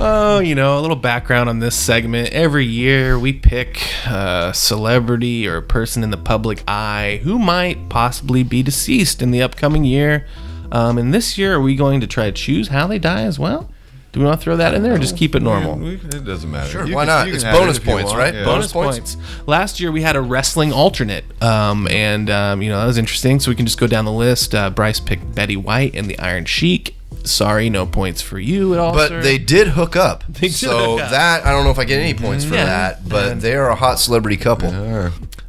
Oh, 0.02 0.38
you 0.38 0.54
know, 0.54 0.78
a 0.78 0.80
little 0.80 0.96
background 0.96 1.50
on 1.50 1.58
this 1.58 1.76
segment. 1.76 2.30
Every 2.30 2.64
year 2.64 3.18
we 3.18 3.34
pick 3.34 3.82
a 4.06 4.50
celebrity 4.54 5.46
or 5.46 5.56
a 5.58 5.62
person 5.62 6.02
in 6.02 6.10
the 6.10 6.16
public 6.16 6.62
eye 6.66 7.20
who 7.22 7.38
might 7.38 7.90
possibly 7.90 8.42
be 8.42 8.62
deceased 8.62 9.20
in 9.20 9.30
the 9.30 9.42
upcoming 9.42 9.84
year. 9.84 10.26
Um, 10.72 10.96
and 10.96 11.12
this 11.12 11.36
year, 11.36 11.54
are 11.56 11.60
we 11.60 11.76
going 11.76 12.00
to 12.00 12.06
try 12.06 12.24
to 12.24 12.32
choose 12.32 12.68
how 12.68 12.86
they 12.86 12.98
die 12.98 13.24
as 13.24 13.38
well? 13.38 13.68
Do 14.12 14.20
we 14.20 14.26
want 14.26 14.40
to 14.40 14.44
throw 14.44 14.56
that 14.56 14.72
in 14.74 14.82
there 14.82 14.94
or 14.94 14.98
just 14.98 15.16
keep 15.18 15.34
it 15.34 15.42
normal? 15.42 15.76
We- 15.76 15.94
it 15.96 16.24
doesn't 16.24 16.50
matter. 16.50 16.70
Sure, 16.70 16.86
You 16.86 16.94
why 16.94 17.04
can- 17.04 17.08
not? 17.08 17.26
you 17.26 17.32
can 17.32 17.34
It's 17.36 17.44
have 17.44 17.54
it 17.54 17.58
bonus 17.58 17.76
if 17.76 17.84
you 17.86 17.92
points, 17.92 18.06
want, 18.10 18.18
right? 18.18 18.34
yeah. 18.34 18.44
bonus 18.44 18.72
points. 18.72 19.16
Last 19.46 19.80
year 19.80 19.92
we 19.92 20.00
had 20.02 20.16
a 20.16 20.20
wrestling 20.22 20.72
alternate, 20.72 21.24
um, 21.42 21.86
and 21.88 22.28
um, 22.30 22.62
you 22.62 22.70
know 22.70 22.80
that 22.80 22.86
was 22.86 22.98
interesting. 22.98 23.38
So 23.38 23.50
we 23.50 23.54
can 23.54 23.66
just 23.66 23.78
go 23.78 23.86
down 23.86 24.06
the 24.06 24.12
list. 24.12 24.54
Uh, 24.54 24.70
Bryce 24.70 24.98
picked 24.98 25.34
Betty 25.34 25.56
White 25.56 25.94
and 25.94 26.08
the 26.08 26.18
Iron 26.18 26.44
Sheik. 26.46 26.96
Sorry, 27.26 27.70
no 27.70 27.86
points 27.86 28.22
for 28.22 28.38
you 28.38 28.72
at 28.74 28.80
all. 28.80 28.92
But 28.94 29.08
sir. 29.08 29.22
they 29.22 29.38
did 29.38 29.68
hook 29.68 29.96
up. 29.96 30.24
They 30.28 30.48
did 30.48 30.52
so 30.54 30.92
hook 30.92 31.00
up. 31.02 31.10
that 31.10 31.44
I 31.46 31.50
don't 31.52 31.64
know 31.64 31.70
if 31.70 31.78
I 31.78 31.84
get 31.84 32.00
any 32.00 32.14
points 32.14 32.44
for 32.44 32.54
Yeah. 32.54 32.64
that, 32.66 33.08
but 33.08 33.40
they 33.40 33.54
are 33.54 33.68
a 33.68 33.74
hot 33.76 33.98
celebrity 33.98 34.36
couple. 34.36 34.70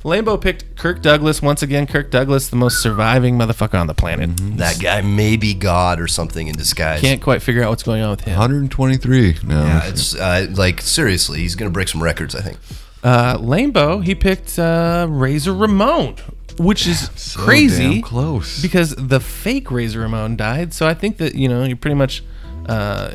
Lambo 0.04 0.42
picked 0.42 0.76
Kirk 0.78 1.02
Douglas 1.04 1.42
once 1.44 1.62
again. 1.62 1.86
Kirk 1.86 2.10
Douglas, 2.10 2.50
the 2.50 2.56
most 2.56 2.82
surviving 2.82 3.38
motherfucker 3.38 3.80
on 3.80 3.86
the 3.86 3.94
planet. 3.94 4.32
That 4.58 4.80
guy 4.80 5.02
may 5.02 5.38
be 5.38 5.54
God 5.54 6.00
or 6.00 6.08
something 6.08 6.48
in 6.48 6.56
disguise. 6.56 7.02
Can't 7.02 7.22
quite 7.22 7.42
figure 7.44 7.64
out 7.64 7.70
what's 7.70 7.84
going 7.84 8.02
on 8.02 8.10
with 8.10 8.22
him. 8.22 8.32
123. 8.32 9.38
No. 9.44 9.64
Yeah, 9.64 9.88
it's 9.88 10.16
uh, 10.16 10.48
like 10.56 10.82
seriously, 10.82 11.40
he's 11.40 11.54
gonna 11.56 11.70
break 11.72 11.88
some 11.88 12.02
records. 12.02 12.34
I 12.36 12.42
think. 12.42 12.58
Uh, 13.04 13.38
Lambo, 13.38 14.04
he 14.04 14.14
picked 14.16 14.58
uh, 14.60 15.06
Razor 15.10 15.54
Ramon, 15.54 16.16
which 16.58 16.88
is 16.88 17.36
crazy. 17.38 17.84
damn 17.96 18.02
close. 18.02 18.62
Because 18.62 18.96
the 18.96 19.20
fake 19.20 19.72
Razor 19.72 20.00
Ramon 20.02 20.36
died. 20.36 20.74
So 20.74 20.88
I 20.88 20.94
think 20.94 21.18
that, 21.18 21.36
you 21.36 21.48
know, 21.48 21.64
you're 21.64 21.78
pretty 21.78 21.96
much. 21.96 22.24
Uh, 22.68 23.12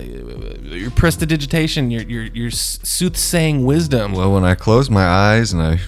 your 0.64 0.90
prestidigitation, 0.90 1.88
your 1.92 2.02
your 2.02 2.24
your 2.24 2.50
soothsaying 2.50 3.64
wisdom. 3.64 4.12
Well, 4.12 4.32
when 4.34 4.44
I 4.44 4.56
close 4.56 4.90
my 4.90 5.04
eyes 5.06 5.52
and 5.52 5.62
I, 5.62 5.78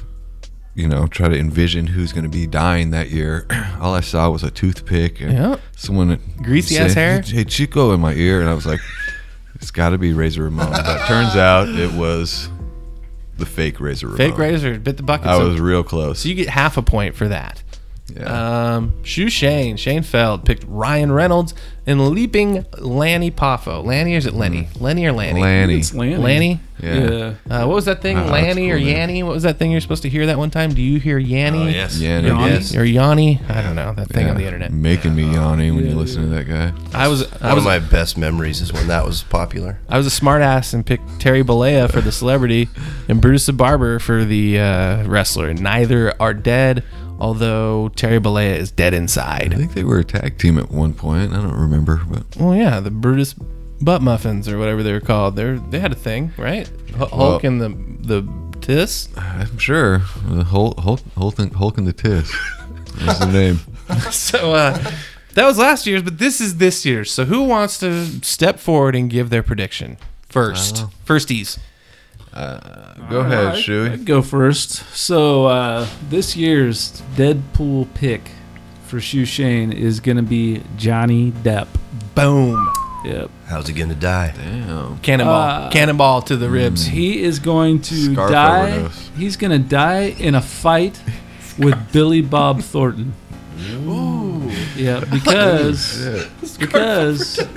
you 0.77 0.87
know, 0.89 1.09
try 1.09 1.27
to 1.29 1.37
envision 1.37 1.89
who's 1.89 2.13
going 2.13 2.23
to 2.23 2.31
be 2.31 2.47
dying 2.47 2.91
that 2.93 3.11
year, 3.11 3.47
all 3.81 3.95
I 3.95 4.01
saw 4.01 4.31
was 4.31 4.45
a 4.45 4.51
toothpick 4.51 5.21
and 5.21 5.33
Yeah. 5.33 5.57
someone 5.77 6.21
Greasy 6.41 6.79
ass 6.79 6.95
hair? 6.95 7.21
Hey, 7.21 7.43
Chico, 7.43 7.93
in 7.93 8.01
my 8.01 8.15
ear, 8.15 8.41
and 8.41 8.49
I 8.49 8.55
was 8.55 8.65
like, 8.65 8.81
it's 9.57 9.73
got 9.73 9.91
to 9.91 9.99
be 9.99 10.13
Razor 10.13 10.45
Ramon. 10.45 10.71
But 10.71 11.07
turns 11.07 11.35
out 11.35 11.69
it 11.69 11.93
was 11.95 12.49
the 13.39 13.47
fake 13.47 13.81
Razor. 13.81 14.11
Fake 14.17 14.37
Razor 14.39 14.79
bit 14.79 14.97
the 14.97 15.03
bucket. 15.03 15.27
I 15.29 15.39
So- 15.39 15.49
was 15.51 15.61
real 15.61 15.83
close. 15.83 16.21
So 16.21 16.29
you 16.29 16.35
get 16.35 16.49
half 16.51 16.77
a 16.77 16.83
point 16.83 17.15
for 17.15 17.29
that. 17.29 17.63
Um, 18.25 19.03
Shoe 19.05 19.29
Shane, 19.29 19.77
Shane 19.77 20.03
Feld 20.03 20.45
picked 20.45 20.65
Ryan 20.67 21.13
Reynolds 21.13 21.55
and 21.87 22.09
Leaping 22.11 22.65
Lanny 22.79 23.31
Poffo. 23.31 23.85
Lanny 23.85 24.15
or 24.15 24.19
is 24.19 24.27
it 24.27 24.35
Lenny? 24.35 24.69
Lenny 24.81 25.07
or 25.07 25.13
Lanny? 25.13 25.41
Mm. 25.41 25.43
Lanny. 25.43 25.75
It's 25.79 25.95
Lanny. 25.95 26.17
Lanny? 26.17 26.61
Yeah. 26.83 27.35
Uh, 27.51 27.67
what 27.67 27.75
was 27.75 27.85
that 27.87 28.01
thing? 28.03 28.17
Wow, 28.17 28.23
that's 28.31 28.33
Lanny 28.57 28.71
or 28.71 28.79
cool, 28.79 28.87
man. 28.87 29.09
Yanny? 29.09 29.25
What 29.25 29.33
was 29.35 29.43
that 29.43 29.59
thing 29.59 29.73
you're 29.73 29.81
supposed 29.81 30.03
to 30.03 30.09
hear 30.09 30.27
that 30.27 30.39
one 30.39 30.51
time? 30.51 30.75
Do 30.75 30.81
you 30.83 30.99
hear 31.01 31.19
Yanny? 31.21 31.65
Oh, 31.67 31.69
yes. 31.69 31.99
Yanny. 31.99 32.31
Or, 32.35 32.49
Yes. 32.49 32.75
or 32.77 32.85
Yanni? 32.85 33.41
I 33.49 33.63
don't 33.63 33.75
know. 33.77 33.93
That 33.95 34.09
thing 34.09 34.27
Yeah, 34.27 34.33
on 34.33 34.39
the 34.39 34.45
internet. 34.45 34.73
Making 34.73 35.15
me 35.17 35.25
yawning 35.33 35.75
when 35.77 35.87
you 35.87 35.95
listen 35.97 36.23
to 36.23 36.29
that 36.29 36.45
guy. 36.49 36.73
I 36.99 37.09
was 37.09 37.23
I 37.43 37.49
One 37.49 37.57
was 37.57 37.65
of 37.65 37.69
my 37.69 37.79
best 37.79 38.17
memories 38.17 38.61
is 38.61 38.73
when 38.73 38.87
that 38.89 39.05
was 39.05 39.23
popular. 39.25 39.79
I 39.89 39.97
was 39.99 40.07
a 40.07 40.11
smartass 40.21 40.73
and 40.73 40.85
picked 40.87 41.21
Terry 41.21 41.43
Bollea 41.43 41.91
for 41.91 42.01
the 42.01 42.13
celebrity 42.13 42.69
and 43.09 43.21
Brutus 43.21 43.47
the 43.47 43.53
Barber 43.53 43.99
for 43.99 44.25
the 44.25 44.59
uh, 44.61 45.05
wrestler. 45.09 45.53
Neither 45.55 46.15
are 46.21 46.35
dead, 46.35 46.85
although 47.19 47.89
Terry 47.97 48.21
Bollea 48.21 48.57
is 48.57 48.71
dead 48.71 48.95
inside. 48.95 49.53
I 49.53 49.57
think 49.57 49.75
they 49.75 49.85
were 49.85 49.99
a 49.99 50.05
tag 50.05 50.39
team 50.39 50.59
at 50.59 50.71
one 50.71 50.95
point. 50.95 51.33
I 51.33 51.37
don't 51.37 51.53
remember, 51.59 52.01
but 52.09 52.25
Well, 52.37 52.55
yeah, 52.55 52.81
the 52.81 52.91
Brutus 52.91 53.35
butt 53.81 54.03
muffins 54.03 54.49
or 54.49 54.59
whatever 54.59 54.83
they 54.83 54.93
were 54.93 55.01
called. 55.01 55.37
They 55.37 55.53
they 55.71 55.81
had 55.81 55.93
a 55.93 55.97
thing, 55.97 56.33
right? 56.37 56.71
Hulk 56.97 57.13
Well- 57.13 57.41
and 57.43 57.61
the 57.61 57.69
the 58.23 58.29
Tiss. 58.61 59.09
I'm 59.17 59.59
sure 59.59 59.99
the 60.29 60.45
Hulk, 60.45 60.79
Hulk, 60.81 61.01
Hulk, 61.17 61.39
and, 61.39 61.53
Hulk 61.53 61.79
and 61.79 61.87
the 61.87 61.93
Tiss. 61.93 62.35
That's 62.97 63.21
the 63.21 63.27
name. 63.27 63.61
so 64.11 64.53
uh, 64.53 64.77
that 65.35 65.47
was 65.47 65.57
last 65.59 65.87
year's, 65.87 66.03
but 66.03 66.19
this 66.19 66.41
is 66.41 66.57
this 66.57 66.85
year's. 66.85 67.11
So 67.11 67.25
who 67.25 67.45
wants 67.45 67.79
to 67.79 68.05
step 68.25 68.59
forward 68.59 68.97
and 68.97 69.09
give 69.09 69.31
their 69.31 69.43
prediction 69.43 69.97
first? 70.29 70.85
Uh, 72.33 72.61
Firsties. 72.61 73.11
Go 73.11 73.21
ahead, 73.21 73.39
Alright, 73.47 73.59
Shuey. 73.65 73.91
I'd 73.93 74.05
go 74.05 74.23
first. 74.23 74.71
So 74.95 75.47
uh, 75.47 75.87
this 76.09 76.37
year's 76.37 77.03
Deadpool 77.17 77.93
pick 77.95 78.31
for 78.87 79.01
Shoe 79.01 79.25
Shane 79.25 79.73
is 79.73 80.01
gonna 80.01 80.23
be 80.23 80.63
Johnny 80.77 81.33
Depp. 81.33 81.69
Boom. 82.15 82.73
Yep. 83.05 83.31
How's 83.47 83.69
he 83.69 83.75
gonna 83.75 83.95
die? 83.95 84.35
Damn. 84.37 84.99
Cannonball. 84.99 85.67
Uh, 85.67 85.71
Cannonball 85.71 86.23
to 86.23 86.37
the 86.37 86.49
ribs. 86.51 86.87
He 86.87 87.23
is 87.23 87.39
going 87.39 87.81
to 87.83 88.13
Scarf 88.13 88.31
die. 88.33 88.71
overdose. 88.73 89.11
He's 89.17 89.37
gonna 89.37 89.59
die 89.59 90.15
in 90.19 90.35
a 90.35 90.43
fight 90.43 91.01
with 91.59 91.93
Billy 91.93 92.21
Bob 92.23 92.61
Thornton. 92.63 93.15
Ooh. 93.87 94.51
Yeah, 94.77 95.01
because 95.13 96.27
because 96.59 97.39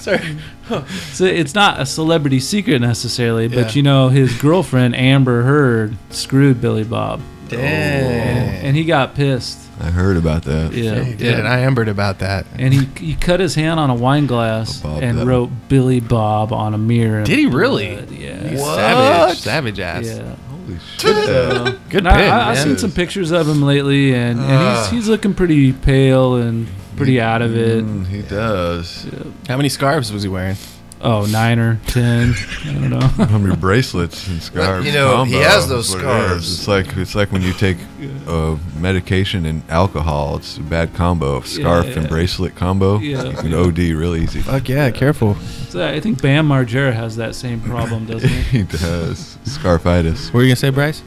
Sorry. 0.04 0.36
So 1.12 1.24
it's 1.24 1.54
not 1.54 1.80
a 1.80 1.86
celebrity 1.86 2.38
secret 2.40 2.80
necessarily, 2.80 3.48
but 3.48 3.56
Yeah. 3.56 3.72
you 3.72 3.82
know 3.82 4.08
his 4.08 4.32
girlfriend 4.40 4.94
Amber 4.94 5.42
Heard 5.42 5.96
screwed 6.10 6.60
Billy 6.60 6.84
Bob. 6.84 7.20
Dang. 7.48 7.58
And, 7.60 8.66
and 8.68 8.76
he 8.76 8.84
got 8.84 9.16
pissed. 9.16 9.58
I 9.80 9.86
heard 9.90 10.16
about 10.16 10.44
that. 10.44 10.72
Yeah, 10.72 11.02
He 11.02 11.14
did, 11.14 11.38
and 11.38 11.48
I 11.48 11.60
ambered 11.60 11.88
about 11.88 12.20
that. 12.20 12.46
And 12.56 12.72
he 12.72 12.84
he 13.04 13.14
cut 13.16 13.40
his 13.40 13.54
hand 13.56 13.80
on 13.80 13.90
a 13.90 13.94
wine 13.94 14.26
glass 14.26 14.78
Bob 14.80 15.02
and 15.02 15.18
that- 15.18 15.26
wrote 15.26 15.50
Billy 15.68 15.98
Bob 16.00 16.52
on 16.52 16.74
a 16.74 16.78
mirror. 16.78 17.24
Did 17.24 17.38
he 17.38 17.46
really? 17.46 17.94
Yeah. 18.16 18.56
Savage, 18.56 19.38
savage 19.38 19.80
ass. 19.80 20.06
Yeah. 20.06 20.36
Holy 20.50 20.78
shit. 20.98 21.00
So, 21.26 21.78
Good 21.88 22.06
and 22.06 22.08
I- 22.08 22.12
pick, 22.22 22.30
I, 22.32 22.54
have 22.54 22.58
seen 22.58 22.78
some 22.78 22.92
pictures 22.92 23.32
of 23.32 23.48
him 23.48 23.62
lately, 23.62 24.14
and, 24.14 24.38
and 24.38 24.48
Ah. 24.52 24.82
he's, 24.84 24.90
he's 24.92 25.08
looking 25.08 25.34
pretty 25.34 25.72
pale 25.72 26.36
and 26.36 26.68
pretty 27.00 27.20
out 27.20 27.42
of 27.42 27.56
it. 27.56 27.84
Mm, 27.84 28.06
he 28.06 28.22
does. 28.22 29.06
How 29.48 29.56
many 29.56 29.68
scarves 29.68 30.12
was 30.12 30.22
he 30.22 30.28
wearing? 30.28 30.56
Oh, 31.02 31.24
nine 31.26 31.58
or 31.58 31.80
ten. 31.86 32.34
I 32.66 32.72
don't 32.74 32.90
know. 32.90 33.00
How 33.24 33.38
many 33.38 33.56
bracelets 33.56 34.28
and 34.28 34.42
scarves? 34.42 34.84
you 34.86 34.92
know, 34.92 35.24
he 35.24 35.36
has 35.36 35.66
those 35.66 35.88
what 35.90 36.00
it 36.00 36.02
scarves. 36.02 36.52
It's 36.52 36.68
like 36.68 36.94
it's 36.98 37.14
like 37.14 37.32
when 37.32 37.40
you 37.40 37.54
take 37.54 37.78
uh, 38.26 38.56
medication 38.78 39.46
and 39.46 39.62
alcohol. 39.70 40.36
It's 40.36 40.58
a 40.58 40.62
bad 40.62 40.92
combo. 40.94 41.40
Scarf 41.40 41.86
Yeah, 41.86 42.00
and 42.00 42.08
bracelet 42.08 42.54
combo. 42.54 42.98
Yeah. 42.98 43.24
You 43.24 43.36
can 43.36 43.54
OD 43.54 43.78
real 43.78 44.14
easy. 44.14 44.42
Fuck 44.42 44.68
yeah, 44.68 44.90
careful. 44.90 45.36
So 45.70 45.86
I 45.86 46.00
think 46.00 46.20
Bam 46.20 46.46
Margera 46.48 46.92
has 46.92 47.16
that 47.16 47.34
same 47.34 47.62
problem, 47.62 48.04
doesn't 48.04 48.28
he? 48.28 48.58
he 48.58 48.62
does. 48.64 49.38
Scarfitis. 49.44 50.26
What 50.26 50.34
were 50.34 50.42
you 50.42 50.48
gonna 50.48 50.56
say, 50.56 50.68
Bryce? 50.70 51.02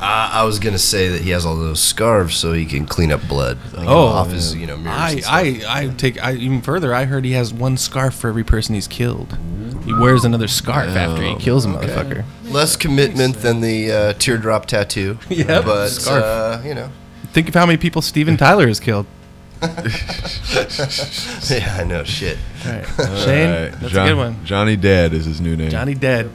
Uh, 0.00 0.30
I 0.32 0.44
was 0.44 0.58
gonna 0.58 0.78
say 0.78 1.08
that 1.08 1.20
he 1.20 1.30
has 1.30 1.44
all 1.44 1.56
those 1.56 1.82
scarves 1.82 2.34
so 2.34 2.54
he 2.54 2.64
can 2.64 2.86
clean 2.86 3.12
up 3.12 3.26
blood 3.28 3.58
like, 3.74 3.86
Oh, 3.86 4.06
off 4.06 4.30
his 4.30 4.54
you 4.54 4.66
know 4.66 4.78
mirrors. 4.78 5.26
I. 5.26 5.28
I, 5.28 5.62
I 5.68 5.86
take 5.88 6.22
I, 6.24 6.32
even 6.34 6.62
further. 6.62 6.94
I 6.94 7.04
heard 7.04 7.24
he 7.26 7.32
has 7.32 7.52
one 7.52 7.76
scarf 7.76 8.14
for 8.14 8.28
every 8.28 8.44
person 8.44 8.74
he's 8.74 8.88
killed. 8.88 9.36
He 9.84 9.92
wears 9.92 10.24
another 10.24 10.48
scarf 10.48 10.96
after 10.96 11.22
he 11.22 11.34
kills 11.36 11.66
a 11.66 11.68
motherfucker. 11.68 12.24
Less 12.44 12.76
commitment 12.76 13.36
than 13.36 13.60
the 13.60 13.92
uh, 13.92 14.12
teardrop 14.14 14.66
tattoo. 14.66 15.18
Yep. 15.28 15.64
but 15.64 15.88
Scarf. 15.88 16.24
Uh, 16.24 16.62
you 16.64 16.74
know. 16.74 16.90
Think 17.32 17.48
of 17.48 17.54
how 17.54 17.66
many 17.66 17.76
people 17.78 18.00
Steven 18.02 18.36
Tyler 18.38 18.66
has 18.68 18.80
killed. 18.80 19.06
yeah, 19.62 21.76
I 21.78 21.84
know. 21.86 22.02
Shit. 22.04 22.38
All 22.64 22.72
right. 22.72 22.86
Shane, 22.86 23.50
right, 23.50 23.70
that's 23.80 23.92
John- 23.92 24.06
a 24.06 24.10
good 24.10 24.16
one. 24.16 24.44
Johnny 24.46 24.76
Dead 24.76 25.12
is 25.12 25.26
his 25.26 25.40
new 25.42 25.56
name. 25.56 25.68
Johnny 25.70 25.94
Dead. 25.94 26.30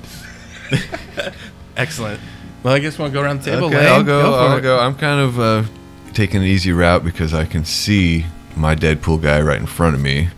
Excellent. 1.75 2.19
Well, 2.65 2.73
I 2.73 2.79
guess 2.79 2.97
we'll 2.97 3.11
go 3.11 3.21
around 3.21 3.41
the 3.43 3.51
table. 3.51 3.67
Okay, 3.67 3.77
Lane, 3.77 3.87
I'll 3.93 4.03
go. 4.03 4.21
for 4.23 4.37
I'll 4.39 4.57
it. 4.57 4.61
go. 4.61 4.79
I'm 4.79 4.95
kind 4.95 5.21
of 5.21 5.39
uh, 5.39 5.63
taking 6.13 6.41
an 6.41 6.47
easy 6.47 6.71
route 6.71 7.03
because 7.03 7.31
I 7.31 7.45
can 7.45 7.63
see 7.63 8.25
my 8.55 8.73
Deadpool 8.75 9.21
guy 9.21 9.39
right 9.39 9.59
in 9.59 9.67
front 9.67 9.93
of 9.93 10.01
me. 10.01 10.29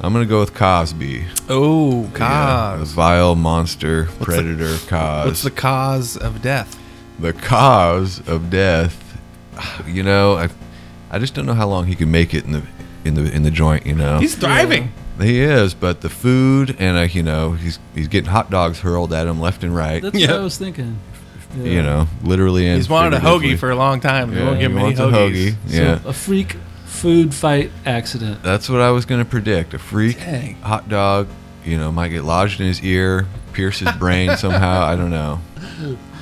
I'm 0.00 0.12
gonna 0.12 0.26
go 0.26 0.40
with 0.40 0.52
Cosby. 0.52 1.26
Oh, 1.48 2.02
Yeah, 2.02 2.08
the 2.10 2.18
cause. 2.18 2.92
vile 2.92 3.36
monster 3.36 4.06
the- 4.18 4.24
predator 4.24 4.76
Cos. 4.88 5.26
What's 5.26 5.42
the 5.42 5.52
cause 5.52 6.16
of 6.16 6.42
death? 6.42 6.76
the 7.20 7.32
cause 7.34 8.26
of 8.26 8.50
death? 8.50 9.20
You 9.86 10.02
know, 10.02 10.38
I, 10.38 10.48
I 11.10 11.20
just 11.20 11.34
don't 11.34 11.46
know 11.46 11.54
how 11.54 11.68
long 11.68 11.86
he 11.86 11.94
can 11.94 12.10
make 12.10 12.34
it 12.34 12.44
in 12.46 12.50
the 12.50 12.62
in 13.04 13.14
the 13.14 13.30
in 13.30 13.44
the 13.44 13.50
joint. 13.52 13.86
You 13.86 13.94
know, 13.94 14.18
He's 14.18 14.34
thriving. 14.34 14.90
he 15.20 15.38
is, 15.40 15.74
but 15.74 16.00
the 16.00 16.08
food 16.08 16.74
and 16.80 16.96
I, 16.98 17.04
you 17.04 17.22
know, 17.22 17.52
he's 17.52 17.78
he's 17.94 18.08
getting 18.08 18.30
hot 18.30 18.50
dogs 18.50 18.80
hurled 18.80 19.12
at 19.12 19.28
him 19.28 19.38
left 19.38 19.62
and 19.62 19.72
right. 19.76 20.02
That's 20.02 20.18
what 20.18 20.30
I 20.30 20.38
was 20.40 20.56
thinking. 20.58 20.98
Yeah. 21.56 21.64
You 21.64 21.82
know, 21.82 22.06
literally 22.22 22.64
He's 22.72 22.88
wanted 22.88 23.12
a 23.14 23.16
figuratively. 23.16 23.54
hoagie 23.54 23.58
for 23.58 23.70
a 23.70 23.76
long 23.76 24.00
time. 24.00 24.32
They 24.32 24.40
Yeah, 24.40 24.46
won't 24.46 24.60
give 24.60 24.70
he 24.72 24.76
him 24.78 24.84
any 24.84 24.96
wants 24.96 25.00
a 25.00 25.02
hoagies. 25.04 25.50
hoagie. 25.52 25.56
Yeah. 25.66 26.00
So 26.02 26.08
a 26.08 26.12
freak 26.12 26.56
food 26.86 27.34
fight 27.34 27.70
accident. 27.86 28.42
That's 28.42 28.68
what 28.68 28.80
I 28.80 28.90
was 28.90 29.04
going 29.04 29.22
to 29.22 29.28
predict. 29.28 29.74
A 29.74 29.78
freak 29.78 30.18
Dang. 30.18 30.54
hot 30.62 30.88
dog, 30.88 31.28
you 31.64 31.76
know, 31.76 31.90
might 31.90 32.08
get 32.08 32.24
lodged 32.24 32.60
in 32.60 32.66
his 32.66 32.82
ear, 32.82 33.26
pierce 33.52 33.78
his 33.80 33.90
brain 33.92 34.36
somehow. 34.36 34.84
I 34.84 34.94
don't 34.96 35.10
know. 35.10 35.40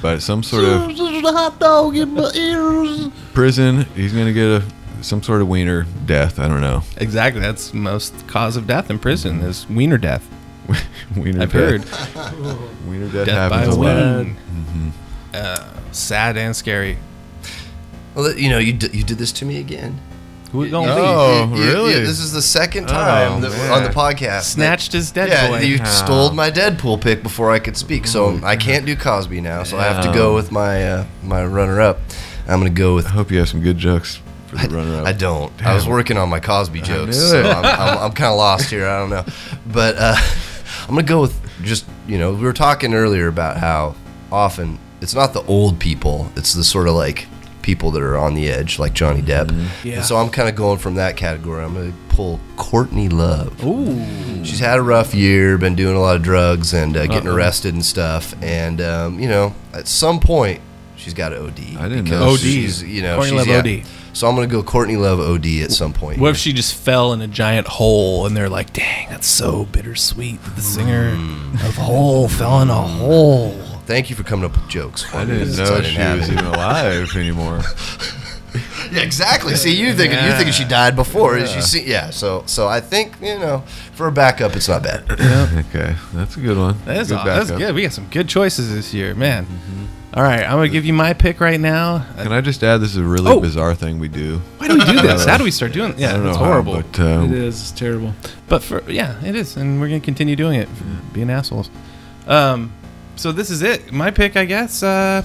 But 0.01 0.23
some 0.23 0.43
sort 0.43 0.65
of 0.65 0.93
hot 0.97 1.59
dog 1.59 1.97
in 1.97 2.15
my 2.15 2.31
ears. 2.35 3.09
prison, 3.35 3.83
he's 3.97 4.13
going 4.13 4.27
to 4.27 4.33
get 4.33 4.47
a 4.47 4.63
some 5.03 5.23
sort 5.23 5.41
of 5.43 5.49
wiener 5.49 5.87
death. 6.07 6.39
I 6.41 6.49
don't 6.49 6.61
know. 6.61 6.83
Exactly. 6.97 7.41
That's 7.41 7.73
most 7.75 8.27
cause 8.29 8.57
of 8.57 8.67
death 8.67 8.91
in 8.91 8.99
prison 8.99 9.39
mm-hmm. 9.39 9.47
is 9.49 9.69
wiener 9.69 9.99
death. 9.99 10.27
wiener 11.17 11.43
I've 11.43 11.53
death. 11.53 11.85
heard. 12.25 12.87
Wiener 12.87 13.09
death, 13.09 13.27
Death 13.27 13.51
by 13.51 13.59
happens 13.59 13.75
a 13.77 13.81
lot. 13.81 14.25
ween. 14.25 14.37
Uh, 15.39 15.65
sad 15.93 16.37
and 16.37 16.55
scary. 16.55 16.99
Well, 18.15 18.37
you 18.37 18.49
know, 18.51 18.59
you 18.59 18.73
d- 18.73 18.91
you 18.93 19.05
did 19.05 19.19
this 19.19 19.33
to 19.33 19.45
me 19.45 19.59
again. 19.59 20.01
Who 20.53 20.65
You- 20.65 20.71
gonna 20.71 20.89
you- 20.89 20.95
be? 20.97 21.03
Oh, 21.05 21.51
you- 21.55 21.63
you- 21.63 21.73
really? 21.73 21.93
this 22.01 22.19
is 22.21 22.33
the 22.33 22.41
second 22.43 22.89
time 22.89 23.45
Oh, 23.45 23.49
that 23.49 23.71
on 23.71 23.83
the 23.85 23.91
podcast. 23.91 24.45
Snatched 24.45 24.93
his 24.93 25.11
Dead 25.11 25.29
yeah, 25.29 25.61
you 25.61 25.79
Oh. 25.83 25.85
stole 25.85 26.33
my 26.33 26.51
Deadpool 26.51 27.01
pick 27.01 27.23
before 27.23 27.51
I 27.53 27.59
could 27.59 27.77
speak, 27.77 28.07
so 28.07 28.41
I 28.43 28.57
can't 28.57 28.87
do 28.87 28.97
Cosby 28.97 29.41
now. 29.43 29.63
So 29.63 29.79
I 29.79 29.85
have 29.85 30.03
to 30.05 30.13
go 30.13 30.35
with 30.35 30.51
my 30.51 30.83
uh, 30.91 31.05
my 31.23 31.45
runner 31.45 31.81
up. 31.81 32.01
I'm 32.49 32.61
gonna 32.61 32.71
go 32.71 32.95
with. 32.95 33.07
I 33.07 33.11
hope 33.11 33.31
you 33.31 33.39
have 33.41 33.49
some 33.49 33.61
good 33.61 33.77
jokes 33.79 34.21
for 34.47 34.57
the 34.57 34.75
runner 34.75 35.01
up. 35.03 35.07
I 35.07 35.13
don't. 35.13 35.53
I 35.65 35.75
was 35.75 35.87
working 35.87 36.17
on 36.17 36.31
my 36.31 36.41
Cosby 36.41 36.81
jokes, 36.81 37.19
so. 37.19 37.43
I'm, 37.49 37.65
I'm, 37.65 37.99
I'm 38.05 38.13
kind 38.13 38.31
of 38.33 38.39
lost 38.39 38.71
here. 38.71 38.89
I 38.89 38.99
don't 39.01 39.11
know, 39.11 39.25
but 39.67 39.97
uh, 39.99 40.17
I'm 40.89 40.95
gonna 40.95 41.03
go 41.03 41.21
with 41.21 41.39
just 41.63 41.85
you 42.07 42.17
know 42.19 42.33
we 42.33 42.41
were 42.43 42.55
talking 42.55 42.95
earlier 42.95 43.29
about 43.29 43.59
how 43.59 43.95
often 44.33 44.79
it's 45.01 45.15
not 45.15 45.33
the 45.33 45.43
old 45.43 45.79
people; 45.79 46.31
it's 46.37 46.53
the 46.53 46.65
sort 46.65 46.89
of 46.89 46.95
like 46.95 47.27
people 47.63 47.91
that 47.91 48.03
are 48.03 48.17
on 48.17 48.35
the 48.35 48.49
edge, 48.49 48.79
like 48.79 48.95
Johnny 48.95 49.21
Depp. 49.21 49.51
Yeah. 49.85 49.97
And 49.97 50.05
so 50.05 50.17
I'm 50.17 50.31
kind 50.31 50.49
of 50.49 50.55
going 50.55 50.79
from 50.79 50.95
that 50.95 51.17
category. 51.17 51.63
I'm 51.63 51.75
gonna 51.75 51.93
pull 52.09 52.41
Courtney 52.57 53.09
Love. 53.09 53.63
Ooh. 53.65 54.45
She's 54.45 54.61
had 54.61 54.79
a 54.79 54.83
rough 54.83 55.15
year, 55.15 55.59
been 55.59 55.75
doing 55.75 55.95
a 55.95 56.01
lot 56.01 56.17
of 56.17 56.23
drugs 56.23 56.73
and 56.73 56.97
uh, 56.97 57.07
getting 57.07 57.29
Uh-oh. 57.29 57.37
arrested 57.37 57.75
and 57.75 57.85
stuff. 57.85 58.35
And 58.43 58.81
um, 58.81 59.19
you 59.19 59.29
know, 59.29 59.55
at 59.75 59.87
some 59.87 60.19
point, 60.19 60.61
she's 60.97 61.15
got 61.15 61.31
to 61.31 61.45
OD. 61.45 61.77
I 61.79 61.89
didn't 61.89 62.05
know 62.05 62.31
OD. 62.31 62.39
She's, 62.39 62.83
you 62.83 63.03
know, 63.03 63.17
Courtney 63.17 63.39
she's, 63.39 63.49
Love 63.49 63.67
yeah. 63.67 63.81
OD. 63.81 63.87
So 64.15 64.27
I'm 64.27 64.35
gonna 64.35 64.47
go 64.47 64.63
Courtney 64.63 64.97
Love 64.97 65.21
OD 65.21 65.47
at 65.63 65.71
some 65.71 65.93
point. 65.93 66.19
What 66.19 66.31
if 66.31 66.37
she 66.39 66.53
just 66.53 66.75
fell 66.75 67.13
in 67.13 67.21
a 67.21 67.29
giant 67.29 67.69
hole 67.69 68.27
and 68.27 68.37
they're 68.37 68.49
like, 68.49 68.73
dang, 68.73 69.11
that's 69.11 69.27
so 69.27 69.67
bittersweet 69.67 70.43
the 70.57 70.63
singer 70.63 71.11
of 71.67 71.77
Hole 71.77 72.29
fell 72.29 72.63
in 72.63 72.71
a 72.71 72.75
hole. 72.75 73.55
Thank 73.89 74.11
you 74.11 74.17
for 74.17 74.23
coming 74.23 74.45
up 74.45 74.53
with 74.53 74.69
jokes. 74.69 75.01
I 75.15 75.25
didn't 75.25 75.47
since 75.55 75.57
know 75.59 75.65
I 75.65 75.81
didn't 75.81 75.91
she 75.93 75.97
have 75.97 76.19
was 76.19 76.29
any. 76.29 76.39
even 76.39 76.47
alive 76.55 77.17
anymore. 77.17 77.61
Yeah, 78.91 79.03
exactly. 79.03 79.55
See, 79.57 79.77
you 79.79 79.93
thinking 79.93 80.19
you 80.25 80.33
thinking 80.33 80.53
she 80.55 80.65
died 80.65 80.97
before? 80.97 81.37
Is 81.37 81.51
she 81.53 81.61
see? 81.61 81.85
Yeah. 81.87 82.09
So 82.09 82.43
so 82.47 82.67
I 82.67 82.81
think 82.81 83.13
you 83.21 83.39
know 83.39 83.59
for 83.93 84.07
a 84.09 84.13
backup, 84.13 84.57
it's 84.57 84.67
not 84.69 84.83
bad. 84.83 85.05
okay, 85.11 85.95
that's 86.15 86.37
a 86.39 86.41
good 86.41 86.57
one. 86.57 86.75
That 86.87 86.97
is 86.97 87.09
good 87.09 87.19
aw- 87.19 87.25
that's 87.25 87.51
backup. 87.51 87.59
good. 87.59 87.75
We 87.75 87.83
got 87.83 87.93
some 87.93 88.07
good 88.09 88.27
choices 88.27 88.73
this 88.75 88.95
year, 88.95 89.15
man. 89.15 89.47
All 90.15 90.23
right, 90.23 90.43
I'm 90.43 90.53
gonna 90.53 90.69
give 90.71 90.87
you 90.87 90.95
my 90.95 91.13
pick 91.13 91.39
right 91.41 91.61
now. 91.61 92.07
Can 92.17 92.33
I 92.33 92.41
just 92.41 92.65
add? 92.65 92.79
This 92.79 92.91
is 92.93 92.97
a 92.97 93.05
really 93.05 93.31
Oh. 93.31 93.39
bizarre 93.41 93.75
thing 93.75 93.99
we 93.99 94.09
do. 94.09 94.39
Why 94.57 94.69
do 94.69 94.75
we 94.79 94.85
do 94.87 95.03
this? 95.03 95.25
How 95.31 95.37
do 95.37 95.45
we 95.45 95.51
start 95.51 95.73
doing? 95.73 95.93
I 95.93 95.99
Yeah, 95.99 96.13
don't 96.15 96.23
know 96.25 96.31
it's 96.31 96.39
how, 96.39 96.45
horrible. 96.47 96.73
but 96.77 96.99
It 96.99 97.33
is. 97.33 97.61
It's 97.61 97.71
terrible. 97.73 98.15
But 98.49 98.63
for 98.63 98.83
yeah, 98.91 99.23
it 99.23 99.35
is, 99.37 99.57
and 99.59 99.79
we're 99.79 99.89
gonna 99.89 100.01
continue 100.01 100.35
doing 100.37 100.59
it, 100.59 100.69
being 101.13 101.29
assholes. 101.31 101.69
Um, 102.27 102.73
so 103.19 103.33
this 103.33 103.51
is 103.51 103.63
it. 103.63 103.93
My 103.93 104.11
pick, 104.11 104.37
I 104.37 104.45
guess. 104.45 104.83
Uh, 104.83 105.23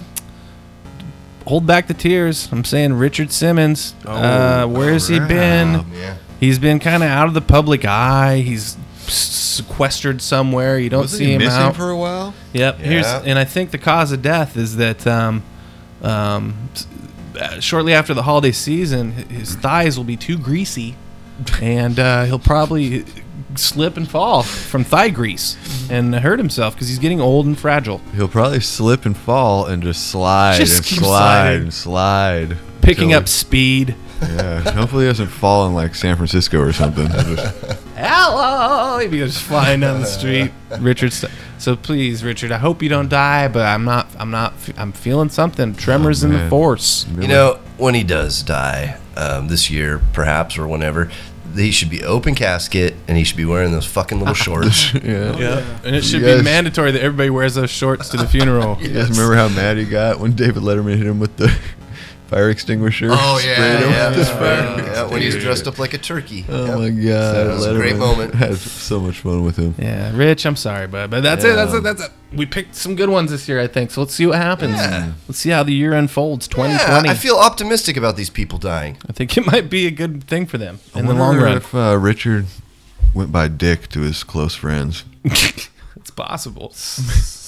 hold 1.45 1.65
back 1.65 1.87
the 1.87 1.93
tears. 1.93 2.49
I'm 2.51 2.63
saying 2.63 2.93
Richard 2.93 3.31
Simmons. 3.31 3.95
Oh, 4.05 4.13
uh, 4.13 4.67
where's 4.67 5.07
he 5.07 5.19
been? 5.19 5.85
Yeah. 5.93 6.17
He's 6.39 6.59
been 6.59 6.79
kind 6.79 7.03
of 7.03 7.09
out 7.09 7.27
of 7.27 7.33
the 7.33 7.41
public 7.41 7.85
eye. 7.85 8.39
He's 8.39 8.77
sequestered 9.07 10.21
somewhere. 10.21 10.79
You 10.79 10.89
don't 10.89 11.01
Wasn't 11.01 11.19
see 11.19 11.25
he 11.25 11.33
him 11.33 11.39
missing 11.39 11.61
out 11.61 11.75
for 11.75 11.89
a 11.89 11.97
while? 11.97 12.33
Yep. 12.53 12.79
Here's 12.79 13.05
and 13.05 13.37
I 13.37 13.45
think 13.45 13.71
the 13.71 13.77
cause 13.77 14.11
of 14.11 14.21
death 14.21 14.57
is 14.57 14.77
that 14.77 15.05
um, 15.05 15.43
um, 16.01 16.69
shortly 17.59 17.93
after 17.93 18.13
the 18.13 18.23
holiday 18.23 18.51
season, 18.51 19.11
his 19.11 19.55
thighs 19.55 19.97
will 19.97 20.03
be 20.03 20.17
too 20.17 20.37
greasy, 20.37 20.95
and 21.61 21.99
uh, 21.99 22.25
he'll 22.25 22.39
probably 22.39 23.05
slip 23.59 23.97
and 23.97 24.09
fall 24.09 24.43
from 24.43 24.83
thigh 24.83 25.09
grease 25.09 25.57
and 25.89 26.13
hurt 26.15 26.39
himself 26.39 26.73
because 26.75 26.87
he's 26.89 26.99
getting 26.99 27.19
old 27.21 27.45
and 27.45 27.57
fragile. 27.57 27.99
He'll 28.15 28.27
probably 28.27 28.59
slip 28.59 29.05
and 29.05 29.15
fall 29.17 29.65
and 29.65 29.81
just 29.83 30.09
slide 30.09 30.57
Just 30.57 30.77
and 30.77 30.85
keep 30.85 30.99
slide 30.99 31.09
sliding. 31.09 31.61
and 31.63 31.73
slide. 31.73 32.57
Picking 32.81 33.09
till- 33.09 33.19
up 33.19 33.27
speed. 33.27 33.95
Yeah. 34.21 34.61
Hopefully, 34.71 35.03
he 35.05 35.09
doesn't 35.09 35.27
fall 35.27 35.67
in 35.67 35.73
like 35.73 35.95
San 35.95 36.15
Francisco 36.15 36.57
or 36.59 36.71
something. 36.71 37.07
Just- 37.09 37.55
Hello! 37.97 38.99
He 38.99 39.19
goes 39.19 39.37
flying 39.37 39.81
down 39.81 39.99
the 40.01 40.05
street. 40.07 40.51
Richard, 40.79 41.11
st- 41.13 41.31
so 41.57 41.75
please, 41.75 42.23
Richard, 42.23 42.51
I 42.51 42.57
hope 42.57 42.81
you 42.81 42.89
don't 42.89 43.09
die, 43.09 43.47
but 43.49 43.65
I'm 43.65 43.83
not. 43.85 44.07
I'm 44.17 44.31
not. 44.31 44.53
I'm 44.77 44.91
feeling 44.93 45.29
something. 45.29 45.75
Tremors 45.75 46.23
in 46.23 46.31
the 46.31 46.37
man. 46.37 46.49
force. 46.49 47.05
You 47.19 47.27
know, 47.27 47.59
when 47.77 47.95
he 47.95 48.03
does 48.03 48.43
die 48.43 48.97
um, 49.17 49.47
this 49.49 49.69
year, 49.69 50.01
perhaps 50.13 50.57
or 50.57 50.67
whenever, 50.67 51.11
he 51.55 51.71
should 51.71 51.89
be 51.89 52.03
open 52.03 52.35
casket 52.35 52.95
and 53.07 53.17
he 53.17 53.23
should 53.23 53.37
be 53.37 53.45
wearing 53.45 53.71
those 53.71 53.85
fucking 53.85 54.19
little 54.19 54.33
shorts. 54.45 54.93
yeah. 54.93 55.37
Yeah, 55.37 55.79
and 55.83 55.95
it 55.95 56.03
should 56.03 56.21
guys- 56.21 56.37
be 56.39 56.43
mandatory 56.43 56.91
that 56.91 57.01
everybody 57.01 57.29
wears 57.29 57.55
those 57.55 57.69
shorts 57.69 58.09
to 58.09 58.17
the 58.17 58.27
funeral. 58.27 58.77
You 58.81 58.89
guys 58.89 59.09
remember 59.09 59.35
how 59.35 59.49
mad 59.49 59.77
he 59.77 59.85
got 59.85 60.19
when 60.19 60.33
David 60.33 60.63
Letterman 60.63 60.97
hit 60.97 61.05
him 61.07 61.19
with 61.19 61.35
the 61.37 61.55
fire 62.33 62.49
extinguisher. 62.49 63.09
Oh 63.11 63.41
yeah, 63.45 63.53
sprayed 63.55 63.83
him 63.83 63.91
yeah, 63.91 64.07
with 64.09 64.17
that's 64.17 64.29
the 64.29 64.35
fire 64.35 64.75
right. 64.75 64.85
Yeah, 64.85 65.09
when 65.09 65.21
he's 65.21 65.35
dressed 65.35 65.67
up 65.67 65.79
like 65.79 65.93
a 65.93 65.97
turkey. 65.97 66.45
Oh 66.49 66.65
Yep. 66.65 66.77
my 66.79 66.89
god, 66.89 67.33
that 67.35 67.53
was 67.53 67.65
a 67.65 67.75
great 67.75 67.95
moment. 67.97 68.35
Had 68.35 68.55
so 68.57 68.99
much 68.99 69.19
fun 69.19 69.43
with 69.43 69.57
him. 69.57 69.75
Yeah, 69.77 70.15
Rich, 70.15 70.45
I'm 70.45 70.55
sorry, 70.55 70.87
bud, 70.87 71.09
but 71.11 71.21
that's 71.21 71.43
it. 71.43 71.55
That's 71.55 71.73
it. 71.73 71.83
That's 71.83 72.03
it. 72.05 72.11
We 72.33 72.45
picked 72.47 72.75
some 72.75 72.95
good 72.95 73.09
ones 73.09 73.29
this 73.29 73.47
year, 73.47 73.59
I 73.59 73.67
think. 73.67 73.91
So 73.91 74.01
let's 74.01 74.13
see 74.15 74.25
what 74.25 74.37
happens. 74.37 74.73
Yeah. 74.73 75.13
Let's 75.27 75.37
see 75.39 75.51
how 75.51 75.61
the 75.63 75.73
year 75.73 75.93
unfolds. 75.93 76.47
Yeah, 76.47 76.63
2020. 76.63 77.09
I 77.09 77.13
feel 77.13 77.35
optimistic 77.35 77.95
about 77.95 78.15
these 78.17 78.31
people 78.31 78.57
dying. 78.57 78.97
I 79.07 79.13
think 79.13 79.37
it 79.37 79.45
might 79.51 79.69
be 79.69 79.85
a 79.85 79.91
good 79.91 80.23
thing 80.23 80.47
for 80.47 80.57
them 80.57 80.79
I 80.95 80.99
in 80.99 81.05
the 81.05 81.13
long 81.13 81.37
run. 81.37 81.57
If 81.57 81.75
uh, 81.75 81.97
Richard 81.99 82.47
went 83.13 83.31
by 83.31 83.47
Dick 83.47 83.89
to 83.89 84.01
his 84.01 84.23
close 84.23 84.55
friends. 84.55 85.03
It's 85.95 86.11
possible. 86.11 86.73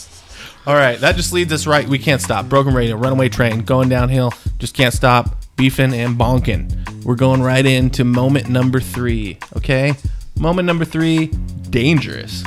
All 0.68 0.74
right, 0.76 1.00
that 1.00 1.16
just 1.16 1.32
leads 1.32 1.54
us 1.54 1.68
right. 1.68 1.88
We 1.88 2.00
can't 2.00 2.22
stop. 2.22 2.50
Broken 2.50 2.74
radio, 2.74 2.96
runaway 2.96 3.30
train, 3.30 3.62
going 3.62 3.88
downhill. 3.90 4.34
Just 4.58 4.74
can't 4.76 4.94
stop. 4.94 5.36
Beefing 5.58 5.94
and 5.94 6.18
bonking. 6.18 7.04
We're 7.06 7.16
going 7.16 7.42
right 7.42 7.66
into 7.66 8.04
moment 8.04 8.50
number 8.50 8.80
three. 8.80 9.38
Okay, 9.56 9.94
moment 10.40 10.66
number 10.66 10.84
three. 10.86 11.28
Dangerous. 11.70 12.44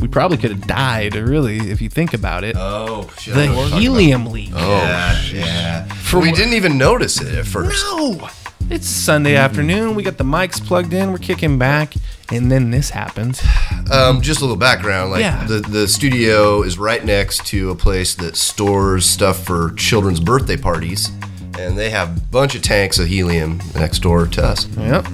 We 0.00 0.08
probably 0.08 0.36
could 0.36 0.50
have 0.50 0.66
died, 0.66 1.14
really, 1.14 1.70
if 1.70 1.80
you 1.80 1.88
think 1.88 2.14
about 2.14 2.42
it. 2.44 2.56
Oh, 2.58 3.08
shit. 3.18 3.34
The 3.34 3.42
I 3.42 3.46
know 3.46 3.52
what 3.52 3.58
we're 3.58 3.68
talking 3.70 3.80
helium 3.82 4.22
about. 4.22 4.32
leak. 4.34 4.50
Oh, 4.54 4.68
yeah, 4.82 5.20
yeah. 5.32 5.84
For 5.94 6.20
we 6.20 6.28
what- 6.30 6.36
didn't 6.36 6.54
even 6.54 6.76
notice 6.78 7.20
it 7.20 7.32
at 7.34 7.46
first. 7.46 7.84
No. 7.84 8.28
It's 8.70 8.86
Sunday 8.86 9.36
afternoon. 9.36 9.94
We 9.94 10.02
got 10.02 10.16
the 10.18 10.24
mics 10.24 10.64
plugged 10.64 10.94
in. 10.94 11.12
We're 11.12 11.18
kicking 11.18 11.58
back, 11.58 11.94
and 12.30 12.50
then 12.50 12.70
this 12.70 12.90
happens. 12.90 13.42
Um, 13.90 14.22
just 14.22 14.40
a 14.40 14.44
little 14.44 14.56
background. 14.56 15.10
Like 15.10 15.20
Yeah. 15.20 15.44
the 15.46 15.60
the 15.60 15.86
studio 15.88 16.62
is 16.62 16.78
right 16.78 17.04
next 17.04 17.46
to 17.48 17.70
a 17.70 17.74
place 17.74 18.14
that 18.16 18.36
stores 18.36 19.04
stuff 19.04 19.44
for 19.44 19.72
children's 19.76 20.20
birthday 20.20 20.56
parties, 20.56 21.10
and 21.58 21.76
they 21.78 21.90
have 21.90 22.16
a 22.16 22.20
bunch 22.20 22.54
of 22.54 22.62
tanks 22.62 22.98
of 22.98 23.08
helium 23.08 23.60
next 23.74 23.98
door 24.00 24.26
to 24.26 24.42
us. 24.44 24.66
Yep. 24.78 25.06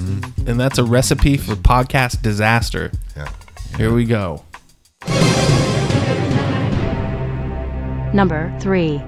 And 0.47 0.59
that's 0.61 0.79
a 0.79 0.85
recipe 0.85 1.37
for 1.37 1.55
podcast 1.57 2.23
disaster. 2.23 2.93
Yeah. 3.17 3.29
Here 3.77 3.93
we 3.93 4.05
go. 4.05 4.45
Number 8.15 8.57
3. 8.61 9.03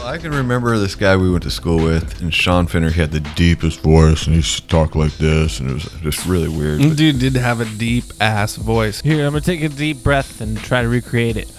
Well, 0.00 0.08
I 0.08 0.16
can 0.16 0.30
remember 0.32 0.78
this 0.78 0.94
guy 0.94 1.14
we 1.16 1.30
went 1.30 1.42
to 1.42 1.50
school 1.50 1.76
with, 1.84 2.22
and 2.22 2.32
Sean 2.32 2.66
Finner 2.66 2.90
he 2.90 2.98
had 3.00 3.10
the 3.12 3.20
deepest 3.20 3.80
voice, 3.80 4.24
and 4.24 4.32
he 4.32 4.36
used 4.38 4.62
to 4.62 4.66
talk 4.68 4.94
like 4.94 5.12
this, 5.18 5.60
and 5.60 5.68
it 5.70 5.74
was 5.74 5.84
just 6.00 6.24
really 6.24 6.48
weird. 6.48 6.80
but- 6.80 6.96
Dude 6.96 7.18
did 7.18 7.34
have 7.36 7.60
a 7.60 7.66
deep 7.66 8.04
ass 8.18 8.56
voice. 8.56 9.02
Here, 9.02 9.26
I'm 9.26 9.32
gonna 9.32 9.42
take 9.42 9.62
a 9.62 9.68
deep 9.68 10.02
breath 10.02 10.40
and 10.40 10.56
try 10.58 10.80
to 10.80 10.88
recreate 10.88 11.36
it. 11.36 11.48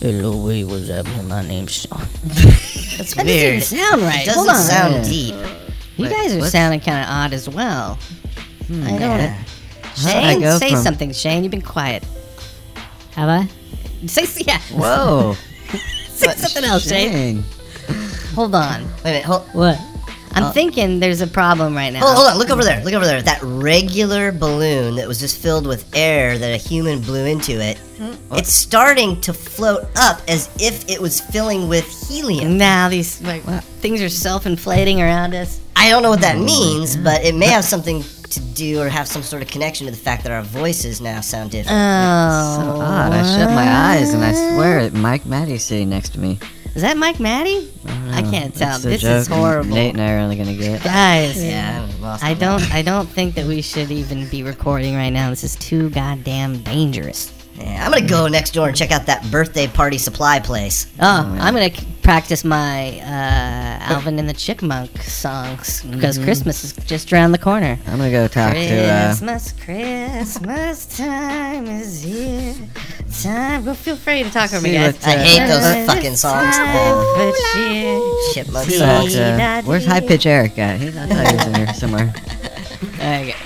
Hello, 0.00 0.30
Louis, 0.32 0.64
what's 0.64 0.88
happening? 0.88 1.28
My 1.28 1.46
name's 1.46 1.72
Sean. 1.72 2.00
That's 2.24 3.14
That 3.14 3.26
weird. 3.26 3.60
doesn't 3.60 3.78
sound 3.78 4.02
right. 4.02 4.22
It 4.22 4.26
doesn't 4.26 4.34
Hold 4.34 4.48
on. 4.48 4.56
sound 4.56 5.04
deep. 5.04 5.34
You 5.96 6.04
Wait, 6.06 6.10
guys 6.10 6.34
are 6.34 6.38
what? 6.40 6.50
sounding 6.50 6.80
kind 6.80 7.04
of 7.04 7.08
odd 7.10 7.32
as 7.34 7.48
well. 7.48 7.94
Hmm, 8.66 8.82
I 8.84 8.90
don't. 8.90 9.00
yeah. 9.00 9.34
How 9.34 10.12
did 10.12 10.24
I 10.24 10.32
Shane, 10.32 10.40
go 10.40 10.58
say 10.58 10.70
from- 10.70 10.82
something. 10.82 11.12
Shane, 11.12 11.44
you've 11.44 11.50
been 11.52 11.62
quiet. 11.62 12.04
Have 13.12 13.28
I? 13.28 13.48
Say 14.06 14.26
yeah. 14.44 14.58
Whoa. 14.72 15.36
say 16.20 16.34
something 16.36 16.64
else, 16.64 16.88
Shane. 16.88 17.44
Hold 18.34 18.54
on. 18.54 18.84
Wait 18.84 18.90
a 19.00 19.04
minute. 19.04 19.24
Hold, 19.24 19.42
What? 19.52 19.78
I'm 20.32 20.44
Oh. 20.44 20.50
thinking 20.52 21.00
there's 21.00 21.20
a 21.22 21.26
problem 21.26 21.74
right 21.74 21.92
now. 21.92 22.00
hold, 22.00 22.14
hold 22.14 22.28
on. 22.28 22.38
Look 22.38 22.50
over 22.50 22.62
there. 22.62 22.80
Look 22.84 22.94
over 22.94 23.04
there. 23.04 23.20
That 23.20 23.40
regular 23.42 24.30
balloon 24.30 24.94
that 24.94 25.08
was 25.08 25.18
just 25.18 25.36
filled 25.38 25.66
with 25.66 25.84
air 25.92 26.38
that 26.38 26.52
a 26.52 26.56
human 26.56 27.00
blew 27.00 27.24
into 27.24 27.60
it. 27.60 27.78
Hmm? 27.98 28.12
It's 28.36 28.52
starting 28.54 29.20
to 29.22 29.32
float 29.34 29.88
up 29.96 30.22
as 30.28 30.48
if 30.60 30.88
it 30.88 31.00
was 31.00 31.20
filling 31.20 31.68
with 31.68 31.84
helium. 32.08 32.56
Now 32.56 32.88
these 32.88 33.20
like 33.22 33.42
things 33.80 34.00
are 34.02 34.08
self-inflating 34.08 35.02
around 35.02 35.34
us. 35.34 35.58
I 35.74 35.90
don't 35.90 36.02
know 36.04 36.10
what 36.10 36.20
that 36.20 36.38
means, 36.38 36.94
oh 36.96 37.00
but 37.02 37.24
it 37.24 37.34
may 37.34 37.46
have 37.48 37.64
something 37.64 38.04
to 38.30 38.40
do 38.40 38.80
or 38.80 38.88
have 38.88 39.06
some 39.08 39.22
sort 39.22 39.42
of 39.42 39.48
connection 39.48 39.86
to 39.86 39.90
the 39.90 39.98
fact 39.98 40.22
that 40.24 40.32
our 40.32 40.42
voices 40.42 41.00
now 41.00 41.20
sound 41.20 41.50
different. 41.50 41.76
Oh, 41.78 42.58
So 42.76 42.80
odd. 42.80 43.12
I 43.12 43.22
shut 43.22 43.50
my 43.50 43.68
eyes 43.68 44.14
and 44.14 44.24
I 44.24 44.32
swear 44.32 44.88
that 44.88 44.94
Mike 44.96 45.26
Maddie's 45.26 45.64
sitting 45.64 45.90
next 45.90 46.10
to 46.10 46.20
me. 46.20 46.38
Is 46.76 46.82
that 46.82 46.96
Mike 46.96 47.18
Maddie? 47.18 47.68
Uh, 47.84 47.90
I 48.12 48.22
Oh, 48.24 48.30
can't 48.30 48.54
tell. 48.54 48.78
that's 48.78 48.82
the 48.84 48.90
This 48.90 49.02
is 49.02 49.26
horrible. 49.26 49.74
Nate 49.74 49.92
and 49.94 50.00
I 50.00 50.12
are 50.12 50.18
only 50.18 50.36
gonna 50.36 50.54
get. 50.54 50.84
Guys, 50.84 51.42
Yeah, 51.42 51.84
I 52.22 52.30
I 52.30 52.34
don't. 52.34 52.72
I 52.72 52.82
don't 52.82 53.08
think 53.08 53.34
that 53.34 53.46
we 53.46 53.60
should 53.60 53.90
even 53.90 54.28
be 54.28 54.44
recording 54.44 54.94
right 54.94 55.10
now. 55.10 55.30
This 55.30 55.42
is 55.42 55.56
too 55.56 55.90
goddamn 55.90 56.58
dangerous. 56.62 57.32
Yeah, 57.58 57.84
I'm 57.84 57.90
gonna 57.92 58.06
go 58.06 58.28
next 58.28 58.52
door 58.54 58.68
and 58.68 58.76
check 58.76 58.92
out 58.92 59.06
that 59.06 59.28
birthday 59.32 59.66
party 59.66 59.98
supply 59.98 60.38
place. 60.38 60.86
Oh, 61.00 61.06
oh 61.06 61.38
I'm 61.40 61.52
gonna 61.54 61.74
c- 61.74 61.84
practice 62.10 62.42
my 62.44 62.98
uh, 63.02 63.92
Alvin 63.94 64.18
and 64.18 64.28
the 64.28 64.32
Chipmunk 64.34 64.90
songs 65.00 65.80
because 65.84 66.18
Mhm. 66.18 66.24
Christmas 66.24 66.64
is 66.64 66.72
just 66.84 67.12
around 67.12 67.30
the 67.30 67.38
corner. 67.38 67.78
I'm 67.86 67.98
gonna 67.98 68.10
go 68.10 68.26
talk 68.26 68.52
to. 68.52 68.58
Uh, 68.58 69.06
Christmas, 69.06 69.52
Christmas 69.64 70.86
time 70.96 71.66
is 71.68 72.02
here. 72.02 72.56
Time. 73.22 73.64
Well, 73.64 73.76
feel 73.76 73.94
free 73.94 74.24
to 74.24 74.30
talk 74.30 74.52
over 74.52 74.60
me, 74.60 74.72
guys. 74.72 74.94
what, 74.94 75.06
uh, 75.06 75.10
I 75.12 75.16
hate 75.18 75.46
those 75.46 75.86
fucking 75.86 76.16
songs. 76.16 76.56
Time 76.56 76.74
for. 76.74 78.34
Chipmunk 78.34 78.68
songs. 78.70 79.14
what, 79.14 79.22
uh, 79.22 79.62
where's 79.62 79.86
High 79.86 80.00
Pitch 80.00 80.26
Eric 80.26 80.58
at? 80.58 80.80
He's, 80.80 80.96
I 80.96 81.06
thought 81.06 81.28
he 81.28 81.36
was 81.36 81.46
in 81.46 81.54
here 81.54 81.74
somewhere. 81.74 82.12
Okay. 82.96 83.36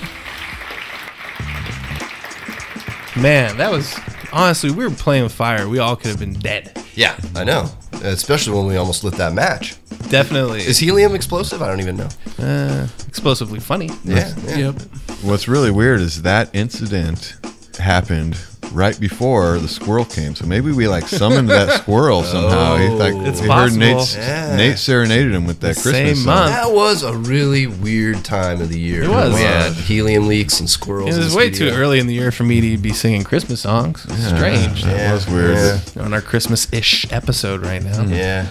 Man, 3.15 3.57
that 3.57 3.69
was 3.71 3.95
honestly, 4.33 4.71
we 4.71 4.85
were 4.85 4.89
playing 4.89 5.21
with 5.21 5.33
fire. 5.33 5.69
We 5.69 5.77
all 5.77 5.95
could 5.95 6.07
have 6.07 6.19
been 6.19 6.33
dead. 6.33 6.71
Yeah, 6.95 7.15
I 7.35 7.43
know. 7.43 7.69
Especially 8.03 8.53
when 8.55 8.67
we 8.67 8.77
almost 8.77 9.03
lit 9.03 9.15
that 9.15 9.33
match. 9.33 9.75
Definitely. 10.09 10.61
Is 10.61 10.77
helium 10.77 11.15
explosive? 11.15 11.61
I 11.61 11.67
don't 11.67 11.81
even 11.81 11.97
know. 11.97 12.09
Uh, 12.39 12.87
explosively 13.07 13.59
funny. 13.59 13.89
Yeah, 14.03 14.33
yeah. 14.45 14.57
Yep. 14.57 14.81
What's 15.21 15.47
really 15.47 15.71
weird 15.71 16.01
is 16.01 16.21
that 16.23 16.49
incident 16.53 17.35
happened 17.79 18.37
right 18.71 18.99
before 18.99 19.57
the 19.59 19.67
squirrel 19.67 20.05
came. 20.05 20.35
So 20.35 20.45
maybe 20.45 20.71
we 20.71 20.87
like 20.87 21.07
summoned 21.07 21.49
that 21.49 21.81
squirrel 21.81 22.23
somehow. 22.23 22.75
he 22.77 22.87
like 22.89 23.13
oh. 23.13 23.25
It's 23.25 23.39
he 23.39 23.47
possible. 23.47 23.79
heard 23.81 23.95
Nate's, 23.95 24.15
Yeah. 24.15 24.55
Nate 24.55 24.77
serenaded 24.77 25.33
him 25.33 25.45
with 25.45 25.59
that 25.61 25.75
The 25.75 25.81
Christmas 25.81 25.93
same 25.93 26.15
song. 26.15 26.25
month. 26.25 26.51
That 26.51 26.71
was 26.71 27.03
a 27.03 27.15
really 27.15 27.67
weird 27.67 28.23
time 28.25 28.61
of 28.61 28.69
the 28.69 28.79
year. 28.79 29.03
It 29.03 29.09
was. 29.09 29.33
We 29.33 29.41
had 29.41 29.73
helium 29.73 30.27
leaks 30.27 30.59
and 30.59 30.69
squirrels. 30.69 31.09
It 31.09 31.13
in 31.13 31.23
was 31.23 31.31
the 31.33 31.37
way 31.37 31.49
too 31.49 31.55
studio. 31.55 31.75
early 31.75 31.99
in 31.99 32.07
the 32.07 32.13
year 32.13 32.31
for 32.31 32.43
me 32.43 32.61
to 32.61 32.77
be 32.77 32.91
singing 32.93 33.23
Christmas 33.23 33.61
songs. 33.61 34.05
It's 34.09 34.19
Yeah, 34.19 34.35
Strange. 34.37 34.83
That 34.83 34.97
Yeah, 34.97 35.13
was 35.13 35.27
weird. 35.27 35.81
yeah. 35.95 36.03
On 36.03 36.13
our 36.13 36.21
Christmas-ish 36.21 37.11
episode 37.11 37.61
right 37.65 37.83
now. 37.83 38.03
Hmm. 38.03 38.13
Yeah. 38.13 38.47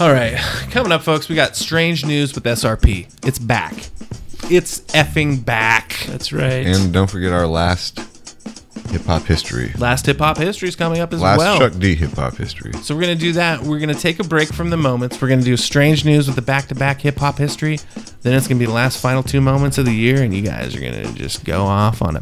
All 0.00 0.12
right, 0.12 0.36
coming 0.70 0.92
up, 0.92 1.02
folks, 1.02 1.28
we 1.28 1.34
got 1.34 1.56
strange 1.56 2.04
news 2.06 2.32
with 2.32 2.44
SRP. 2.44 3.08
It's 3.26 3.40
back. 3.40 3.74
It's 4.48 4.80
effing 4.94 5.44
back. 5.44 6.04
That's 6.06 6.32
right. 6.32 6.64
And 6.66 6.92
don't 6.92 7.10
forget 7.10 7.32
our 7.32 7.48
last 7.48 7.98
hip 8.90 9.04
hop 9.04 9.22
history. 9.24 9.72
Last 9.78 10.06
hip 10.06 10.18
hop 10.18 10.36
history 10.36 10.68
is 10.68 10.76
coming 10.76 11.00
up 11.00 11.12
as 11.12 11.20
Last 11.20 11.38
well. 11.38 11.58
Chuck 11.58 11.72
D 11.78 11.94
hip 11.94 12.12
hop 12.12 12.36
history. 12.36 12.72
So 12.82 12.94
we're 12.94 13.02
gonna 13.02 13.14
do 13.14 13.32
that. 13.32 13.60
We're 13.62 13.78
gonna 13.78 13.94
take 13.94 14.18
a 14.20 14.24
break 14.24 14.52
from 14.52 14.70
the 14.70 14.76
moments. 14.76 15.20
We're 15.20 15.28
gonna 15.28 15.42
do 15.42 15.56
strange 15.56 16.04
news 16.04 16.26
with 16.26 16.36
the 16.36 16.42
back-to-back 16.42 17.00
hip 17.00 17.16
hop 17.18 17.38
history. 17.38 17.78
Then 18.22 18.34
it's 18.34 18.46
gonna 18.48 18.58
be 18.58 18.66
the 18.66 18.72
last 18.72 19.00
final 19.00 19.22
two 19.22 19.40
moments 19.40 19.78
of 19.78 19.84
the 19.84 19.92
year, 19.94 20.22
and 20.22 20.34
you 20.34 20.42
guys 20.42 20.74
are 20.76 20.80
gonna 20.80 21.12
just 21.12 21.44
go 21.44 21.62
off 21.64 22.02
on 22.02 22.16
a 22.16 22.20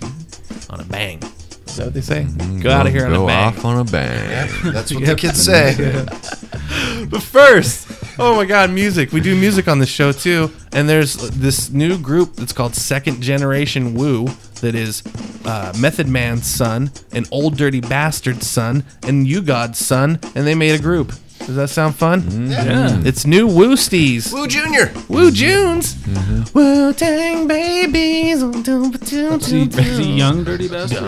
on 0.71 0.81
a 0.81 0.85
bang. 0.85 1.23
Is 1.67 1.77
that 1.77 1.85
what 1.87 1.95
they 1.95 2.01
say? 2.01 2.23
Mm-hmm. 2.25 2.61
Go 2.61 2.71
out 2.71 2.87
of 2.87 2.93
here 2.93 3.05
on 3.07 3.13
Go 3.13 3.25
a 3.25 3.27
bang. 3.27 3.49
off 3.49 3.65
on 3.65 3.79
a 3.79 3.85
bang. 3.85 4.31
Yeah, 4.31 4.71
that's 4.73 4.93
what 4.95 5.05
the 5.05 5.15
kids 5.15 5.43
say. 5.45 6.07
But 7.09 7.23
first, 7.23 7.87
oh 8.19 8.35
my 8.37 8.45
God, 8.45 8.71
music. 8.71 9.13
We 9.13 9.21
do 9.21 9.35
music 9.37 9.69
on 9.69 9.79
the 9.79 9.87
show 9.87 10.13
too, 10.13 10.51
and 10.73 10.89
there's 10.89 11.15
this 11.31 11.71
new 11.71 11.99
group 11.99 12.37
that's 12.37 12.53
called 12.53 12.75
Second 12.75 13.21
Generation 13.23 13.95
Wu 13.95 14.29
that 14.61 14.75
is 14.75 15.03
uh, 15.45 15.73
Method 15.79 16.09
Man's 16.09 16.47
son, 16.47 16.91
and 17.13 17.29
Old 17.31 17.57
Dirty 17.57 17.81
Bastard's 17.81 18.47
son, 18.47 18.85
and 19.03 19.27
U-God's 19.27 19.79
son, 19.79 20.19
and 20.35 20.47
they 20.47 20.55
made 20.55 20.79
a 20.79 20.83
group. 20.83 21.13
Does 21.41 21.55
that 21.57 21.69
sound 21.69 21.95
fun? 21.95 22.51
Yeah. 22.51 23.01
It's 23.05 23.25
new 23.25 23.47
Woosties. 23.47 24.33
Woo 24.33 24.49
Junior. 24.49 24.93
Woo 25.09 25.31
Junes. 25.31 25.95
Mm-hmm. 25.95 26.59
Wu 26.59 26.93
Tang 26.93 27.47
babies. 27.47 28.43
Is 28.43 29.47
he, 29.47 29.63
is 29.63 29.99
he 29.99 30.13
young, 30.15 30.43
dirty 30.43 30.69
bastard? 30.69 31.03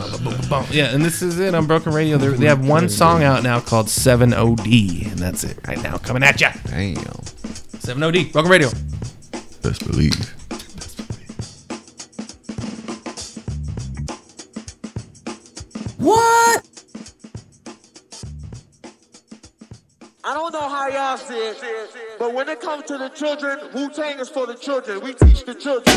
Yeah, 0.72 0.94
and 0.94 1.04
this 1.04 1.22
is 1.22 1.40
it 1.40 1.54
on 1.54 1.66
Broken 1.66 1.92
Radio. 1.92 2.18
They're, 2.18 2.32
they 2.32 2.46
have 2.46 2.66
one 2.66 2.88
song 2.88 3.24
out 3.24 3.42
now 3.42 3.58
called 3.58 3.86
7OD, 3.86 5.10
and 5.10 5.18
that's 5.18 5.42
it 5.42 5.58
right 5.66 5.82
now. 5.82 5.96
Coming 5.98 6.22
at 6.22 6.40
ya. 6.40 6.52
Damn. 6.66 6.94
7OD, 6.94 8.32
Broken 8.32 8.50
Radio. 8.50 8.68
Best 9.62 9.86
believe. 9.86 10.34
What? 15.98 16.67
I 20.28 20.34
don't 20.34 20.52
know 20.52 20.68
how 20.68 20.88
y'all 20.88 21.16
see 21.16 21.38
it, 21.38 21.56
but 22.18 22.34
when 22.34 22.50
it 22.50 22.60
comes 22.60 22.84
to 22.84 22.98
the 22.98 23.08
children, 23.08 23.60
Wu 23.72 23.88
Tang 23.88 24.18
is 24.18 24.28
for 24.28 24.46
the 24.46 24.52
children. 24.52 25.00
We 25.00 25.14
teach 25.14 25.46
the 25.46 25.54
children. 25.54 25.96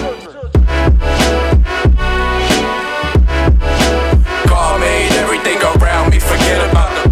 God 4.47 4.79
made 4.79 5.11
everything 5.17 5.57
around 5.61 6.11
me. 6.11 6.19
Forget 6.19 6.69
about 6.69 6.91
the. 6.95 7.11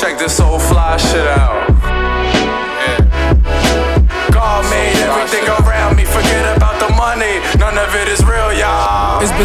Check 0.00 0.20
this 0.20 0.38
old 0.38 0.62
fly 0.62 0.96
shit 0.96 1.26
out. 1.26 1.53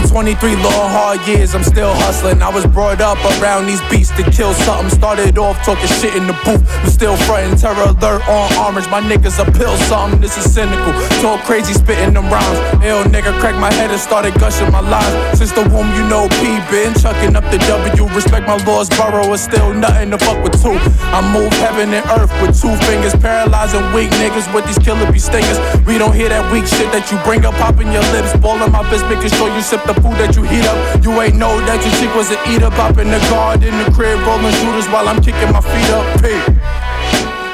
23 0.10 0.56
long 0.66 0.90
hard 0.90 1.22
years, 1.28 1.54
I'm 1.54 1.64
still 1.64 1.94
hustling. 1.94 2.42
I 2.42 2.50
was 2.50 2.66
brought 2.66 3.00
up 3.00 3.22
around 3.38 3.68
these 3.68 3.82
beats 3.94 4.10
to 4.18 4.24
kill 4.32 4.54
something. 4.66 4.90
Started 4.90 5.38
off 5.38 5.62
talking 5.62 5.86
shit 6.02 6.16
in 6.18 6.26
the 6.26 6.34
booth, 6.42 6.66
but 6.82 6.90
still 6.90 7.16
frontin' 7.30 7.56
terror 7.56 7.94
alert 7.94 8.26
on 8.26 8.50
orange. 8.58 8.90
My 8.90 9.02
niggas 9.06 9.38
a 9.38 9.46
pill 9.46 9.78
something, 9.86 10.20
this 10.20 10.36
is 10.36 10.50
cynical. 10.52 10.94
Talk 11.22 11.46
crazy, 11.46 11.74
spitting 11.74 12.18
them 12.18 12.26
rhymes. 12.26 12.58
Ill 12.82 13.06
nigga 13.06 13.38
cracked 13.38 13.62
my 13.62 13.72
head 13.72 13.92
and 13.92 14.02
started 14.02 14.34
gushing 14.42 14.72
my 14.74 14.82
lines. 14.82 15.38
Since 15.38 15.54
the 15.54 15.62
womb, 15.70 15.94
you 15.94 16.02
know 16.10 16.26
P 16.42 16.58
been 16.74 16.98
chucking 16.98 17.36
up 17.38 17.46
the 17.54 17.62
W. 17.70 18.10
Respect 18.10 18.48
my 18.50 18.58
laws, 18.66 18.90
borough 18.90 19.32
is 19.34 19.42
still 19.42 19.74
nothing 19.76 20.10
to 20.10 20.18
fuck 20.18 20.42
with 20.42 20.58
two. 20.58 20.74
I 21.14 21.22
move 21.22 21.54
heaven 21.62 21.94
and 21.94 22.06
earth 22.18 22.34
with 22.42 22.58
two 22.58 22.74
fingers, 22.90 23.14
paralyzing 23.14 23.86
weak 23.94 24.10
niggas 24.18 24.50
with 24.58 24.66
these 24.66 24.80
killer 24.82 25.06
bee 25.12 25.22
stingers. 25.22 25.62
We 25.86 26.02
don't 26.02 26.16
hear 26.18 26.30
that 26.30 26.50
weak 26.52 26.66
shit 26.66 26.90
that 26.98 27.14
you 27.14 27.22
bring 27.22 27.46
up, 27.46 27.54
popping 27.62 27.94
your 27.94 28.06
lips, 28.10 28.34
balling 28.42 28.74
my 28.74 28.82
fist, 28.90 29.06
making 29.06 29.30
sure 29.38 29.54
you 29.54 29.62
sip 29.62 29.86
the 29.86 29.99
food 30.02 30.18
that 30.18 30.36
you 30.36 30.44
heat 30.44 30.66
up. 30.66 31.04
You 31.04 31.12
ain't 31.22 31.36
know 31.36 31.60
that 31.68 31.84
your 31.84 31.94
chick 32.00 32.14
was 32.16 32.32
an 32.32 32.40
eater, 32.52 32.70
pop 32.72 32.98
in 32.98 33.12
the 33.12 33.20
garden, 33.30 33.68
in 33.68 33.76
the 33.84 33.92
crib, 33.92 34.20
rolling 34.26 34.54
shooters 34.60 34.88
while 34.88 35.08
I'm 35.08 35.22
kicking 35.22 35.52
my 35.52 35.62
feet 35.62 35.90
up. 35.92 36.06
Hey. 36.22 36.40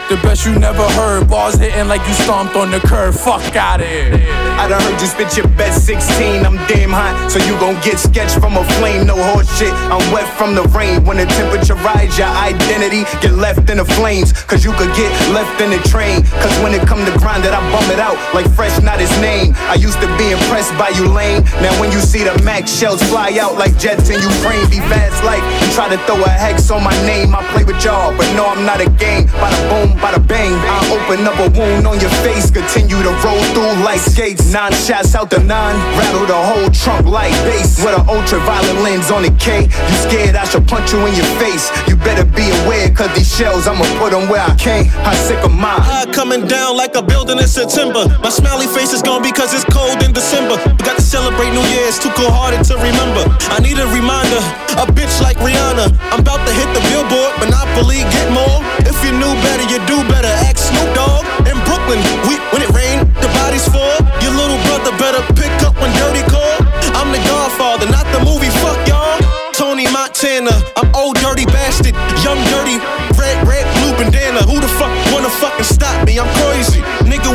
The 0.10 0.18
best 0.22 0.46
you 0.46 0.58
never 0.60 0.88
heard. 0.94 1.28
Bars 1.28 1.56
hitting 1.56 1.88
like 1.88 2.06
you 2.08 2.14
stomped 2.14 2.56
on 2.56 2.70
the 2.70 2.80
curb. 2.80 3.16
Fuck 3.16 3.56
out 3.56 3.82
of 3.82 3.88
here. 3.88 4.45
I 4.56 4.68
done 4.72 4.82
heard 4.82 5.00
you 5.02 5.08
spit 5.08 5.36
your 5.36 5.48
best 5.60 5.86
16. 5.86 6.46
I'm 6.46 6.56
damn 6.72 6.90
hot, 6.90 7.30
so 7.30 7.44
you 7.44 7.60
gon' 7.60 7.76
get 7.84 8.00
sketched 8.00 8.40
from 8.40 8.56
a 8.56 8.64
flame. 8.80 9.06
No 9.06 9.16
horse 9.20 9.52
shit, 9.60 9.74
I'm 9.92 10.00
wet 10.16 10.26
from 10.40 10.56
the 10.56 10.64
rain. 10.72 11.04
When 11.04 11.18
the 11.18 11.28
temperature 11.28 11.76
rise, 11.84 12.18
your 12.18 12.32
identity 12.32 13.04
get 13.20 13.36
left 13.36 13.70
in 13.70 13.78
the 13.78 13.86
flames. 13.86 14.32
Cause 14.48 14.64
you 14.64 14.72
could 14.80 14.94
get 14.96 15.12
left 15.36 15.60
in 15.60 15.76
the 15.76 15.82
train. 15.92 16.24
Cause 16.40 16.56
when 16.64 16.74
it 16.74 16.88
come 16.88 17.04
to 17.04 17.14
grind 17.20 17.44
it, 17.44 17.52
I 17.52 17.60
bum 17.68 17.84
it 17.92 18.00
out 18.00 18.16
like 18.34 18.48
fresh, 18.56 18.80
not 18.82 19.00
his 19.00 19.12
name. 19.20 19.52
I 19.68 19.76
used 19.76 20.00
to 20.00 20.08
be 20.16 20.32
impressed 20.32 20.72
by 20.80 20.90
you 20.96 21.04
lame. 21.12 21.44
Now 21.60 21.76
when 21.84 21.92
you 21.92 22.00
see 22.00 22.24
the 22.24 22.32
max 22.48 22.72
shells 22.72 23.04
fly 23.12 23.36
out 23.36 23.60
like 23.60 23.76
jets 23.78 24.08
in 24.08 24.24
Ukraine, 24.24 24.64
be 24.72 24.80
fast 24.88 25.20
like 25.28 25.44
you 25.60 25.68
try 25.76 25.92
to 25.92 26.00
throw 26.08 26.24
a 26.24 26.32
hex 26.32 26.72
on 26.72 26.82
my 26.82 26.96
name. 27.04 27.36
I 27.36 27.44
play 27.52 27.68
with 27.68 27.84
y'all, 27.84 28.16
but 28.16 28.32
no, 28.40 28.48
I'm 28.48 28.64
not 28.64 28.80
a 28.80 28.90
game. 28.96 29.28
Bada 29.36 29.60
boom, 29.68 30.00
bada 30.00 30.24
bang. 30.24 30.56
I 30.56 30.80
open 30.96 31.28
up 31.28 31.36
a 31.44 31.52
wound 31.60 31.86
on 31.86 32.00
your 32.00 32.14
face, 32.24 32.50
continue 32.50 33.04
to 33.04 33.12
roll 33.20 33.44
through 33.52 33.84
like 33.84 34.00
skates. 34.00 34.45
Nine 34.54 34.72
shots 34.74 35.16
out 35.16 35.30
the 35.30 35.40
nine, 35.40 35.76
rattle 35.98 36.26
the 36.30 36.38
whole 36.38 36.70
trunk 36.70 37.08
like 37.08 37.34
bass. 37.50 37.82
With 37.82 37.98
an 37.98 38.08
ultraviolet 38.08 38.78
lens 38.86 39.10
on 39.10 39.24
the 39.24 39.34
K, 39.42 39.66
you 39.66 39.98
scared 40.06 40.36
I 40.36 40.46
should 40.46 40.68
punch 40.68 40.94
you 40.94 41.02
in 41.06 41.14
your 41.18 41.28
face. 41.42 41.74
You 41.90 41.98
better 41.98 42.24
be 42.24 42.46
aware, 42.64 42.88
cause 42.94 43.10
these 43.18 43.28
shells, 43.28 43.68
I'ma 43.68 43.84
put 43.98 44.12
them 44.14 44.30
where 44.30 44.42
I 44.42 44.54
can. 44.56 44.86
I'm 45.02 45.18
sick 45.26 45.42
of 45.44 45.52
mine. 45.52 45.82
High 45.82 46.06
coming 46.14 46.46
down 46.46 46.78
like 46.78 46.96
a 46.96 47.02
building 47.02 47.40
in 47.40 47.48
September. 47.48 48.06
My 48.22 48.30
smiley 48.30 48.68
face 48.68 48.94
is 48.94 49.02
gone 49.02 49.24
because 49.24 49.54
it's 49.54 49.66
cold 49.66 50.04
in 50.04 50.14
December. 50.14 50.56
We 50.78 50.82
got 50.86 50.96
to 50.96 51.06
celebrate 51.06 51.50
New 51.50 51.66
Year, 51.74 51.90
it's 51.90 52.00
too 52.00 52.14
cold 52.14 52.32
hearted 52.32 52.64
to 52.70 52.76
remember. 52.78 53.26
I 53.50 53.60
need 53.60 53.82
a 53.82 53.88
reminder, 53.90 54.40
a 54.78 54.86
bitch 54.86 55.20
like 55.26 55.42
Rihanna. 55.42 55.90
I'm 56.14 56.22
about 56.22 56.46
to 56.46 56.54
hit 56.54 56.70
the 56.72 56.84
billboard, 56.94 57.34
Monopoly, 57.42 58.06
get 58.14 58.30
more. 58.32 58.62
You 59.06 59.14
knew 59.22 59.38
better, 59.46 59.62
you 59.70 59.78
do 59.86 60.02
better. 60.10 60.34
Ask 60.50 60.74
Snoop 60.74 60.90
Dogg 60.98 61.30
in 61.46 61.54
Brooklyn. 61.70 62.02
We, 62.26 62.42
when 62.50 62.66
it 62.66 62.74
rain, 62.74 63.06
the 63.22 63.30
bodies 63.38 63.70
fall. 63.70 64.02
Your 64.18 64.34
little 64.34 64.58
brother 64.66 64.90
better 64.98 65.22
pick 65.38 65.54
up 65.62 65.78
when 65.78 65.94
dirty 66.02 66.26
call. 66.26 66.58
I'm 66.98 67.14
the 67.14 67.22
godfather, 67.30 67.86
not 67.94 68.10
the 68.10 68.26
movie. 68.26 68.50
Fuck 68.66 68.82
y'all. 68.90 69.22
Tony 69.54 69.86
Montana, 69.94 70.52
I'm 70.76 70.90
old 70.96 71.16
dirty 71.22 71.46
bastard, 71.46 71.94
young 72.26 72.42
dirty, 72.50 72.82
red, 73.16 73.38
red, 73.48 73.64
blue 73.78 73.94
bandana. 73.96 74.42
Who 74.42 74.60
the 74.60 74.68
fuck 74.68 74.92
wanna 75.14 75.30
fucking 75.30 75.64
stop 75.64 76.06
me? 76.06 76.20
I'm 76.20 76.28
crazy. 76.42 76.82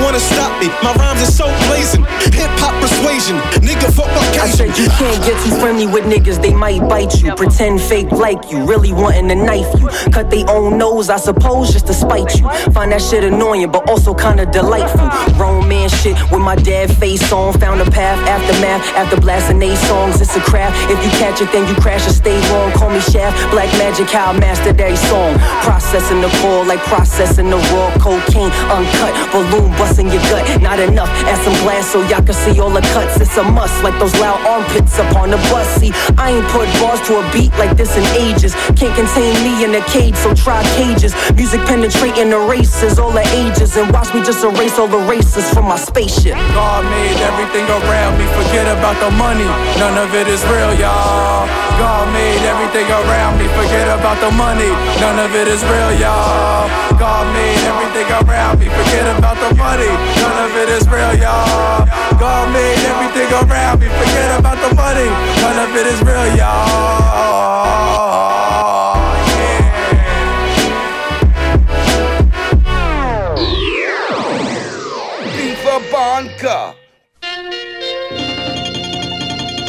Wanna 0.03 0.21
stop 0.21 0.53
me. 0.61 0.69
My 0.83 0.93
rhymes 0.95 1.23
are 1.23 1.31
so 1.31 1.47
blazing. 1.69 2.05
Hip 2.33 2.51
hop 2.59 2.75
persuasion. 2.81 3.37
Nigga 3.61 3.93
fuck 3.93 4.09
up 4.09 4.31
I 4.41 4.49
said 4.49 4.73
you 4.79 4.89
can't 4.97 5.21
get 5.25 5.37
too 5.45 5.55
friendly 5.61 5.87
with 5.87 6.05
niggas, 6.05 6.41
they 6.41 6.55
might 6.55 6.81
bite 6.89 7.21
you. 7.21 7.35
Pretend 7.35 7.81
fake 7.81 8.11
like 8.11 8.51
you, 8.51 8.65
really 8.65 8.93
wanting 8.93 9.29
to 9.29 9.35
knife 9.35 9.69
you. 9.79 9.89
Cut 10.11 10.31
they 10.31 10.45
own 10.47 10.79
nose, 10.79 11.11
I 11.11 11.19
suppose, 11.19 11.73
just 11.73 11.87
to 11.89 11.95
spite 11.95 12.41
you. 12.41 12.49
Find 12.73 12.93
that 12.93 13.03
shit 13.03 13.25
annoying, 13.25 13.71
but 13.71 13.89
also 13.91 14.15
kinda 14.15 14.47
delightful. 14.47 15.09
Grown 15.35 15.69
man 15.69 15.91
shit 15.91 16.17
with 16.33 16.41
my 16.41 16.57
dad 16.57 16.91
face 16.97 17.31
on. 17.33 17.53
Found 17.61 17.81
a 17.83 17.91
path, 17.91 18.19
aftermath, 18.27 18.83
after 18.97 19.21
blasting 19.21 19.59
they 19.59 19.77
songs. 19.77 20.21
It's 20.21 20.35
a 20.37 20.41
craft. 20.41 20.75
If 20.91 20.99
you 21.05 21.11
catch 21.19 21.43
it, 21.43 21.53
then 21.53 21.69
you 21.69 21.75
crash 21.75 22.07
or 22.07 22.13
stay 22.13 22.41
wrong. 22.51 22.73
Call 22.73 22.89
me 22.91 23.01
Shaft, 23.01 23.37
Black 23.51 23.69
Magic, 23.77 24.09
how 24.09 24.33
I 24.33 24.39
mastered 24.39 24.81
every 24.81 24.97
song. 24.97 25.39
Processing 25.61 26.23
the 26.23 26.31
core 26.41 26.65
like 26.65 26.81
processing 26.89 27.51
the 27.51 27.59
raw 27.75 27.91
cocaine. 28.01 28.51
Uncut, 28.73 29.13
balloon 29.33 29.71
busting 29.91 30.11
your 30.11 30.23
gut. 30.31 30.63
Not 30.63 30.79
enough, 30.79 31.09
add 31.27 31.43
some 31.43 31.55
glass 31.65 31.91
so 31.91 32.03
y'all 32.07 32.23
can 32.23 32.35
see 32.35 32.61
all 32.61 32.71
the 32.71 32.81
cuts. 32.95 33.21
It's 33.21 33.37
a 33.37 33.43
must, 33.43 33.83
like 33.83 33.99
those 33.99 34.15
loud 34.19 34.41
armpits 34.47 34.99
up 34.99 35.17
on 35.17 35.31
the 35.31 35.37
bus. 35.51 35.67
See, 35.81 35.91
I 36.17 36.31
ain't 36.39 36.47
put 36.49 36.69
bars 36.79 37.01
to 37.09 37.19
a 37.19 37.25
beat 37.33 37.51
like 37.59 37.77
this 37.77 37.97
in 37.97 38.05
ages. 38.15 38.55
Can't 38.79 38.95
contain 38.95 39.35
me 39.43 39.65
in 39.65 39.75
a 39.75 39.83
cage, 39.91 40.15
so 40.15 40.35
try 40.35 40.63
cages. 40.79 41.15
Music 41.35 41.61
penetrating 41.67 42.31
the 42.31 42.39
races, 42.39 42.99
all 42.99 43.13
the 43.13 43.27
ages. 43.35 43.77
And 43.77 43.91
watch 43.93 44.15
me 44.15 44.23
just 44.23 44.45
erase 44.45 44.79
all 44.79 44.89
the 44.89 45.03
races 45.11 45.49
from 45.51 45.67
my 45.67 45.77
spaceship. 45.77 46.35
God 46.55 46.85
made 46.85 47.19
everything 47.19 47.67
around 47.67 48.19
me. 48.19 48.27
Forget 48.39 48.67
about 48.71 48.99
the 49.03 49.11
money. 49.17 49.49
None 49.79 49.99
of 49.99 50.15
it 50.15 50.29
is 50.29 50.43
real, 50.47 50.75
y'all. 50.79 51.47
God 51.79 52.13
made 52.13 52.43
everything 52.45 52.87
around 52.87 53.39
me. 53.41 53.47
Forget 53.57 53.89
about 53.89 54.21
the 54.21 54.31
money. 54.37 54.69
None 55.01 55.19
of 55.19 55.35
it 55.35 55.49
is 55.49 55.63
real, 55.65 55.93
y'all. 55.99 56.69
God 57.01 57.25
made 57.33 57.57
everything 57.65 58.09
around 58.21 58.61
me. 58.61 58.69
Forget 58.69 59.09
about 59.17 59.37
the 59.41 59.57
money. 59.57 59.80
None 59.87 60.39
of 60.45 60.57
it 60.57 60.69
is 60.69 60.87
real, 60.89 61.15
y'all. 61.17 61.87
God 62.19 62.53
made 62.53 62.79
everything 62.91 63.33
around 63.33 63.81
me. 63.81 63.87
Forget 63.89 64.39
about 64.39 64.59
the 64.61 64.75
money. 64.75 65.09
None 65.41 65.59
of 65.69 65.75
it 65.77 65.87
is 65.87 66.01
real, 66.03 66.37
y'all. 66.37 67.21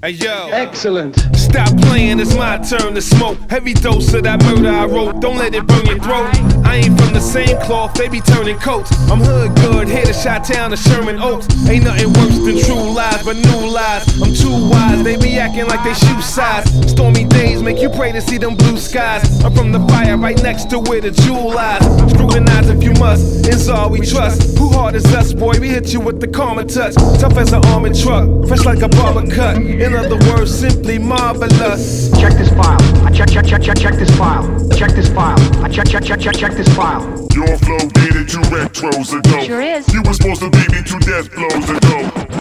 Hey 0.00 0.10
yo. 0.10 0.48
Excellent. 0.52 1.16
Stop 1.34 1.76
playing, 1.80 2.20
it's 2.20 2.36
my 2.36 2.58
turn 2.58 2.94
to 2.94 3.02
smoke. 3.02 3.36
Heavy 3.50 3.74
dose 3.74 4.14
of 4.14 4.22
that 4.22 4.40
murder 4.44 4.68
I 4.68 4.84
wrote. 4.86 5.20
Don't 5.20 5.38
let 5.38 5.56
it 5.56 5.66
burn 5.66 5.86
your 5.86 5.98
throat. 5.98 6.51
I 6.72 6.76
ain't 6.76 6.98
from 6.98 7.12
the 7.12 7.20
same 7.20 7.60
cloth, 7.60 7.92
they 7.92 8.08
be 8.08 8.22
turning 8.22 8.58
coats. 8.58 8.90
I'm 9.10 9.20
hood 9.20 9.54
good, 9.56 9.88
head 9.88 10.08
of 10.08 10.16
shot 10.16 10.42
town 10.44 10.70
to 10.70 10.76
Sherman 10.78 11.20
Oaks. 11.20 11.46
Ain't 11.68 11.84
nothing 11.84 12.10
worse 12.14 12.38
than 12.38 12.56
true 12.64 12.94
lies, 12.94 13.22
but 13.22 13.36
new 13.36 13.68
lies. 13.68 14.08
I'm 14.22 14.32
too 14.32 14.70
wise, 14.70 15.04
they 15.04 15.18
be 15.18 15.38
acting 15.38 15.66
like 15.66 15.84
they 15.84 15.92
shoe 15.92 16.22
size. 16.22 16.64
Stormy 16.90 17.24
days 17.24 17.62
make 17.62 17.78
you 17.82 17.90
pray 17.90 18.10
to 18.12 18.22
see 18.22 18.38
them 18.38 18.54
blue 18.54 18.78
skies. 18.78 19.44
I'm 19.44 19.54
from 19.54 19.70
the 19.70 19.80
fire 19.80 20.16
right 20.16 20.42
next 20.42 20.70
to 20.70 20.78
where 20.78 21.02
the 21.02 21.10
jewel 21.10 21.52
lies. 21.52 21.84
Scrutinize 22.10 22.70
if 22.70 22.82
you 22.82 22.94
must, 22.94 23.46
it's 23.46 23.68
all 23.68 23.90
we 23.90 24.00
trust. 24.00 24.56
Who 24.56 24.70
hard 24.70 24.94
is 24.94 25.04
us, 25.12 25.34
boy? 25.34 25.52
We 25.60 25.68
hit 25.68 25.92
you 25.92 26.00
with 26.00 26.20
the 26.20 26.28
karma 26.28 26.64
touch. 26.64 26.94
Tough 27.20 27.36
as 27.36 27.52
an 27.52 27.62
armored 27.66 27.98
truck, 27.98 28.48
fresh 28.48 28.64
like 28.64 28.80
a 28.80 28.88
barber 28.88 29.30
cut. 29.30 29.56
In 29.56 29.94
other 29.94 30.16
words, 30.30 30.58
simply 30.58 30.98
marvelous. 30.98 32.10
Check 32.18 32.32
this 32.32 32.48
file. 32.48 32.80
I 33.04 33.10
check 33.10 33.28
check 33.28 33.44
check 33.44 33.60
check 33.60 33.76
check 33.76 33.94
this 33.96 34.16
file. 34.16 34.48
Check 34.70 34.92
this 34.92 35.10
file. 35.12 35.38
I 35.62 35.68
check 35.68 35.86
check 35.86 36.04
check 36.04 36.18
check 36.18 36.34
check 36.34 36.52
this 36.52 36.61
file. 36.70 37.02
Your 37.34 37.56
flow 37.58 37.78
dated 37.94 38.28
two 38.28 38.42
retros 38.52 39.12
ago. 39.12 39.44
Sure 39.44 39.60
is. 39.60 39.92
You 39.92 40.02
were 40.02 40.14
supposed 40.14 40.40
to 40.40 40.50
beat 40.50 40.70
me 40.70 40.82
two 40.82 40.98
death 41.00 41.30
blows 41.34 41.68
ago. 41.68 41.98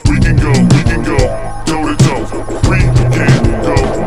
We 0.10 0.20
can 0.20 0.36
go, 0.38 0.52
we 0.52 0.84
can 0.84 1.04
go, 1.04 1.18
toe 1.66 1.88
to 1.88 1.96
toe. 2.04 2.70
We 2.70 2.80
can 3.16 3.64
go, 3.64 3.76
to. 3.76 4.01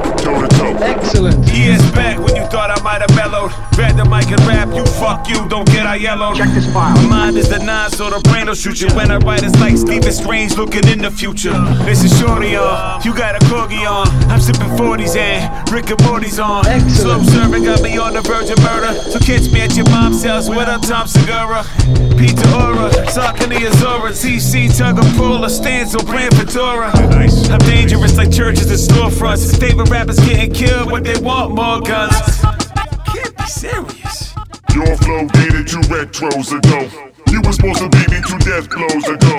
Excellent. 0.83 1.47
Years 1.49 1.83
back 1.93 2.19
when 2.19 2.37
you 2.37 2.45
thought 2.47 2.71
I 2.71 2.83
might 2.83 3.01
have 3.01 3.15
mellowed. 3.15 3.53
Grab 3.75 3.97
the 3.97 4.05
mic 4.05 4.31
and 4.31 4.41
rap, 4.47 4.69
you 4.75 4.85
fuck 4.87 5.29
you, 5.29 5.49
don't 5.49 5.67
get 5.67 5.87
I 5.87 5.97
yellow. 5.97 6.35
Check 6.35 6.51
this 6.55 6.71
file. 6.73 6.95
My 7.09 7.09
mind 7.09 7.37
is 7.37 7.49
the 7.49 7.59
nine, 7.59 7.91
so 7.91 8.11
the 8.11 8.21
brain 8.29 8.47
will 8.47 8.55
shoot 8.55 8.81
you. 8.81 8.89
When 8.95 9.11
I 9.11 9.17
write, 9.19 9.43
it's 9.43 9.59
like 9.61 9.77
Stephen 9.77 10.13
Strange 10.13 10.57
looking 10.57 10.87
in 10.89 11.01
the 11.01 11.11
future. 11.11 11.53
This 11.85 12.05
is 12.05 12.19
Shorty 12.19 12.57
on, 12.57 13.03
you 13.03 13.15
got 13.15 13.35
a 13.35 13.45
corgi 13.47 13.87
on. 13.89 14.09
I'm 14.31 14.41
sipping 14.41 14.71
40s 14.79 15.17
and 15.17 15.71
Rick 15.71 15.91
and 15.91 16.03
Morty's 16.05 16.39
on. 16.39 16.65
Slow 16.91 17.23
serving 17.23 17.65
got 17.65 17.83
me 17.83 17.99
on 17.99 18.15
the 18.15 18.23
verge 18.23 18.51
of 18.51 18.59
murder. 18.63 18.95
So 18.95 19.19
catch 19.19 19.51
me 19.53 19.61
at 19.61 19.77
your 19.77 19.89
mom's 19.91 20.23
house 20.25 20.49
with 20.49 20.69
a 20.69 20.79
Tom 20.87 21.07
Segura. 21.07 21.65
Pizza 22.17 22.47
Aura, 22.55 22.91
Saucony 23.11 23.67
Azora, 23.67 24.11
CC 24.13 24.71
Tug 24.71 24.99
of 24.99 25.17
Pull, 25.17 25.45
a 25.45 25.49
Stancil, 25.49 26.05
brand 26.07 26.35
Fedora. 26.37 26.91
I'm 26.95 27.59
dangerous 27.67 28.17
like 28.17 28.31
churches 28.31 28.71
and 28.71 28.79
storefronts. 28.79 29.59
Favorite 29.59 29.91
rappers 29.91 30.19
getting 30.21 30.53
killed 30.53 30.64
when 30.91 31.03
they 31.03 31.19
want 31.21 31.55
more 31.55 31.81
guns. 31.81 32.41
Can't 33.07 33.37
be 33.37 33.45
serious. 33.47 34.35
Your 34.75 34.97
flow 34.97 35.27
dated 35.29 35.69
two 35.69 35.81
retros 35.93 36.53
ago. 36.57 37.13
You 37.31 37.41
were 37.43 37.53
supposed 37.53 37.81
to 37.81 37.89
beat 37.89 38.11
me 38.11 38.21
two 38.27 38.39
death 38.39 38.69
blows 38.71 39.09
ago. 39.09 39.37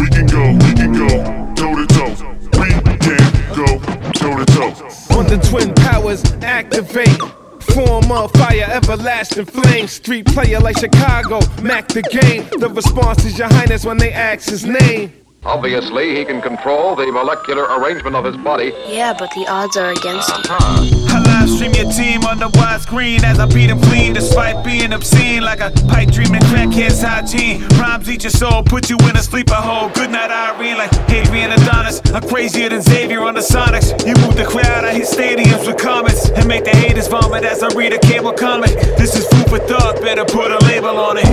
We 0.00 0.08
can 0.08 0.26
go, 0.26 0.52
we 0.66 0.74
can 0.74 0.92
go, 0.92 1.08
toe 1.54 1.74
to 1.74 1.86
toe. 1.86 2.14
We 2.58 2.68
can 2.98 3.18
go, 3.54 3.66
toe 4.12 4.36
to 4.36 4.46
toe. 4.46 5.16
When 5.16 5.26
the 5.26 5.38
twin 5.50 5.74
powers 5.74 6.22
activate. 6.42 7.20
Form 7.72 8.12
of 8.12 8.30
fire, 8.32 8.68
everlasting 8.70 9.46
flame. 9.46 9.88
Street 9.88 10.26
player 10.26 10.60
like 10.60 10.78
Chicago, 10.78 11.40
Mac 11.60 11.88
the 11.88 12.02
game. 12.02 12.46
The 12.60 12.68
response 12.68 13.24
is 13.24 13.38
your 13.38 13.48
highness 13.48 13.84
when 13.84 13.96
they 13.96 14.12
ask 14.12 14.48
his 14.48 14.64
name. 14.64 15.12
Obviously, 15.46 16.16
he 16.16 16.24
can 16.24 16.40
control 16.40 16.96
the 16.96 17.12
molecular 17.12 17.64
arrangement 17.64 18.16
of 18.16 18.24
his 18.24 18.36
body. 18.38 18.72
Yeah, 18.88 19.12
but 19.12 19.30
the 19.32 19.46
odds 19.46 19.76
are 19.76 19.90
against 19.90 20.28
you. 20.30 20.34
Uh-huh. 20.36 21.16
I 21.16 21.20
live 21.20 21.50
stream 21.50 21.74
your 21.74 21.92
team 21.92 22.24
on 22.24 22.38
the 22.38 22.48
widescreen 22.48 23.22
as 23.22 23.38
I 23.38 23.44
beat 23.46 23.66
them 23.66 23.78
clean, 23.82 24.14
despite 24.14 24.64
being 24.64 24.92
obscene 24.94 25.42
like 25.42 25.60
a 25.60 25.70
pipe 25.86 26.10
dreaming 26.10 26.40
crackhead's 26.48 27.02
hygiene. 27.02 27.68
Rhymes 27.76 28.08
eat 28.08 28.22
your 28.24 28.30
soul, 28.30 28.62
put 28.62 28.88
you 28.88 28.96
in 29.08 29.16
a 29.16 29.22
sleeper 29.22 29.54
hole. 29.54 29.90
Good 29.90 30.10
night, 30.10 30.30
Irene, 30.30 30.78
like 30.78 30.92
Adrian 31.10 31.52
Adonis. 31.52 32.00
I'm 32.14 32.26
crazier 32.26 32.70
than 32.70 32.80
Xavier 32.80 33.20
on 33.20 33.34
the 33.34 33.40
Sonics. 33.40 33.92
You 34.06 34.14
move 34.24 34.36
the 34.36 34.46
crowd, 34.46 34.84
I 34.84 34.94
hit 34.94 35.04
stadiums 35.04 35.66
with 35.66 35.76
comments 35.76 36.30
and 36.30 36.48
make 36.48 36.64
the 36.64 36.70
haters 36.70 37.08
vomit 37.08 37.44
as 37.44 37.62
I 37.62 37.68
read 37.74 37.92
a 37.92 37.98
cable 37.98 38.32
comic. 38.32 38.70
This 38.96 39.14
is 39.14 39.28
food 39.28 39.50
for 39.50 39.58
thought, 39.58 40.00
better 40.00 40.24
put 40.24 40.50
a 40.50 40.58
label 40.64 40.96
on 40.98 41.18
it. 41.18 41.26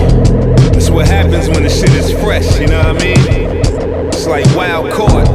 That's 0.74 0.90
what 0.90 1.06
happens 1.06 1.48
when 1.48 1.62
the 1.62 1.70
shit 1.70 1.90
is 1.94 2.12
fresh, 2.20 2.60
you 2.60 2.66
know 2.66 2.78
what 2.78 3.02
I 3.02 3.04
mean? 3.04 3.61
It's 4.24 4.28
like 4.28 4.46
wild 4.54 4.88
caught. 4.92 5.26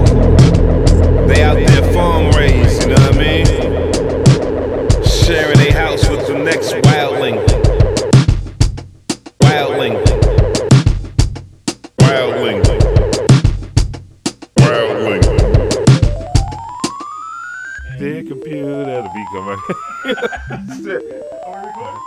They 1.27 1.43
out 1.43 1.55
there 1.55 1.93
farm 1.93 2.31
raised, 2.31 2.83
you 2.83 2.87
know 2.87 2.95
what 2.95 3.15
I 3.15 3.17
mean? 3.17 3.45
Sharing 5.03 5.59
a 5.59 5.71
house 5.73 6.07
with 6.07 6.25
the 6.25 6.37
next 6.41 6.71
wildling. 6.71 7.45
Wildling. 9.41 10.01
Wildling. 11.99 12.63
Wildling. 14.55 15.23
Dear 17.99 18.23
computer, 18.23 18.85
that'll 18.85 19.13
be 19.13 19.25
coming. 19.33 19.59
Shit. 20.81 21.03
Are 21.45 21.59
we 21.59 21.67
recording? 21.67 22.01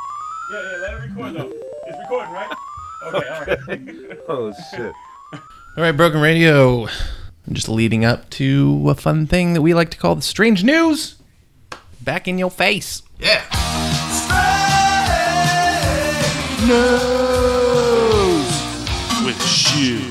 Yeah, 0.51 0.63
yeah, 0.63 0.79
let 0.81 0.95
it 0.95 1.01
record 1.11 1.33
though. 1.35 1.53
It's 1.89 1.99
recording, 1.99 2.33
right? 2.33 2.51
Okay, 3.03 3.29
alright. 3.29 4.19
oh 4.29 4.55
shit. 4.75 4.95
All 5.81 5.87
right, 5.87 5.97
Broken 5.97 6.21
Radio. 6.21 6.89
I'm 6.89 7.55
Just 7.55 7.67
leading 7.67 8.05
up 8.05 8.29
to 8.33 8.91
a 8.91 8.95
fun 8.95 9.27
thing 9.27 9.55
that 9.55 9.63
we 9.63 9.73
like 9.73 9.89
to 9.93 9.97
call 9.97 10.15
the 10.15 10.21
strange 10.21 10.63
news. 10.63 11.15
Back 12.03 12.29
in 12.29 12.37
your 12.37 12.51
face. 12.51 13.03
Yeah. 13.19 13.41
Strange 16.51 16.69
news 16.69 16.85
with 19.25 19.43
shoe. 19.43 20.05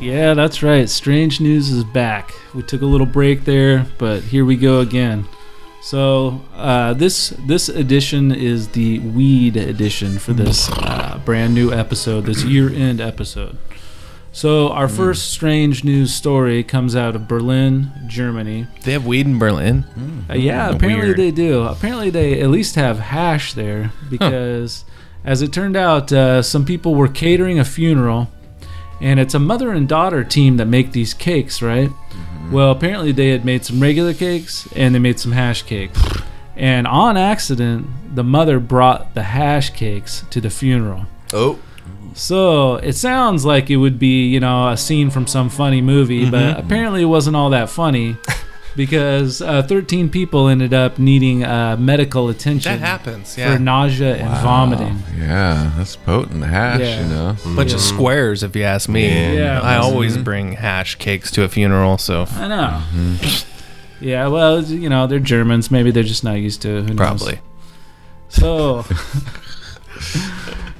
Yeah, 0.00 0.32
that's 0.32 0.62
right. 0.62 0.88
Strange 0.88 1.38
News 1.38 1.68
is 1.68 1.84
back. 1.84 2.32
We 2.54 2.62
took 2.62 2.80
a 2.80 2.86
little 2.86 3.04
break 3.04 3.44
there, 3.44 3.84
but 3.98 4.22
here 4.22 4.46
we 4.46 4.56
go 4.56 4.80
again. 4.80 5.28
So 5.82 6.40
uh, 6.54 6.94
this 6.94 7.34
this 7.46 7.68
edition 7.68 8.32
is 8.32 8.68
the 8.68 9.00
weed 9.00 9.58
edition 9.58 10.18
for 10.18 10.32
this 10.32 10.70
uh, 10.72 11.20
brand 11.26 11.54
new 11.54 11.74
episode, 11.74 12.24
this 12.24 12.42
year 12.42 12.70
end 12.70 13.02
episode. 13.02 13.58
So 14.34 14.70
our 14.70 14.88
first 14.88 15.30
strange 15.30 15.84
news 15.84 16.12
story 16.12 16.64
comes 16.64 16.96
out 16.96 17.14
of 17.14 17.28
Berlin, 17.28 17.92
Germany. 18.08 18.66
They 18.82 18.90
have 18.90 19.06
weed 19.06 19.26
in 19.26 19.38
Berlin. 19.38 19.84
Uh, 20.28 20.34
yeah, 20.34 20.70
apparently 20.70 21.06
Weird. 21.06 21.16
they 21.18 21.30
do. 21.30 21.62
Apparently 21.62 22.10
they 22.10 22.40
at 22.40 22.50
least 22.50 22.74
have 22.74 22.98
hash 22.98 23.54
there 23.54 23.92
because, 24.10 24.84
as 25.24 25.40
it 25.40 25.52
turned 25.52 25.76
out, 25.76 26.12
uh, 26.12 26.42
some 26.42 26.64
people 26.64 26.96
were 26.96 27.06
catering 27.06 27.60
a 27.60 27.64
funeral, 27.64 28.28
and 29.00 29.20
it's 29.20 29.34
a 29.34 29.38
mother 29.38 29.70
and 29.70 29.88
daughter 29.88 30.24
team 30.24 30.56
that 30.56 30.66
make 30.66 30.90
these 30.90 31.14
cakes, 31.14 31.62
right? 31.62 31.90
Well, 32.50 32.72
apparently 32.72 33.12
they 33.12 33.28
had 33.28 33.44
made 33.44 33.64
some 33.64 33.78
regular 33.78 34.14
cakes 34.14 34.66
and 34.74 34.96
they 34.96 34.98
made 34.98 35.20
some 35.20 35.30
hash 35.30 35.62
cakes, 35.62 36.02
and 36.56 36.88
on 36.88 37.16
accident, 37.16 38.16
the 38.16 38.24
mother 38.24 38.58
brought 38.58 39.14
the 39.14 39.22
hash 39.22 39.70
cakes 39.70 40.24
to 40.30 40.40
the 40.40 40.50
funeral. 40.50 41.06
Oh. 41.32 41.60
So 42.14 42.76
it 42.76 42.92
sounds 42.94 43.44
like 43.44 43.70
it 43.70 43.76
would 43.76 43.98
be, 43.98 44.26
you 44.28 44.40
know, 44.40 44.68
a 44.70 44.76
scene 44.76 45.10
from 45.10 45.26
some 45.26 45.48
funny 45.50 45.80
movie, 45.80 46.30
but 46.30 46.58
apparently 46.58 47.02
it 47.02 47.06
wasn't 47.06 47.34
all 47.36 47.50
that 47.50 47.68
funny 47.68 48.16
because 48.76 49.42
uh, 49.42 49.62
13 49.64 50.08
people 50.10 50.46
ended 50.48 50.72
up 50.72 50.98
needing 50.98 51.44
uh, 51.44 51.76
medical 51.76 52.28
attention. 52.28 52.72
That 52.72 52.78
happens, 52.86 53.36
yeah. 53.36 53.54
For 53.54 53.58
nausea 53.58 54.16
and 54.16 54.28
vomiting. 54.44 55.02
Yeah, 55.18 55.72
that's 55.76 55.96
potent 55.96 56.44
hash, 56.44 56.80
Yeah. 56.80 57.00
you 57.02 57.08
know. 57.08 57.36
Bunch 57.56 57.72
of 57.72 57.80
squares, 57.80 58.42
if 58.44 58.54
you 58.54 58.62
ask 58.62 58.88
me. 58.88 59.36
Yeah. 59.36 59.60
I 59.60 59.76
always 59.76 60.16
Mhm. 60.16 60.24
bring 60.24 60.52
hash 60.52 60.94
cakes 60.96 61.30
to 61.32 61.42
a 61.42 61.48
funeral, 61.48 61.98
so. 61.98 62.26
I 62.36 62.46
know. 62.48 62.80
Yeah, 64.00 64.28
well, 64.28 64.62
you 64.62 64.88
know, 64.88 65.06
they're 65.08 65.18
Germans. 65.18 65.70
Maybe 65.70 65.90
they're 65.90 66.02
just 66.04 66.22
not 66.24 66.34
used 66.34 66.62
to. 66.62 66.68
Who 66.82 66.88
knows? 66.88 66.96
Probably. 66.96 67.38
So, 68.28 68.84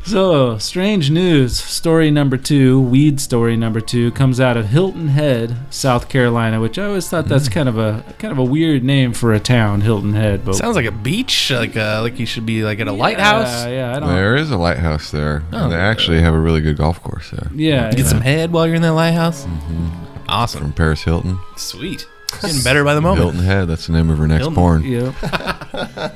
so 0.04 0.58
strange 0.58 1.10
news. 1.10 1.56
Story 1.58 2.10
number 2.10 2.36
two, 2.36 2.80
weed 2.80 3.20
story 3.20 3.56
number 3.56 3.80
two, 3.80 4.10
comes 4.12 4.40
out 4.40 4.56
of 4.56 4.68
Hilton 4.68 5.08
Head, 5.08 5.56
South 5.70 6.08
Carolina, 6.08 6.60
which 6.60 6.78
I 6.78 6.84
always 6.86 7.08
thought 7.08 7.26
that's 7.26 7.48
kind 7.48 7.68
of 7.68 7.78
a 7.78 8.04
kind 8.18 8.32
of 8.32 8.38
a 8.38 8.44
weird 8.44 8.84
name 8.84 9.12
for 9.12 9.32
a 9.32 9.40
town, 9.40 9.80
Hilton 9.80 10.12
Head. 10.12 10.44
But 10.44 10.54
Sounds 10.54 10.76
like 10.76 10.86
a 10.86 10.92
beach, 10.92 11.50
like 11.50 11.76
uh, 11.76 12.00
like 12.02 12.18
you 12.18 12.26
should 12.26 12.46
be 12.46 12.64
like 12.64 12.80
at 12.80 12.88
a 12.88 12.92
lighthouse. 12.92 13.64
Yeah, 13.64 13.68
yeah, 13.68 13.96
I 13.96 14.00
don't. 14.00 14.14
There 14.14 14.36
is 14.36 14.50
a 14.50 14.58
lighthouse 14.58 15.10
there. 15.10 15.42
Oh. 15.52 15.68
they 15.68 15.76
actually 15.76 16.20
have 16.20 16.34
a 16.34 16.38
really 16.40 16.60
good 16.60 16.76
golf 16.76 17.02
course 17.02 17.30
there. 17.30 17.50
Yeah, 17.54 17.90
Get 17.90 18.00
yeah. 18.00 18.04
some 18.06 18.20
head 18.20 18.52
while 18.52 18.66
you're 18.66 18.76
in 18.76 18.82
that 18.82 18.92
lighthouse. 18.92 19.44
Mm-hmm. 19.46 19.88
Awesome. 20.28 20.60
From 20.62 20.72
Paris 20.72 21.02
Hilton. 21.04 21.38
Sweet. 21.56 22.06
Getting 22.42 22.62
better 22.62 22.82
by 22.82 22.94
the 22.94 23.00
moment. 23.00 23.20
Hilton 23.22 23.40
Head, 23.40 23.68
that's 23.68 23.86
the 23.86 23.92
name 23.92 24.10
of 24.10 24.18
her 24.18 24.26
next 24.26 24.40
Hilton. 24.40 24.54
porn. 24.56 24.82
Yep. 24.82 25.14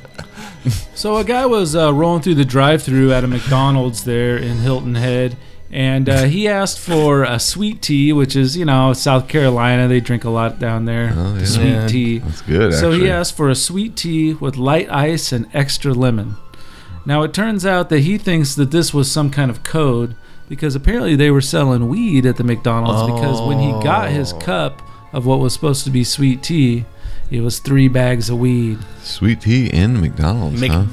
So 0.94 1.16
a 1.16 1.24
guy 1.24 1.46
was 1.46 1.76
uh, 1.76 1.94
rolling 1.94 2.22
through 2.22 2.34
the 2.34 2.44
drive-through 2.44 3.12
at 3.12 3.22
a 3.22 3.28
McDonald's 3.28 4.02
there 4.04 4.36
in 4.36 4.56
Hilton 4.58 4.96
Head, 4.96 5.36
and 5.70 6.08
uh, 6.08 6.24
he 6.24 6.48
asked 6.48 6.80
for 6.80 7.22
a 7.22 7.38
sweet 7.38 7.82
tea, 7.82 8.12
which 8.12 8.34
is 8.34 8.56
you 8.56 8.64
know 8.64 8.92
South 8.94 9.28
Carolina. 9.28 9.86
They 9.86 10.00
drink 10.00 10.24
a 10.24 10.30
lot 10.30 10.58
down 10.58 10.86
there. 10.86 11.12
Oh, 11.16 11.36
yeah. 11.38 11.44
Sweet 11.44 11.68
Yeah. 11.68 11.86
tea. 11.86 12.18
That's 12.18 12.40
good, 12.42 12.74
So 12.74 12.90
he 12.90 13.08
asked 13.08 13.36
for 13.36 13.48
a 13.48 13.54
sweet 13.54 13.94
tea 13.94 14.34
with 14.34 14.56
light 14.56 14.90
ice 14.90 15.30
and 15.30 15.46
extra 15.54 15.92
lemon. 15.94 16.34
Now 17.06 17.22
it 17.22 17.32
turns 17.32 17.64
out 17.64 17.88
that 17.90 18.00
he 18.00 18.18
thinks 18.18 18.54
that 18.56 18.70
this 18.72 18.92
was 18.92 19.10
some 19.10 19.30
kind 19.30 19.50
of 19.52 19.62
code 19.62 20.16
because 20.48 20.74
apparently 20.74 21.14
they 21.14 21.30
were 21.30 21.40
selling 21.40 21.88
weed 21.88 22.26
at 22.26 22.36
the 22.38 22.44
McDonald's 22.44 23.12
because 23.12 23.40
when 23.46 23.58
he 23.60 23.70
got 23.84 24.10
his 24.10 24.32
Oh. 24.32 24.38
cup 24.38 24.82
of 25.12 25.24
what 25.26 25.38
was 25.38 25.52
supposed 25.52 25.84
to 25.84 25.90
be 25.90 26.02
sweet 26.04 26.42
tea, 26.42 26.84
it 27.31 27.41
was 27.41 27.59
three 27.59 27.89
bags 27.89 28.31
of 28.31 28.39
weed. 28.39 28.79
Sweet 29.03 29.41
tea 29.43 29.66
in 29.68 30.01
McDonald's. 30.01 30.61
huh? 30.72 30.85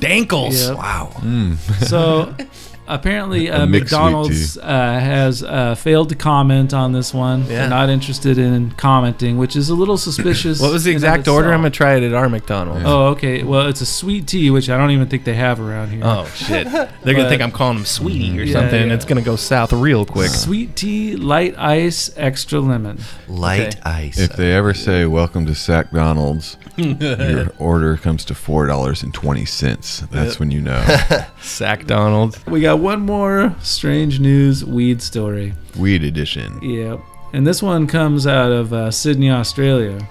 Yep. 0.68 0.78
Wow. 0.78 1.12
Mm. 1.18 1.58
So 1.88 2.34
apparently, 2.88 3.48
A 3.48 3.62
uh, 3.64 3.66
McDonald's 3.66 4.58
uh, 4.58 4.64
has 4.64 5.44
uh, 5.44 5.76
failed 5.76 6.10
to 6.10 6.16
comment 6.16 6.74
on 6.74 6.92
this 6.92 7.14
one. 7.14 7.42
Yeah. 7.42 7.48
They're 7.48 7.70
not 7.70 7.90
interested 7.90 8.38
in 8.38 8.72
commenting, 8.72 9.38
which 9.38 9.56
is 9.56 9.70
a 9.70 9.76
little 9.76 9.98
suspicious. 9.98 10.62
What 10.66 10.72
was 10.72 10.84
the 10.84 10.92
exact 10.92 11.28
order? 11.28 11.52
I'm 11.52 11.60
gonna 11.60 11.70
try 11.70 11.96
it 11.96 12.04
at 12.04 12.14
our 12.14 12.30
McDonald's. 12.30 12.84
Oh, 12.86 13.08
okay. 13.08 13.44
Well, 13.44 13.68
it's 13.68 13.82
a 13.82 13.86
sweet 13.86 14.28
tea, 14.28 14.50
which 14.50 14.70
I 14.70 14.78
don't 14.78 14.92
even 14.92 15.08
think 15.08 15.24
they 15.24 15.34
have 15.36 15.60
around 15.60 15.90
here. 15.90 16.02
Oh 16.04 16.26
shit! 16.36 16.66
They're 16.72 17.14
gonna 17.14 17.30
think 17.30 17.42
I'm 17.42 17.52
calling 17.52 17.78
them 17.78 17.86
sweetie 17.86 18.40
or 18.40 18.44
Yeah, 18.44 18.54
something, 18.60 18.80
and 18.82 18.90
yeah. 18.90 18.96
it's 18.96 19.06
gonna 19.06 19.22
go 19.22 19.36
south 19.36 19.74
real 19.74 20.06
quick. 20.06 20.30
Sweet 20.30 20.76
tea, 20.76 21.16
light 21.16 21.56
ice, 21.58 22.10
extra 22.18 22.60
lemon. 22.60 23.00
Light 23.28 23.76
Okay. 23.76 23.82
ice. 23.86 24.18
If 24.20 24.34
they 24.36 24.54
ever 24.54 24.74
say 24.74 25.06
"Welcome 25.06 25.46
to 25.48 25.56
Sack 25.56 25.92
Donald's," 25.92 26.58
your 26.78 27.52
order 27.60 27.98
comes 27.98 28.26
to 28.26 28.36
four 28.36 28.66
dollars 28.68 29.04
and 29.04 29.14
twenty 29.14 29.46
cents. 29.46 30.00
That's 30.12 30.32
Yep. 30.36 30.40
when 30.40 30.52
you 30.52 30.62
know. 30.62 30.84
Sack 31.42 31.86
Donald. 31.86 32.38
We 32.48 32.62
got 32.62 32.75
one 32.76 33.02
more 33.02 33.56
strange 33.62 34.20
news 34.20 34.64
weed 34.66 35.02
story. 35.02 35.54
Weed 35.78 36.04
edition. 36.04 36.60
Yep. 36.62 37.00
And 37.34 37.46
this 37.46 37.62
one 37.62 37.88
comes 37.88 38.26
out 38.26 38.52
of 38.52 38.72
uh, 38.74 38.92
Sydney, 38.92 39.30
Australia. 39.32 40.08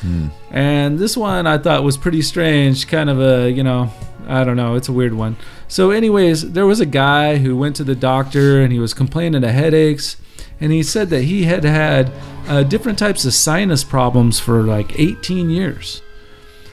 Hmm. 0.00 0.28
And 0.50 0.98
this 0.98 1.16
one 1.16 1.46
I 1.46 1.58
thought 1.58 1.84
was 1.84 1.96
pretty 1.96 2.22
strange, 2.22 2.88
kind 2.88 3.08
of 3.10 3.20
a, 3.20 3.50
you 3.50 3.62
know, 3.62 3.90
I 4.26 4.42
don't 4.44 4.56
know, 4.56 4.74
it's 4.74 4.88
a 4.88 4.92
weird 4.92 5.14
one. 5.14 5.36
So, 5.68 5.90
anyways, 5.90 6.52
there 6.52 6.66
was 6.66 6.80
a 6.80 6.86
guy 6.86 7.36
who 7.36 7.56
went 7.56 7.76
to 7.76 7.84
the 7.84 7.94
doctor 7.94 8.60
and 8.62 8.72
he 8.72 8.78
was 8.78 8.94
complaining 8.94 9.44
of 9.44 9.50
headaches. 9.50 10.16
And 10.60 10.70
he 10.72 10.82
said 10.82 11.10
that 11.10 11.22
he 11.24 11.42
had 11.44 11.64
had 11.64 12.12
uh, 12.46 12.62
different 12.62 12.98
types 12.98 13.24
of 13.24 13.34
sinus 13.34 13.82
problems 13.84 14.38
for 14.38 14.62
like 14.62 14.98
18 14.98 15.50
years. 15.50 16.02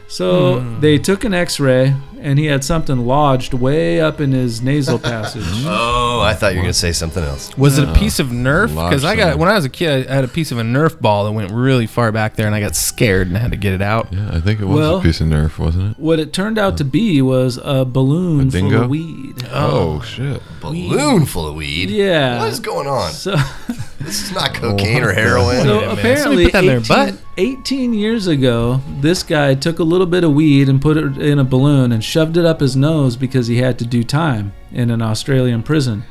So 0.07 0.59
Hmm. 0.59 0.79
they 0.79 0.97
took 0.97 1.23
an 1.23 1.33
x 1.33 1.59
ray 1.59 1.95
and 2.21 2.37
he 2.39 2.45
had 2.45 2.63
something 2.63 3.05
lodged 3.05 3.53
way 3.53 3.99
up 4.01 4.19
in 4.21 4.31
his 4.31 4.61
nasal 4.61 4.99
passage. 5.11 5.43
Oh, 5.65 6.21
I 6.23 6.33
thought 6.33 6.53
you 6.53 6.59
were 6.59 6.63
gonna 6.63 6.73
say 6.73 6.91
something 6.91 7.23
else. 7.23 7.55
Was 7.57 7.77
it 7.77 7.87
a 7.87 7.93
piece 7.93 8.19
of 8.19 8.27
Nerf? 8.27 8.67
Because 8.69 9.03
I 9.03 9.15
got 9.15 9.37
when 9.37 9.49
I 9.49 9.53
was 9.55 9.65
a 9.65 9.69
kid, 9.69 10.07
I 10.07 10.15
had 10.15 10.23
a 10.23 10.27
piece 10.27 10.51
of 10.51 10.57
a 10.57 10.63
Nerf 10.63 10.99
ball 10.99 11.25
that 11.25 11.31
went 11.31 11.51
really 11.51 11.87
far 11.87 12.11
back 12.11 12.35
there, 12.35 12.45
and 12.45 12.55
I 12.55 12.59
got 12.59 12.75
scared 12.75 13.27
and 13.27 13.37
had 13.37 13.51
to 13.51 13.57
get 13.57 13.73
it 13.73 13.81
out. 13.81 14.11
Yeah, 14.13 14.29
I 14.31 14.39
think 14.39 14.59
it 14.59 14.65
was 14.65 14.77
Well- 14.77 14.97
a 14.97 15.01
piece 15.01 15.21
of 15.21 15.27
Nerf, 15.27 15.57
wasn't 15.57 15.91
it? 15.91 15.99
What 15.99 16.19
it 16.19 16.33
turned 16.33 16.57
out 16.57 16.77
to 16.77 16.83
be 16.83 17.21
was 17.21 17.59
a 17.63 17.85
balloon 17.85 18.47
A 18.47 18.51
full 18.51 18.61
dingo? 18.61 18.83
of 18.83 18.89
weed. 18.89 19.43
Oh, 19.51 20.01
shit! 20.01 20.41
Balloon 20.61 21.25
full 21.25 21.47
of 21.47 21.55
weed. 21.55 21.89
Yeah. 21.89 22.39
What 22.39 22.49
is 22.49 22.59
going 22.59 22.87
on? 22.87 23.11
So, 23.11 23.35
This 23.99 24.21
is 24.23 24.31
not 24.31 24.53
cocaine 24.53 25.03
or 25.03 25.11
heroin. 25.11 25.63
So 25.63 25.81
Yeah, 25.81 25.91
apparently, 25.93 26.45
Somebody 26.45 26.45
put 26.45 26.51
that 26.53 26.63
in 26.63 26.67
their 26.67 26.77
18, 26.79 27.15
butt. 27.15 27.21
18 27.37 27.93
years 27.93 28.27
ago, 28.27 28.81
this 29.01 29.23
guy 29.23 29.55
took 29.55 29.79
a 29.79 29.83
little 29.83 30.07
bit 30.07 30.23
of 30.23 30.33
weed 30.33 30.69
and 30.69 30.81
put 30.81 30.97
it 30.97 31.17
in 31.17 31.37
a 31.39 31.43
balloon 31.43 31.91
and 31.91 32.03
shoved 32.03 32.37
it 32.37 32.45
up 32.45 32.59
his 32.61 32.75
nose 32.75 33.15
because 33.17 33.47
he 33.47 33.57
had 33.57 33.77
to 33.79 33.85
do 33.85 34.03
time 34.03 34.53
in 34.71 34.89
an 34.89 35.01
Australian 35.01 35.63
prison. 35.63 36.03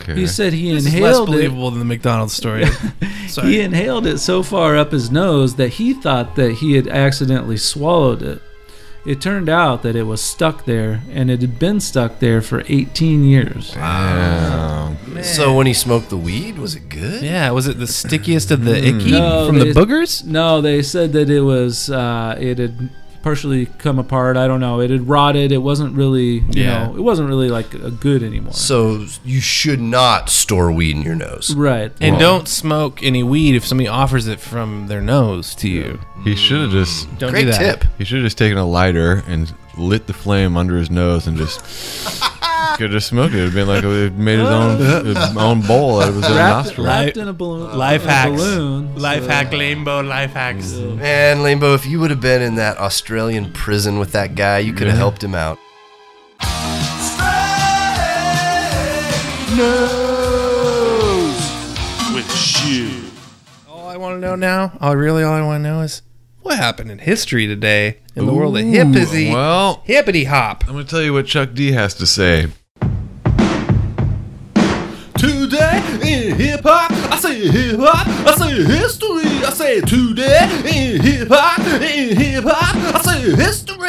Okay. 0.00 0.14
He 0.14 0.26
said 0.26 0.54
he 0.54 0.72
This 0.72 0.86
is 0.86 0.94
less 0.94 1.00
inhaled 1.18 1.28
it. 1.28 1.32
believable 1.32 1.70
than 1.70 1.80
the 1.80 1.84
McDonald's 1.84 2.32
story. 2.34 2.64
He 3.42 3.60
inhaled 3.60 4.06
it 4.06 4.18
so 4.18 4.42
far 4.42 4.76
up 4.76 4.92
his 4.92 5.10
nose 5.10 5.56
that 5.56 5.70
he 5.70 5.92
thought 5.92 6.36
that 6.36 6.52
he 6.52 6.74
had 6.74 6.86
accidentally 6.86 7.56
swallowed 7.56 8.22
it. 8.22 8.40
It 9.06 9.20
turned 9.20 9.50
out 9.50 9.82
that 9.82 9.96
it 9.96 10.04
was 10.04 10.22
stuck 10.22 10.64
there, 10.64 11.02
and 11.10 11.30
it 11.30 11.42
had 11.42 11.58
been 11.58 11.78
stuck 11.78 12.20
there 12.20 12.40
for 12.40 12.62
18 12.68 13.22
years. 13.24 13.76
Wow. 13.76 14.96
So 15.22 15.54
when 15.54 15.66
he 15.66 15.74
smoked 15.74 16.08
the 16.08 16.16
weed, 16.16 16.56
was 16.58 16.74
it 16.74 16.88
good? 16.88 17.22
yeah, 17.22 17.50
was 17.50 17.66
it 17.66 17.78
the 17.78 17.86
stickiest 17.86 18.50
of 18.50 18.64
the 18.64 18.76
icky 18.78 19.10
No, 19.12 19.46
from 19.46 19.58
the 19.58 19.66
they- 19.66 19.72
boogers? 19.72 20.24
No, 20.24 20.60
they 20.62 20.80
said 20.82 21.12
that 21.12 21.28
it 21.28 21.42
was 21.42 21.90
uh, 21.90 22.36
it 22.40 22.58
had 22.58 22.88
partially 23.24 23.66
come 23.66 23.98
apart. 23.98 24.36
I 24.36 24.46
don't 24.46 24.60
know. 24.60 24.80
It 24.80 24.90
had 24.90 25.08
rotted. 25.08 25.50
It 25.50 25.58
wasn't 25.62 25.96
really, 25.96 26.40
you 26.50 26.62
Yeah. 26.62 26.86
know, 26.88 26.94
it 26.96 27.00
wasn't 27.00 27.28
really 27.28 27.48
like 27.48 27.72
a 27.74 27.90
good 27.90 28.22
anymore. 28.22 28.52
So 28.52 29.06
you 29.24 29.40
should 29.40 29.80
not 29.80 30.28
store 30.30 30.70
weed 30.70 30.94
in 30.94 31.02
your 31.02 31.14
nose. 31.16 31.54
Right. 31.56 31.90
And 32.00 32.18
don't 32.18 32.46
smoke 32.46 33.02
any 33.02 33.22
weed 33.22 33.54
if 33.56 33.64
somebody 33.66 33.88
offers 33.88 34.28
it 34.28 34.38
from 34.40 34.86
their 34.88 35.00
nose 35.00 35.54
to 35.56 35.68
you. 35.68 35.98
He 36.22 36.36
should 36.36 36.60
have 36.60 36.70
just 36.70 37.18
Don't 37.18 37.30
Great 37.32 37.46
do 37.46 37.50
that. 37.52 37.80
tip. 37.80 37.84
he 37.98 38.04
should 38.04 38.18
have 38.18 38.26
just 38.26 38.38
taken 38.38 38.58
a 38.58 38.66
lighter 38.66 39.24
and 39.26 39.52
lit 39.76 40.06
the 40.06 40.12
flame 40.12 40.56
under 40.56 40.76
his 40.76 40.90
nose 40.90 41.26
and 41.26 41.36
just 41.36 41.60
could 42.78 42.82
have 42.84 42.90
just 42.92 43.08
smoked 43.08 43.34
it. 43.34 43.38
It'd 43.40 43.54
been 43.54 43.68
like 43.68 43.84
it 43.84 44.12
made 44.14 44.38
his 44.38 44.48
own 44.48 44.78
his 45.06 45.36
own 45.36 45.60
bowl 45.62 46.00
out 46.00 46.08
of 46.08 46.16
his 46.16 46.24
own 46.24 46.36
wrapped, 46.36 46.66
nostril. 46.66 46.86
wrapped 46.86 47.16
in 47.16 47.28
a 47.28 47.32
balloon. 47.32 47.70
Uh, 47.70 47.76
life 47.76 48.02
in 48.02 48.08
a 48.08 48.12
hacks. 48.12 48.30
Balloon, 48.42 48.94
Life 48.96 49.22
so- 49.22 49.28
hack, 49.28 49.50
Lambo, 49.50 50.06
life 50.06 50.32
hacks. 50.32 50.72
Man, 50.74 51.38
Lambo, 51.38 51.74
if 51.74 51.86
you 51.86 52.00
would 52.00 52.10
have 52.10 52.20
been 52.20 52.42
in 52.42 52.54
that 52.56 52.78
Australian 52.78 53.52
prison 53.52 53.98
with 53.98 54.12
that 54.12 54.34
guy, 54.34 54.58
you 54.58 54.72
could 54.72 54.86
have 54.88 54.96
helped 54.98 55.22
him 55.22 55.34
out. 55.34 55.58
With 62.14 62.30
shoe. 62.36 63.02
All 63.68 63.88
I 63.88 63.96
want 63.96 64.14
to 64.16 64.20
know 64.20 64.36
now, 64.36 64.76
all 64.80 64.96
really 64.96 65.24
all 65.24 65.32
I 65.32 65.42
want 65.42 65.64
to 65.64 65.68
know 65.68 65.80
is 65.80 66.02
what 66.42 66.56
happened 66.56 66.90
in 66.92 66.98
history 67.00 67.46
today 67.48 67.98
in 68.14 68.26
the 68.26 68.32
world 68.32 68.56
of 68.56 68.64
hippity, 68.64 69.30
Well, 69.32 69.82
hippity 69.84 70.24
hop. 70.24 70.62
I'm 70.68 70.74
gonna 70.74 70.84
tell 70.84 71.02
you 71.02 71.12
what 71.12 71.26
Chuck 71.26 71.54
D 71.54 71.72
has 71.72 71.94
to 71.94 72.06
say. 72.06 72.46
Hip 76.36 76.60
hop, 76.64 76.90
I 77.12 77.18
say 77.18 77.48
hip 77.48 77.78
hop, 77.80 78.06
I 78.26 78.34
say 78.36 78.64
history, 78.64 79.44
I 79.44 79.50
say 79.50 79.80
today 79.80 80.44
in 80.64 81.00
hip 81.02 81.28
hop, 81.30 81.60
in 81.82 82.16
hip 82.16 82.44
hop, 82.46 82.94
I 82.94 83.00
say 83.02 83.34
history. 83.34 83.80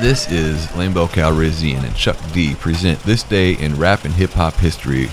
This 0.00 0.30
is 0.30 0.66
Lambo 0.68 1.08
Calrissian 1.08 1.82
and 1.84 1.94
Chuck 1.96 2.16
D 2.32 2.54
present 2.54 3.00
this 3.00 3.22
day 3.22 3.52
in 3.52 3.76
rap 3.76 4.04
and 4.04 4.14
hip 4.14 4.30
hop 4.30 4.54
history, 4.54 5.08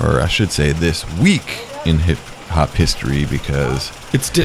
or 0.00 0.20
I 0.20 0.26
should 0.28 0.50
say 0.52 0.72
this 0.72 1.04
week 1.18 1.58
in 1.86 1.98
hip 1.98 2.18
hop 2.48 2.70
history 2.70 3.24
because 3.26 3.90
It's 4.12 4.30
di- 4.30 4.42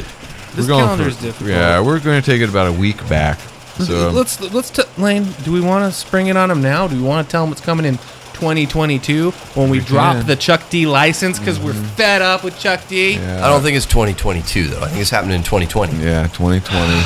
this 0.54 0.66
we're 0.66 0.66
going 0.68 0.84
calendar 0.84 1.04
for- 1.04 1.10
is 1.10 1.16
difficult. 1.16 1.50
Yeah, 1.50 1.80
we're 1.80 2.00
going 2.00 2.20
to 2.20 2.26
take 2.30 2.40
it 2.40 2.48
about 2.48 2.68
a 2.68 2.72
week 2.72 3.06
back. 3.08 3.38
So 3.78 4.10
let's 4.10 4.38
let's 4.52 4.68
t- 4.70 4.82
Lane. 4.98 5.26
Do 5.44 5.52
we 5.52 5.60
want 5.60 5.90
to 5.90 5.98
spring 5.98 6.26
it 6.26 6.36
on 6.36 6.50
him 6.50 6.60
now? 6.60 6.86
Do 6.88 6.96
we 6.96 7.02
want 7.02 7.26
to 7.26 7.32
tell 7.32 7.42
him 7.44 7.48
what's 7.50 7.62
coming 7.62 7.86
in 7.86 7.98
2022 8.42 9.30
when 9.30 9.70
we, 9.70 9.78
We 9.78 9.84
drop 9.84 10.16
can. 10.16 10.26
the 10.26 10.34
Chuck 10.34 10.68
D 10.68 10.84
license 10.84 11.38
because 11.38 11.60
we're 11.60 11.74
mm-hmm. 11.74 11.94
fed 11.94 12.22
up 12.22 12.42
with 12.42 12.58
Chuck 12.58 12.80
D? 12.88 13.14
yeah, 13.14 13.46
I 13.46 13.48
don't 13.48 13.62
think 13.62 13.76
it's 13.76 13.86
2022 13.86 14.66
though. 14.66 14.80
I 14.80 14.88
think 14.88 15.00
it's 15.00 15.10
happening 15.10 15.36
in 15.36 15.44
2020. 15.44 15.96
yeah, 15.98 16.26
2020 16.26 17.02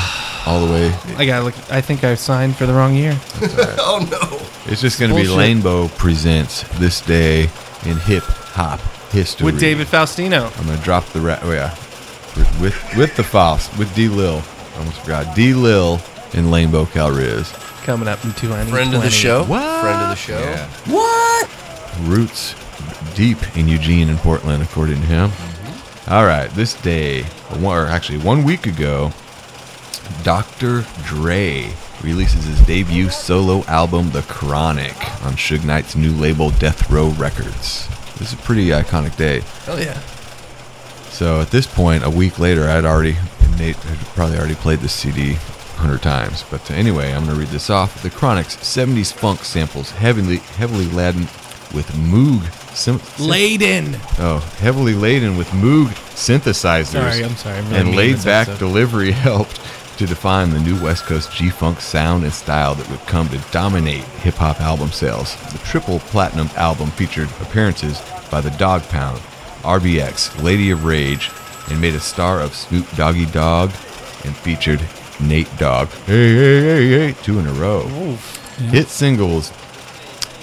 all 0.47 0.65
the 0.65 0.73
way. 0.73 0.87
I 1.15 1.27
got 1.27 1.43
look. 1.43 1.53
I 1.71 1.79
think 1.79 2.03
I 2.03 2.15
signed 2.15 2.55
for 2.55 2.65
the 2.65 2.73
wrong 2.73 2.95
year. 2.95 3.15
oh 3.77 4.07
no. 4.09 4.71
It's 4.71 4.81
just 4.81 4.99
going 4.99 5.11
to 5.11 5.15
be 5.15 5.27
Bullshit. 5.27 5.37
Rainbow 5.37 5.89
presents 5.89 6.63
this 6.79 7.01
day 7.01 7.43
in 7.85 7.97
hip 7.97 8.23
hop 8.23 8.79
history 9.11 9.45
With 9.45 9.59
David 9.59 9.85
Faustino. 9.85 10.57
I'm 10.59 10.65
gonna 10.65 10.81
drop 10.81 11.05
the 11.09 11.21
rat. 11.21 11.41
Oh 11.43 11.51
yeah, 11.51 11.69
with 12.35 12.61
with, 12.61 12.97
with 12.97 13.15
the 13.15 13.23
Faust 13.23 13.77
with 13.77 13.93
D 13.93 14.09
Lil. 14.09 14.41
I 14.73 14.79
almost 14.79 15.01
forgot 15.01 15.35
D 15.35 15.53
Lil 15.53 16.01
and 16.33 16.51
Rainbow 16.51 16.85
Calriz. 16.85 17.66
Coming 17.87 18.09
up 18.09 18.21
in 18.25 18.33
220. 18.33 18.69
Friend 18.69 18.93
of 18.95 19.01
the 19.01 19.09
show. 19.09 19.45
What? 19.45 19.79
Friend 19.79 20.01
of 20.01 20.09
the 20.09 20.15
show. 20.15 20.37
Yeah. 20.37 20.67
What? 20.87 21.49
Roots 22.01 22.53
deep 23.15 23.37
in 23.55 23.69
Eugene 23.69 24.09
and 24.09 24.17
Portland, 24.17 24.61
according 24.61 24.99
to 24.99 25.07
him. 25.07 25.29
Mm-hmm. 25.29 26.11
All 26.11 26.25
right, 26.25 26.49
this 26.49 26.73
day, 26.81 27.23
or 27.63 27.85
actually 27.85 28.17
one 28.17 28.43
week 28.43 28.65
ago, 28.65 29.13
Dr. 30.23 30.85
Dre 31.05 31.71
releases 32.03 32.43
his 32.43 32.59
debut 32.65 33.09
solo 33.09 33.63
album, 33.67 34.11
The 34.11 34.23
Chronic, 34.23 34.97
on 35.23 35.35
Suge 35.37 35.63
Knight's 35.63 35.95
new 35.95 36.11
label, 36.11 36.49
Death 36.49 36.91
Row 36.91 37.11
Records. 37.11 37.87
This 38.17 38.33
is 38.33 38.37
a 38.37 38.43
pretty 38.43 38.67
iconic 38.67 39.15
day. 39.15 39.43
Oh 39.65 39.77
yeah. 39.77 39.97
So 41.09 41.39
at 41.39 41.51
this 41.51 41.65
point, 41.65 42.03
a 42.03 42.09
week 42.09 42.37
later, 42.37 42.67
I'd 42.67 42.83
already, 42.83 43.15
and 43.39 43.57
Nate 43.57 43.77
had 43.77 43.97
probably 44.07 44.37
already 44.37 44.55
played 44.55 44.79
the 44.79 44.89
CD 44.89 45.37
a 45.77 45.81
hundred 45.81 46.01
times. 46.01 46.43
But 46.49 46.69
anyway, 46.71 47.11
I'm 47.13 47.25
gonna 47.25 47.37
read 47.39 47.49
this 47.49 47.69
off. 47.69 48.01
The 48.01 48.09
Chronic's 48.09 48.55
70s 48.57 49.13
funk 49.13 49.43
samples, 49.43 49.91
heavily, 49.91 50.37
heavily 50.37 50.85
laden 50.87 51.21
with 51.73 51.87
Moog. 51.93 52.43
Sim- 52.75 53.01
Laden. 53.17 53.95
oh, 54.19 54.37
heavily 54.59 54.93
laden 54.93 55.35
with 55.37 55.47
Moog 55.47 55.87
synthesizers. 56.13 56.85
Sorry, 56.87 57.23
I'm 57.23 57.35
sorry, 57.35 57.57
I'm 57.57 57.65
really 57.69 57.79
and 57.79 57.95
laid 57.95 58.23
back 58.23 58.47
episode. 58.47 58.59
delivery 58.59 59.11
helped 59.29 59.59
to 59.97 60.05
define 60.05 60.51
the 60.51 60.59
new 60.59 60.79
West 60.83 61.05
Coast 61.05 61.31
G-funk 61.33 61.81
sound 61.81 62.23
and 62.23 62.31
style 62.31 62.75
that 62.75 62.87
would 62.91 62.99
come 63.07 63.27
to 63.29 63.39
dominate 63.51 64.03
hip-hop 64.21 64.61
album 64.61 64.91
sales. 64.91 65.35
The 65.51 65.57
triple 65.59 65.97
platinum 65.99 66.49
album 66.55 66.91
featured 66.91 67.29
appearances 67.41 67.99
by 68.29 68.41
the 68.41 68.51
Dog 68.51 68.83
Pound, 68.89 69.17
RBX, 69.63 70.43
Lady 70.43 70.69
of 70.69 70.85
Rage, 70.85 71.31
and 71.71 71.81
made 71.81 71.95
a 71.95 71.99
star 71.99 72.41
of 72.41 72.53
Snoop 72.53 72.89
Doggy 72.95 73.25
Dogg 73.25 73.71
and 74.23 74.35
featured 74.37 74.79
Nate 75.19 75.49
Dogg. 75.57 75.89
Hey, 76.05 76.35
hey, 76.35 76.61
hey, 76.61 76.89
hey, 76.89 77.23
two 77.23 77.39
in 77.39 77.47
a 77.47 77.53
row. 77.53 77.83
Hit 78.57 78.87
singles. 78.87 79.51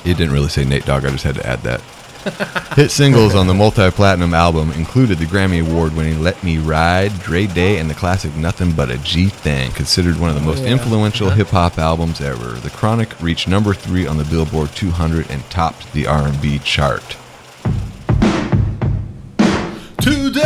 It 0.05 0.17
didn't 0.17 0.33
really 0.33 0.49
say 0.49 0.65
Nate 0.65 0.85
Dogg, 0.85 1.05
I 1.05 1.11
just 1.11 1.25
had 1.25 1.37
to 1.37 1.47
add 1.47 1.63
that. 1.63 1.81
Hit 2.77 2.91
singles 2.91 3.35
on 3.35 3.47
the 3.47 3.55
multi-platinum 3.55 4.33
album 4.33 4.73
included 4.73 5.19
the 5.19 5.27
Grammy 5.27 5.61
Award-winning 5.61 6.23
"Let 6.23 6.43
Me 6.43 6.57
Ride," 6.57 7.19
Dre 7.21 7.47
Day, 7.47 7.79
and 7.79 7.91
the 7.91 7.95
classic 7.95 8.35
"Nothing 8.35 8.73
But 8.73 8.91
a 8.91 8.97
G 8.99 9.29
Thing," 9.29 9.71
considered 9.73 10.19
one 10.19 10.31
of 10.31 10.35
the 10.35 10.41
most 10.41 10.63
yeah. 10.63 10.71
influential 10.71 11.29
hip-hop 11.31 11.79
albums 11.79 12.23
ever. 12.23 12.53
The 12.61 12.71
Chronic 12.71 13.21
reached 13.21 13.47
number 13.47 13.75
three 13.75 14.07
on 14.07 14.17
the 14.17 14.25
Billboard 14.25 14.71
200 14.71 15.31
and 15.31 15.49
topped 15.51 15.93
the 15.93 16.07
R&B 16.07 16.61
chart. 16.61 17.17
Today 20.01 20.44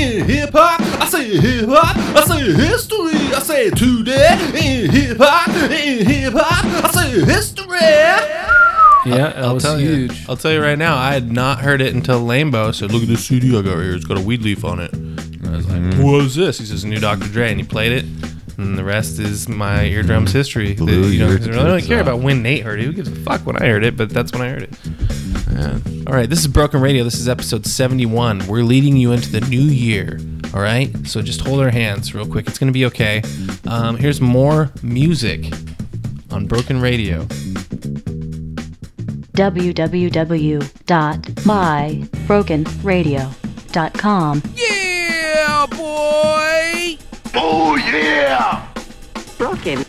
in 0.00 0.24
hip 0.28 0.50
hop, 0.52 0.80
I 0.80 1.06
say 1.06 1.36
hip 1.36 1.68
hop, 1.68 1.96
I 2.16 2.24
say 2.26 2.52
history, 2.52 3.34
I 3.34 3.40
say 3.40 3.70
today 3.70 4.38
in 4.54 4.90
hip 4.90 5.18
hop, 5.20 5.48
in 5.70 6.06
hip 6.06 6.32
hop, 6.36 6.84
I 6.84 6.90
say 6.90 7.24
history. 7.24 7.78
Yeah, 9.06 9.32
that 9.32 9.52
was 9.54 9.62
tell 9.62 9.78
huge. 9.78 10.12
You, 10.12 10.26
I'll 10.28 10.36
tell 10.36 10.52
you 10.52 10.62
right 10.62 10.76
now, 10.78 10.96
I 10.96 11.12
had 11.14 11.32
not 11.32 11.60
heard 11.60 11.80
it 11.80 11.94
until 11.94 12.20
Lambo 12.20 12.74
said, 12.74 12.92
"Look 12.92 13.02
at 13.02 13.08
this 13.08 13.24
CD 13.24 13.48
I 13.56 13.62
got 13.62 13.76
right 13.76 13.84
here. 13.84 13.94
It's 13.94 14.04
got 14.04 14.18
a 14.18 14.20
weed 14.20 14.42
leaf 14.42 14.62
on 14.64 14.78
it." 14.78 14.92
And 14.92 15.46
I 15.46 15.56
was 15.56 15.66
like, 15.66 15.80
mm-hmm. 15.80 16.02
"What 16.02 16.24
is 16.24 16.34
this?" 16.34 16.58
He 16.58 16.66
says, 16.66 16.84
"New 16.84 17.00
Dr. 17.00 17.26
Dre," 17.28 17.50
and 17.50 17.58
he 17.58 17.66
played 17.66 17.92
it. 17.92 18.04
And 18.58 18.76
the 18.76 18.84
rest 18.84 19.18
is 19.18 19.48
my 19.48 19.84
eardrums 19.84 20.28
mm-hmm. 20.30 20.38
history. 20.38 20.72
The- 20.74 20.84
Blew 20.84 21.04
you 21.06 21.20
know, 21.20 21.30
your 21.30 21.38
'cause 21.38 21.48
I 21.48 21.52
don't 21.52 21.64
really 21.64 21.80
care 21.82 22.00
off. 22.00 22.08
about 22.08 22.18
when 22.20 22.42
Nate 22.42 22.62
heard 22.62 22.78
it. 22.78 22.84
Who 22.84 22.92
gives 22.92 23.08
a 23.08 23.16
fuck 23.16 23.46
when 23.46 23.56
I 23.56 23.66
heard 23.68 23.84
it? 23.84 23.96
But 23.96 24.10
that's 24.10 24.32
when 24.32 24.42
I 24.42 24.48
heard 24.50 24.64
it. 24.64 24.70
Man. 25.46 25.82
All 26.06 26.14
right, 26.14 26.28
this 26.28 26.40
is 26.40 26.48
Broken 26.48 26.80
Radio. 26.80 27.04
This 27.04 27.14
is 27.18 27.28
episode 27.28 27.66
71. 27.66 28.46
We're 28.46 28.62
leading 28.62 28.96
you 28.96 29.12
into 29.12 29.30
the 29.30 29.40
new 29.42 29.60
year. 29.60 30.18
All 30.54 30.60
right, 30.60 30.90
so 31.06 31.22
just 31.22 31.40
hold 31.42 31.60
our 31.60 31.70
hands 31.70 32.14
real 32.14 32.26
quick. 32.26 32.48
It's 32.48 32.58
going 32.58 32.68
to 32.68 32.72
be 32.72 32.84
okay. 32.86 33.22
Um, 33.68 33.96
here's 33.96 34.20
more 34.20 34.70
music 34.82 35.44
on 36.30 36.46
Broken 36.46 36.80
Radio. 36.80 37.24
www.mybrokenradio.com. 43.70 44.42
Yeah, 44.56 45.66
boy! 45.66 46.98
Oh 47.34 47.76
yeah! 47.76 48.66
Broken. 49.38 49.84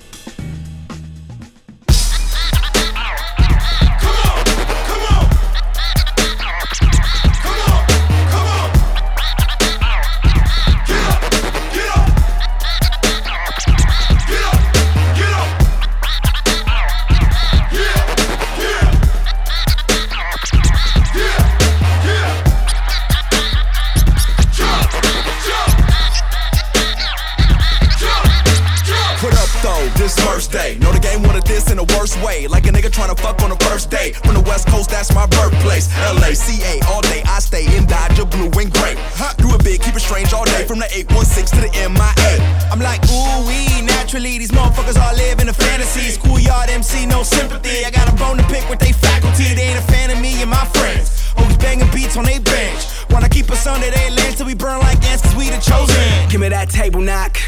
in 31.72 31.78
the 31.78 31.88
worst 31.96 32.22
way. 32.22 32.46
Like 32.48 32.68
a 32.68 32.72
nigga 32.72 32.92
tryna 32.92 33.18
fuck 33.18 33.42
on 33.42 33.50
the 33.50 33.60
first 33.66 33.90
day. 33.90 34.12
From 34.12 34.36
the 34.36 34.42
west 34.42 34.68
coast, 34.68 34.92
that's 34.92 35.16
my 35.16 35.26
birthplace. 35.26 35.88
LA, 36.20 36.36
CA, 36.36 36.80
all 36.92 37.02
day 37.02 37.24
I 37.26 37.40
stay 37.40 37.66
in 37.76 37.86
Dodger, 37.88 38.26
blue 38.26 38.52
and 38.60 38.72
gray. 38.72 38.96
Do 39.38 39.56
a 39.56 39.58
big, 39.64 39.82
keep 39.82 39.96
it 39.96 40.04
strange 40.04 40.34
all 40.34 40.46
day. 40.46 40.68
From 40.68 40.80
the 40.80 40.90
816 40.92 41.48
to 41.56 41.60
the 41.66 41.72
MIA. 41.88 42.34
I'm 42.70 42.80
like, 42.80 43.02
ooh, 43.10 43.48
we 43.48 43.82
naturally. 43.82 44.38
These 44.38 44.52
motherfuckers 44.52 45.00
all 45.00 45.16
live 45.16 45.40
in 45.40 45.48
a 45.48 45.54
fantasy. 45.54 46.12
Schoolyard 46.12 46.70
MC, 46.70 47.06
no 47.06 47.24
sympathy. 47.24 47.86
I 47.86 47.90
got 47.90 48.12
a 48.12 48.16
bone 48.20 48.38
to 48.38 48.44
pick 48.52 48.68
with 48.70 48.80
they 48.80 48.92
faculty. 48.92 49.56
They 49.56 49.72
ain't 49.72 49.80
a 49.80 49.86
fan 49.88 50.12
of 50.12 50.20
me 50.20 50.42
and 50.42 50.52
my 50.52 50.66
friends. 50.76 51.32
Always 51.38 51.58
banging 51.58 51.90
beats 51.96 52.18
on 52.18 52.26
they 52.26 52.40
bench. 52.40 52.84
Wanna 53.10 53.30
keep 53.30 53.50
us 53.50 53.66
under 53.66 53.90
their 53.90 54.12
lens 54.12 54.36
till 54.36 54.46
we 54.46 54.56
burn 54.56 54.80
like 54.80 55.02
ants, 55.08 55.24
cause 55.24 55.36
we 55.36 55.50
the 55.50 55.60
chosen. 55.64 56.04
Give 56.30 56.42
me 56.42 56.50
that 56.50 56.70
table 56.70 57.02
knock. 57.02 57.40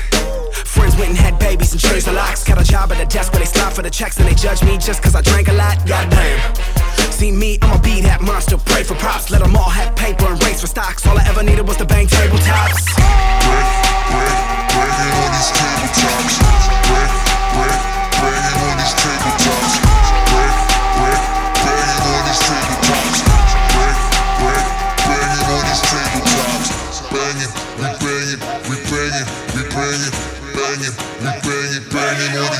Friends 0.65 0.95
went 0.95 1.09
and 1.09 1.17
had 1.17 1.39
babies 1.39 1.71
and 1.73 1.81
changed 1.81 2.07
the 2.07 2.13
locks. 2.13 2.43
Got 2.43 2.61
a 2.61 2.63
job 2.63 2.91
at 2.91 3.01
a 3.01 3.05
desk 3.05 3.31
where 3.33 3.39
they 3.39 3.45
stop 3.45 3.73
for 3.73 3.81
the 3.81 3.89
checks 3.89 4.17
and 4.17 4.27
they 4.27 4.35
judge 4.35 4.63
me 4.63 4.77
just 4.77 5.01
cause 5.01 5.15
I 5.15 5.21
drank 5.21 5.47
a 5.47 5.53
lot. 5.53 5.85
Goddamn. 5.87 6.39
See 7.11 7.31
me, 7.31 7.57
I'ma 7.61 7.77
be 7.81 8.01
that 8.01 8.21
monster. 8.21 8.57
Pray 8.57 8.83
for 8.83 8.95
props. 8.95 9.29
Let 9.31 9.41
them 9.41 9.55
all 9.55 9.69
have 9.69 9.95
paper 9.95 10.25
and 10.25 10.41
race 10.43 10.61
for 10.61 10.67
stocks. 10.67 11.05
All 11.07 11.17
I 11.17 11.23
ever 11.27 11.43
needed 11.43 11.67
was 11.67 11.77
to 11.77 11.85
bang 11.85 12.07
tabletops. 12.07 12.83
Break, 12.93 13.67
break, 14.11 14.37
breaking 14.73 15.11
on 15.21 15.29
these 15.31 15.51
tabletops. 15.53 16.35
Break, 16.89 17.11
break, 17.53 17.81
breaking 18.17 18.45
the 18.49 18.55
bank 18.59 18.93
tabletops. 18.97 19.82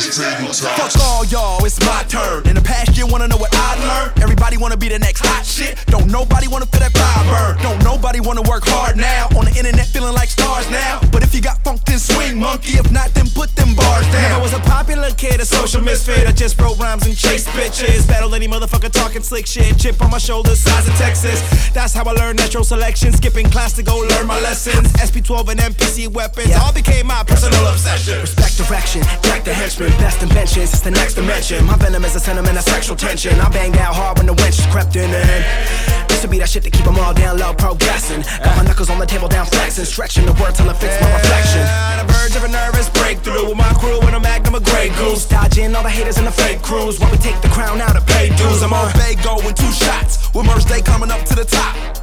Fuck 0.04 1.00
all 1.00 1.24
y'all, 1.26 1.64
it's 1.64 1.80
my 1.80 2.04
turn. 2.10 2.46
In 2.46 2.56
the 2.56 2.62
past 2.62 2.98
year, 2.98 3.08
wanna 3.08 3.28
know 3.30 3.38
what 3.38 3.56
I 3.56 3.80
learned? 3.80 4.22
Everybody 4.22 4.58
wanna 4.58 4.76
be 4.76 4.90
the 4.90 5.00
next 5.00 5.26
hot 5.26 5.46
shit. 5.46 5.80
Don't 5.88 6.12
nobody 6.12 6.50
wanna 6.50 6.66
feel 6.66 6.82
that 6.82 6.92
fire 6.92 7.24
burn. 7.32 7.64
Don't 7.64 7.82
nobody 7.86 8.20
wanna 8.20 8.42
work 8.42 8.68
hard 8.68 8.98
now. 8.98 9.30
On 9.40 9.46
the 9.46 9.56
internet, 9.56 9.88
feeling 9.88 10.14
like 10.14 10.28
stars 10.28 10.70
now. 10.70 11.00
But 11.14 11.24
if 11.24 11.34
you 11.34 11.40
got 11.40 11.64
funk, 11.64 11.86
then 11.86 12.00
swing, 12.00 12.38
monkey. 12.38 12.78
If 12.78 12.92
not, 12.92 13.14
then 13.14 13.30
put 13.30 13.56
them 13.56 13.76
bars 13.76 14.06
down. 14.12 14.34
I 14.34 14.44
was 14.44 14.52
a 14.52 14.60
popular 14.68 15.10
kid, 15.12 15.40
a 15.40 15.46
social 15.46 15.82
misfit. 15.82 16.28
I 16.28 16.34
just 16.34 16.60
wrote 16.60 16.78
rhymes 16.80 17.06
and 17.06 17.16
chased 17.16 17.48
bitches. 17.56 18.06
Battle 18.06 18.36
any 18.36 18.48
motherfucker 18.48 18.92
talking 18.92 19.24
slick 19.24 19.48
shit. 19.48 19.80
Chip 19.80 20.02
on 20.02 20.12
my 20.12 20.18
shoulder, 20.18 20.54
size 20.54 20.86
of 20.86 20.96
Texas. 20.96 21.40
That's 21.72 21.94
how 21.94 22.04
I 22.04 22.12
learned 22.12 22.40
natural 22.40 22.66
selection. 22.66 23.14
Skipping 23.14 23.50
class 23.50 23.72
to 23.74 23.84
go 23.84 24.00
learn 24.00 24.28
my 24.28 24.40
lessons. 24.42 24.92
SP12 25.00 25.48
and 25.48 25.60
MPC 25.62 26.10
weapons 26.10 26.52
all 26.60 26.74
became 26.74 27.08
my 27.08 27.24
personal 27.24 27.66
obsession. 27.68 28.20
Respect 28.20 28.58
direction, 28.58 29.02
jack 29.24 29.46
the 29.46 29.54
henchman, 29.54 29.93
best 29.98 30.22
inventions. 30.22 30.74
It's 30.74 30.82
the 30.82 30.92
next 30.92 31.16
dimension. 31.16 31.66
My 31.66 31.76
venom 31.76 32.06
is 32.06 32.16
a 32.16 32.20
sentiment 32.20 32.58
of 32.58 32.64
sexual 32.64 32.96
tension. 32.96 33.40
I 33.40 33.50
banged 33.50 33.78
out 33.78 33.96
hard 33.96 34.18
when 34.18 34.28
the 34.28 34.36
wench 34.36 34.60
crept 34.72 34.96
in. 34.96 35.10
And 35.10 36.10
this 36.10 36.22
would 36.22 36.32
be 36.32 36.40
that 36.40 36.50
shit 36.50 36.64
to 36.64 36.72
keep 36.72 36.86
them 36.86 36.98
all 36.98 37.14
down 37.14 37.38
low, 37.38 37.54
progressing. 37.54 38.22
Got 38.44 38.58
my 38.58 38.64
knuckles 38.64 38.90
on 38.90 39.00
the 39.00 39.06
table, 39.06 39.28
down 39.28 39.46
flexing, 39.46 39.86
stretching 39.86 40.26
the 40.26 40.34
word 40.34 40.56
till 40.56 40.70
it 40.70 40.78
fits 40.78 41.00
my 41.02 41.12
reflection. 41.14 41.64
On 41.64 42.06
the 42.06 42.14
verge 42.14 42.36
of 42.36 42.44
a 42.44 42.52
nervous 42.52 42.90
breakthrough 42.90 43.48
with 43.48 43.58
my 43.58 43.74
crew 43.76 44.00
and 44.02 44.16
a 44.16 44.20
magnum 44.20 44.56
of 44.56 44.64
Grey 44.64 44.90
Goose. 44.96 45.26
Dodging 45.26 45.76
all 45.76 45.84
the 45.84 45.90
haters 45.90 46.18
and 46.18 46.28
the 46.28 46.32
fake 46.32 46.62
crews 46.62 47.00
while 47.00 47.12
we 47.12 47.18
take 47.18 47.40
the 47.42 47.50
crown 47.50 47.82
out 47.82 47.96
of 47.96 48.06
pay 48.08 48.30
dues. 48.36 48.64
I'm 48.64 48.74
on 48.74 48.90
Fago 48.94 49.40
in 49.48 49.54
two 49.54 49.72
shots 49.72 50.34
with 50.34 50.46
Merch 50.46 50.66
Day 50.66 50.82
coming 50.82 51.12
up 51.12 51.24
to 51.26 51.36
the 51.36 51.46
top. 51.46 52.03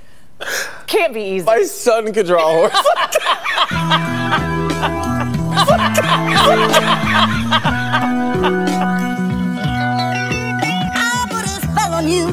Can't 0.87 1.13
be 1.13 1.21
easy. 1.21 1.45
My 1.45 1.63
son 1.63 2.11
could 2.13 2.25
draw 2.25 2.65
a 2.65 2.69
horse. 2.69 2.73
Fell 11.75 11.93
on 11.93 12.07
you. 12.07 12.27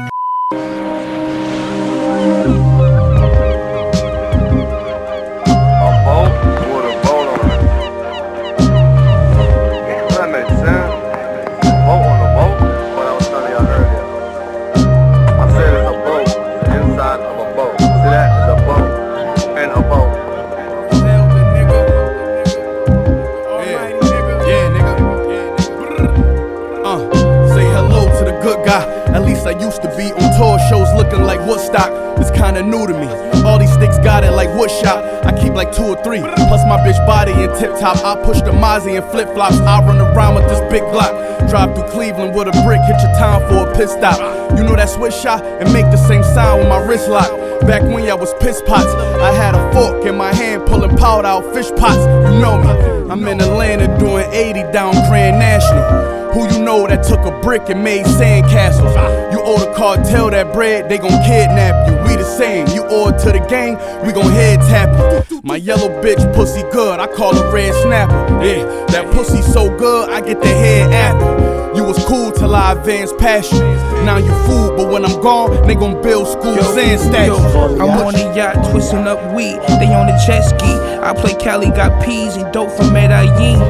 I 29.50 29.60
used 29.60 29.82
to 29.82 29.90
be 29.98 30.14
on 30.14 30.30
tour 30.38 30.60
shows 30.70 30.94
looking 30.94 31.24
like 31.24 31.40
Woodstock. 31.48 31.90
It's 32.20 32.30
kinda 32.30 32.62
new 32.62 32.86
to 32.86 32.94
me. 32.94 33.08
All 33.44 33.58
these 33.58 33.74
sticks 33.74 33.98
got 33.98 34.24
it 34.24 34.30
like 34.30 34.48
wood 34.54 34.70
shop. 34.70 35.04
I 35.26 35.32
keep 35.32 35.54
like 35.54 35.72
two 35.72 35.86
or 35.86 36.04
three. 36.04 36.20
Plus 36.22 36.64
my 36.68 36.78
bitch 36.86 37.04
body 37.08 37.32
in 37.32 37.50
tip 37.58 37.72
top. 37.80 37.98
I 38.06 38.16
push 38.24 38.42
the 38.42 38.52
Mozzie 38.52 39.02
and 39.02 39.12
flip 39.12 39.34
flops. 39.34 39.58
I 39.58 39.82
run 39.84 39.98
around 39.98 40.36
with 40.36 40.48
this 40.50 40.62
big 40.70 40.84
block. 40.92 41.14
Drive 41.50 41.74
through 41.74 41.90
Cleveland 41.90 42.36
with 42.36 42.48
a 42.48 42.64
brick. 42.64 42.82
Hit 42.82 43.02
your 43.02 43.14
town 43.18 43.42
for 43.50 43.68
a 43.68 43.76
pit 43.76 43.90
stop. 43.90 44.39
You 44.58 44.64
know 44.64 44.76
that 44.76 44.90
switch 44.90 45.14
shot 45.14 45.44
and 45.44 45.72
make 45.74 45.86
the 45.86 45.98
same 46.08 46.24
sound 46.24 46.60
with 46.60 46.70
my 46.70 46.84
wrist 46.86 47.10
lock. 47.10 47.30
Back 47.62 47.84
when 47.84 48.04
y'all 48.06 48.18
was 48.18 48.34
piss 48.42 48.62
pots, 48.62 48.88
I 49.22 49.32
had 49.32 49.56
a 49.56 49.74
fork 49.74 50.06
in 50.06 50.18
my 50.18 50.34
hand 50.34 50.66
pulling 50.66 50.96
powder 50.98 51.28
out 51.28 51.54
fish 51.54 51.70
pots. 51.72 52.04
You 52.30 52.40
know 52.40 52.58
me. 52.62 53.10
I'm 53.12 53.28
in 53.28 53.42
Atlanta 53.42 53.88
doing 54.00 54.26
80 54.32 54.72
down 54.72 54.94
Grand 55.10 55.40
National. 55.40 56.20
Who 56.34 56.48
you 56.54 56.64
know 56.64 56.86
that 56.86 57.04
took 57.04 57.26
a 57.26 57.42
brick 57.42 57.70
and 57.70 57.84
made 57.84 58.06
sandcastles? 58.06 58.94
You 59.32 59.40
owe 59.42 59.58
the 59.58 59.74
cartel 59.74 60.30
that 60.30 60.54
bread, 60.54 60.88
they 60.88 61.00
gon' 61.00 61.10
kidnap 61.24 61.90
you. 61.90 61.96
We 62.08 62.16
the 62.18 62.24
same. 62.24 62.68
You 62.68 62.86
owe 62.88 63.10
it 63.10 63.18
to 63.20 63.32
the 63.32 63.44
gang, 63.50 63.76
we 64.06 64.14
gon' 64.14 64.32
head 64.32 64.60
tap 64.60 65.26
you. 65.32 65.42
My 65.44 65.56
yellow 65.56 65.90
bitch 66.04 66.22
pussy 66.36 66.62
good, 66.72 67.00
I 67.00 67.08
call 67.08 67.34
her 67.34 67.52
red 67.52 67.74
snapper. 67.82 68.46
Yeah, 68.46 68.64
that 68.88 69.12
pussy 69.12 69.42
so 69.42 69.76
good, 69.76 70.10
I 70.10 70.22
get 70.22 70.40
the 70.40 70.48
head 70.48 70.94
apple. 70.94 71.49
You 71.76 71.84
was 71.84 72.04
cool 72.06 72.32
till 72.32 72.56
I 72.56 72.72
advanced 72.72 73.18
past 73.20 73.54
you. 73.54 73.60
Now 74.04 74.18
you 74.18 74.34
fool, 74.48 74.76
but 74.76 74.92
when 74.92 75.06
I'm 75.06 75.22
gone, 75.22 75.68
they 75.68 75.76
gon' 75.76 76.02
build 76.02 76.28
schools 76.28 76.76
and 76.76 77.00
statues. 77.00 77.40
I'm 77.80 77.92
on 78.02 78.14
the 78.14 78.34
yacht 78.36 78.72
twisting 78.72 79.06
up 79.06 79.36
weed. 79.36 79.60
They 79.78 79.94
on 79.94 80.08
the 80.08 80.24
jet 80.26 80.42
ski. 80.42 80.74
I 81.00 81.14
play 81.14 81.36
Cali, 81.36 81.68
got 81.70 82.04
peas 82.04 82.36
and 82.38 82.52
dope 82.52 82.72
from 82.72 82.92
Medellin. 82.92 83.62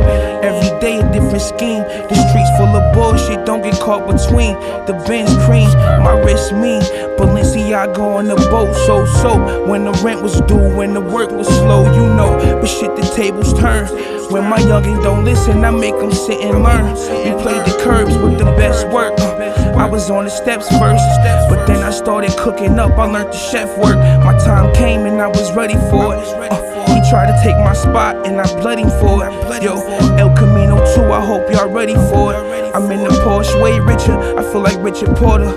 Every 0.41 0.79
day 0.79 0.99
a 0.99 1.11
different 1.11 1.41
scheme. 1.41 1.83
The 1.83 2.15
streets 2.15 2.49
full 2.57 2.71
of 2.71 2.93
bullshit. 2.93 3.45
Don't 3.45 3.61
get 3.61 3.77
caught 3.81 4.07
between 4.07 4.53
the 4.87 4.93
Benz 5.05 5.35
cream. 5.45 5.69
My 6.01 6.13
wrist 6.23 6.53
mean. 6.53 6.81
Balenciaga 7.19 7.99
on 7.99 8.25
the 8.25 8.35
boat, 8.35 8.73
so 8.87 9.05
so. 9.21 9.67
When 9.67 9.83
the 9.83 9.91
rent 10.03 10.21
was 10.21 10.39
due, 10.41 10.73
when 10.73 10.93
the 10.93 11.01
work 11.01 11.31
was 11.31 11.47
slow, 11.47 11.83
you 11.93 12.07
know. 12.15 12.37
But 12.61 12.67
shit, 12.67 12.95
the 12.95 13.01
tables 13.13 13.53
turn. 13.59 13.87
When 14.29 14.47
my 14.47 14.59
youngin' 14.59 15.01
don't 15.01 15.25
listen, 15.25 15.65
I 15.65 15.71
make 15.71 15.97
them 15.97 16.11
sit 16.11 16.39
and 16.41 16.61
learn. 16.63 16.93
We 16.93 17.41
played 17.41 17.65
the 17.65 17.75
curbs 17.81 18.15
with 18.15 18.37
the 18.37 18.45
best 18.45 18.87
work. 18.89 19.19
I 19.19 19.89
was 19.89 20.11
on 20.11 20.25
the 20.25 20.29
steps 20.29 20.69
first, 20.77 21.03
but 21.49 21.65
then 21.65 21.81
I 21.81 21.89
started 21.89 22.37
cooking 22.37 22.77
up. 22.77 22.91
I 22.99 23.05
learned 23.05 23.33
the 23.33 23.37
chef 23.37 23.75
work. 23.79 23.97
My 24.23 24.37
time 24.37 24.71
came 24.75 25.07
and 25.07 25.19
I 25.19 25.27
was 25.27 25.51
ready 25.55 25.73
for 25.89 26.13
it. 26.13 26.21
Uh, 26.51 26.85
he 26.93 27.09
tried 27.09 27.25
to 27.25 27.43
take 27.43 27.57
my 27.57 27.73
spot 27.73 28.27
and 28.27 28.39
I 28.39 28.45
bled 28.61 28.77
him 28.77 28.89
for 29.01 29.25
it. 29.25 29.63
Yo, 29.63 29.81
El 30.17 30.35
Camino 30.35 30.77
2, 30.93 31.11
I 31.11 31.25
hope 31.25 31.51
y'all 31.51 31.67
ready 31.67 31.95
for 31.95 32.35
it. 32.35 32.75
I'm 32.75 32.91
in 32.91 33.03
the 33.03 33.09
Porsche 33.25 33.59
way 33.63 33.79
richer, 33.79 34.15
I 34.37 34.43
feel 34.43 34.61
like 34.61 34.77
Richard 34.77 35.15
Porter. 35.17 35.49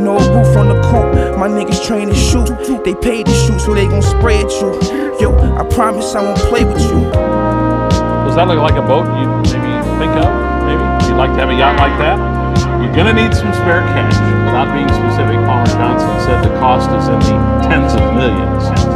No 0.00 0.18
roof 0.18 0.56
on 0.56 0.68
the 0.68 0.82
coupe, 0.90 1.38
my 1.38 1.46
niggas 1.46 1.86
train 1.86 2.08
to 2.08 2.14
shoot. 2.14 2.48
They 2.84 2.96
paid 2.96 3.26
to 3.26 3.32
shoot, 3.32 3.60
so 3.60 3.72
they 3.72 3.86
gon' 3.86 4.02
spray 4.02 4.42
at 4.42 4.50
you. 4.60 4.74
Yo, 5.20 5.32
I 5.56 5.64
promise 5.68 6.12
I 6.16 6.22
won't 6.22 6.38
play 6.40 6.64
with 6.64 6.82
you. 6.82 7.55
Does 8.36 8.44
that 8.44 8.54
look 8.54 8.60
like 8.60 8.76
a 8.76 8.86
boat 8.86 9.06
you 9.16 9.24
maybe 9.48 9.72
think 9.96 10.12
of? 10.20 10.28
Maybe 10.68 10.84
you'd 11.08 11.16
like 11.16 11.32
to 11.32 11.40
have 11.40 11.48
a 11.48 11.54
yacht 11.54 11.80
like 11.80 11.96
that? 11.96 12.20
You're 12.84 12.92
gonna 12.94 13.14
need 13.14 13.32
some 13.32 13.50
spare 13.54 13.80
cash. 13.80 14.12
Without 14.44 14.74
being 14.76 14.88
specific, 14.92 15.36
Palmer 15.48 15.64
Johnson 15.64 16.20
said 16.20 16.44
the 16.44 16.52
cost 16.60 16.90
is 16.90 17.08
in 17.08 17.18
the 17.18 17.66
tens 17.66 17.94
of 17.94 18.12
millions. 18.12 18.95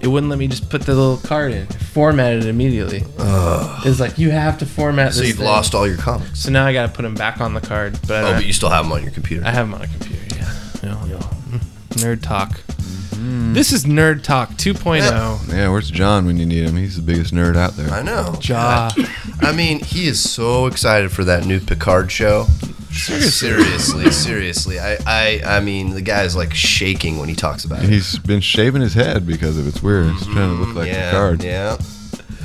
It 0.00 0.08
wouldn't 0.08 0.30
let 0.30 0.38
me 0.38 0.48
just 0.48 0.70
put 0.70 0.82
the 0.82 0.94
little 0.94 1.18
card 1.18 1.52
in. 1.52 1.62
It 1.64 1.74
formatted 1.74 2.44
it 2.44 2.48
immediately. 2.48 3.04
Ugh. 3.18 3.82
It's 3.86 4.00
like 4.00 4.16
you 4.18 4.30
have 4.30 4.58
to 4.58 4.66
format. 4.66 5.12
So 5.12 5.20
this 5.20 5.28
you've 5.28 5.36
thing. 5.38 5.46
lost 5.46 5.74
all 5.74 5.86
your 5.86 5.98
comics. 5.98 6.40
So 6.40 6.50
now 6.50 6.64
I 6.66 6.72
got 6.72 6.86
to 6.86 6.92
put 6.92 7.02
them 7.02 7.14
back 7.14 7.40
on 7.40 7.52
the 7.54 7.60
card. 7.60 7.98
But 8.08 8.24
Oh, 8.24 8.32
but 8.34 8.46
you 8.46 8.52
still 8.54 8.70
have 8.70 8.84
them 8.86 8.92
on 8.92 9.02
your 9.02 9.12
computer. 9.12 9.44
I 9.46 9.50
have 9.50 9.66
them 9.66 9.74
on 9.74 9.82
a 9.82 9.88
computer. 9.88 10.22
Yeah. 10.36 10.52
Yeah, 10.82 11.06
yeah. 11.06 11.16
Hmm. 11.22 11.56
Nerd 11.98 12.22
talk. 12.22 12.52
Mm-hmm. 12.60 13.52
This 13.52 13.72
is 13.72 13.84
Nerd 13.84 14.22
Talk 14.22 14.48
2.0. 14.52 15.52
Yeah, 15.52 15.68
where's 15.68 15.90
John 15.90 16.24
when 16.24 16.38
you 16.38 16.46
need 16.46 16.64
him? 16.66 16.76
He's 16.76 16.96
the 16.96 17.02
biggest 17.02 17.34
nerd 17.34 17.54
out 17.54 17.72
there. 17.72 17.90
I 17.90 18.00
know. 18.00 18.34
John. 18.40 18.90
God. 18.96 19.10
I 19.42 19.52
mean, 19.52 19.80
he 19.84 20.06
is 20.06 20.18
so 20.30 20.64
excited 20.64 21.12
for 21.12 21.24
that 21.24 21.44
new 21.44 21.60
Picard 21.60 22.10
show. 22.10 22.46
Seriously. 22.92 24.10
seriously. 24.10 24.78
I, 24.78 24.98
I, 25.06 25.40
I 25.44 25.60
mean, 25.60 25.90
the 25.90 26.02
guy's 26.02 26.34
like 26.36 26.54
shaking 26.54 27.18
when 27.18 27.28
he 27.28 27.34
talks 27.34 27.64
about 27.64 27.82
it. 27.82 27.88
He's 27.88 28.18
been 28.18 28.40
shaving 28.40 28.82
his 28.82 28.94
head 28.94 29.26
because 29.26 29.56
of 29.56 29.66
it's 29.66 29.82
weird. 29.82 30.10
He's 30.10 30.26
trying 30.26 30.56
to 30.56 30.64
look 30.64 30.74
like 30.74 30.88
mm, 30.88 30.92
yeah, 30.92 31.10
Picard. 31.10 31.42
yeah. 31.44 31.78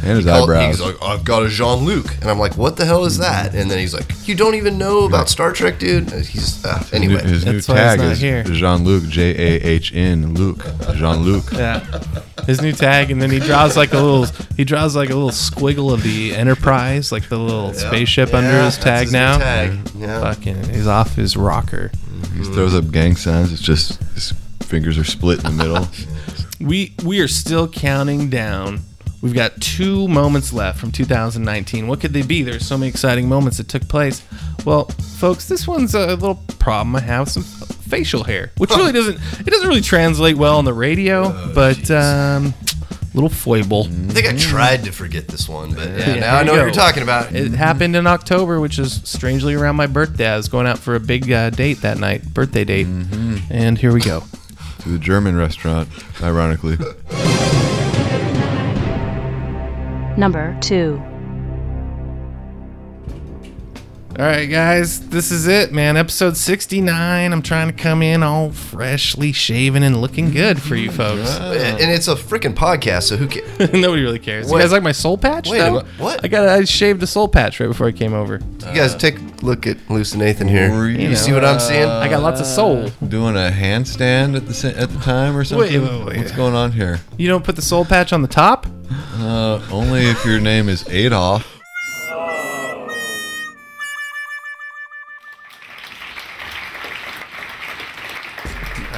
And 0.06 0.18
his 0.18 0.26
He 0.26 0.30
called- 0.32 0.50
eyebrows. 0.50 0.78
He's 0.78 0.86
like, 0.86 1.02
I've 1.02 1.24
got 1.24 1.44
a 1.44 1.50
Jean 1.50 1.84
Luc, 1.84 2.14
and 2.22 2.30
I'm 2.30 2.38
like, 2.38 2.58
what 2.58 2.78
the 2.78 2.86
hell 2.86 3.06
is 3.06 3.18
that? 3.18 3.56
And 3.56 3.70
then 3.72 3.80
he's 3.80 3.94
like, 3.94 4.06
you 4.28 4.36
don't 4.36 4.54
even 4.56 4.78
know 4.78 5.06
about 5.06 5.30
Star 5.30 5.52
Trek, 5.52 5.80
dude. 5.80 6.12
And 6.14 6.24
He's 6.26 6.64
uh, 6.64 6.78
His 6.78 6.92
new- 6.92 6.98
anyway. 6.98 7.24
his 7.24 7.44
new 7.46 7.54
That's 7.54 7.68
why 7.68 7.76
he's 7.76 7.84
tag 7.84 8.00
not 8.00 8.12
is 8.12 8.20
here. 8.22 8.44
Jean 8.44 8.84
Luc, 8.84 9.04
J 9.10 9.32
A 9.32 9.62
H 9.68 9.92
N 9.96 10.34
Luc, 10.36 10.64
Jean 10.96 11.24
Luc. 11.24 11.52
Yeah. 11.52 11.80
His 12.46 12.62
new 12.62 12.72
tag, 12.74 13.10
and 13.10 13.20
then 13.20 13.32
he 13.32 13.40
draws 13.40 13.76
like 13.76 13.94
a 13.94 14.00
little. 14.00 14.26
He 14.56 14.64
draws 14.64 14.96
like 14.96 15.10
a 15.10 15.16
little 15.16 15.32
squiggle 15.32 15.92
of 15.92 16.04
the 16.04 16.36
Enterprise, 16.36 17.12
like 17.12 17.28
the 17.28 17.40
little 17.40 17.74
spaceship 17.74 18.34
under 18.36 18.64
his 18.64 18.76
that's 18.78 18.84
tag 18.84 19.04
his 19.06 19.14
new 19.14 19.18
now. 19.20 19.38
tag. 19.40 19.80
Yeah. 19.98 20.22
Fucking, 20.22 20.70
he's 20.70 20.86
off 20.86 21.16
his 21.16 21.36
rocker. 21.36 21.90
He 22.38 22.44
throws 22.44 22.76
up 22.76 22.92
gang 22.92 23.16
signs. 23.16 23.52
It's 23.52 23.62
just 23.64 24.02
his 24.14 24.34
fingers 24.62 25.00
are 25.00 25.04
split 25.04 25.44
in 25.44 25.58
the 25.58 25.64
middle. 25.64 25.88
We 26.58 26.94
we 27.04 27.20
are 27.20 27.28
still 27.28 27.68
counting 27.68 28.30
down. 28.30 28.80
We've 29.26 29.34
got 29.34 29.60
two 29.60 30.08
moments 30.08 30.54
left 30.54 30.80
from 30.80 30.92
2019. 30.92 31.88
What 31.88 32.00
could 32.00 32.14
they 32.14 32.22
be? 32.22 32.44
There's 32.44 32.64
so 32.64 32.78
many 32.78 32.90
exciting 32.90 33.28
moments 33.28 33.58
that 33.58 33.68
took 33.68 33.88
place. 33.88 34.22
Well, 34.66 34.86
folks, 35.18 35.48
this 35.48 35.68
one's 35.68 35.96
a 35.96 36.10
little 36.10 36.36
problem 36.60 36.96
I 36.96 37.00
have 37.00 37.28
some 37.28 37.42
facial 37.42 38.24
hair, 38.24 38.52
which 38.60 38.70
really 38.70 38.92
doesn't 38.92 39.16
it 39.40 39.48
doesn't 39.48 39.68
really 39.68 39.82
translate 39.82 40.38
well 40.38 40.60
on 40.60 40.66
the 40.66 40.76
radio, 40.76 41.52
but 41.56 41.90
um, 41.90 42.54
little 43.16 43.32
foible. 43.32 43.86
I 43.86 44.14
think 44.14 44.28
I 44.28 44.38
tried 44.38 44.84
to 44.84 44.92
forget 44.92 45.28
this 45.28 45.50
one, 45.50 45.74
but 45.74 45.88
yeah, 45.90 46.14
Yeah, 46.14 46.20
now 46.20 46.38
I 46.38 46.44
know 46.44 46.54
you 46.54 46.60
what 46.60 46.66
you're 46.66 46.74
talking 46.76 47.02
about. 47.02 47.34
It 47.34 47.52
happened 47.54 47.96
in 47.96 48.06
October, 48.06 48.60
which 48.60 48.78
is 48.78 49.02
strangely 49.06 49.56
around 49.56 49.76
my 49.76 49.88
birthday. 49.88 50.28
I 50.28 50.38
was 50.38 50.50
going 50.50 50.68
out 50.68 50.78
for 50.78 50.94
a 50.94 51.00
big 51.00 51.32
uh, 51.32 51.50
date 51.50 51.82
that 51.82 51.98
night, 51.98 52.32
birthday 52.32 52.64
date, 52.64 52.86
and 52.86 53.76
here 53.76 53.92
we 53.92 54.02
go. 54.02 54.22
To 54.82 54.90
the 54.90 55.00
German 55.00 55.36
restaurant, 55.36 55.90
ironically. 56.22 56.78
Number 60.18 60.58
2. 60.62 61.15
All 64.18 64.24
right, 64.26 64.46
guys, 64.46 65.10
this 65.10 65.30
is 65.30 65.46
it, 65.46 65.74
man. 65.74 65.98
Episode 65.98 66.38
69. 66.38 67.34
I'm 67.34 67.42
trying 67.42 67.68
to 67.68 67.74
come 67.74 68.02
in 68.02 68.24
all 68.24 68.50
freshly 68.50 69.34
shaven 69.34 69.84
and 69.84 70.00
looking 70.00 70.32
good 70.32 70.62
for 70.62 70.78
you 70.78 70.90
folks. 70.90 71.38
And 71.46 71.92
it's 71.92 72.08
a 72.08 72.16
freaking 72.16 72.54
podcast, 72.54 73.04
so 73.04 73.18
who 73.18 73.28
cares? 73.28 73.60
Nobody 73.74 74.04
really 74.04 74.20
cares. 74.20 74.48
What? 74.48 74.58
You 74.58 74.64
guys 74.64 74.72
like 74.72 74.84
my 74.84 74.94
soul 74.94 75.18
patch? 75.18 75.50
Wait 75.50 75.60
though? 75.60 75.84
what? 75.98 76.24
I 76.24 76.30
got. 76.30 76.48
I 76.48 76.64
shaved 76.64 77.04
a 77.04 77.08
soul 77.08 77.28
patch 77.28 77.60
right 77.60 77.68
before 77.68 77.88
I 77.88 77.92
came 77.92 78.14
over. 78.14 78.40
You 78.68 78.74
guys 78.74 78.96
take 78.96 79.20
a 79.20 79.22
look 79.42 79.68
at 79.68 79.78
Lucy 79.90 80.18
Nathan 80.18 80.48
here. 80.48 80.88
You, 80.88 81.10
know, 81.10 81.16
see 81.16 81.34
what 81.34 81.44
I'm 81.44 81.60
seeing? 81.60 81.84
I 81.84 82.08
got 82.08 82.22
lots 82.24 82.40
of 82.40 82.46
soul. 82.46 82.90
Doing 83.06 83.36
a 83.36 83.52
handstand 83.52 84.38
at 84.38 84.48
the 84.48 84.54
sa- 84.54 84.70
at 84.70 84.90
the 84.90 85.00
time 85.00 85.36
or 85.36 85.44
something. 85.44 85.82
Wait, 85.84 85.92
wait, 85.92 86.06
wait. 86.06 86.18
What's 86.20 86.32
going 86.32 86.56
on 86.56 86.72
here? 86.72 87.02
You 87.18 87.28
don't 87.28 87.44
put 87.44 87.58
the 87.58 87.62
soul 87.62 87.84
patch 87.84 88.14
on 88.14 88.22
the 88.22 88.30
top? 88.30 88.66
Uh, 89.16 89.62
only 89.72 90.06
if 90.06 90.26
your 90.26 90.40
name 90.40 90.70
is 90.70 90.88
Adolf. 90.88 91.55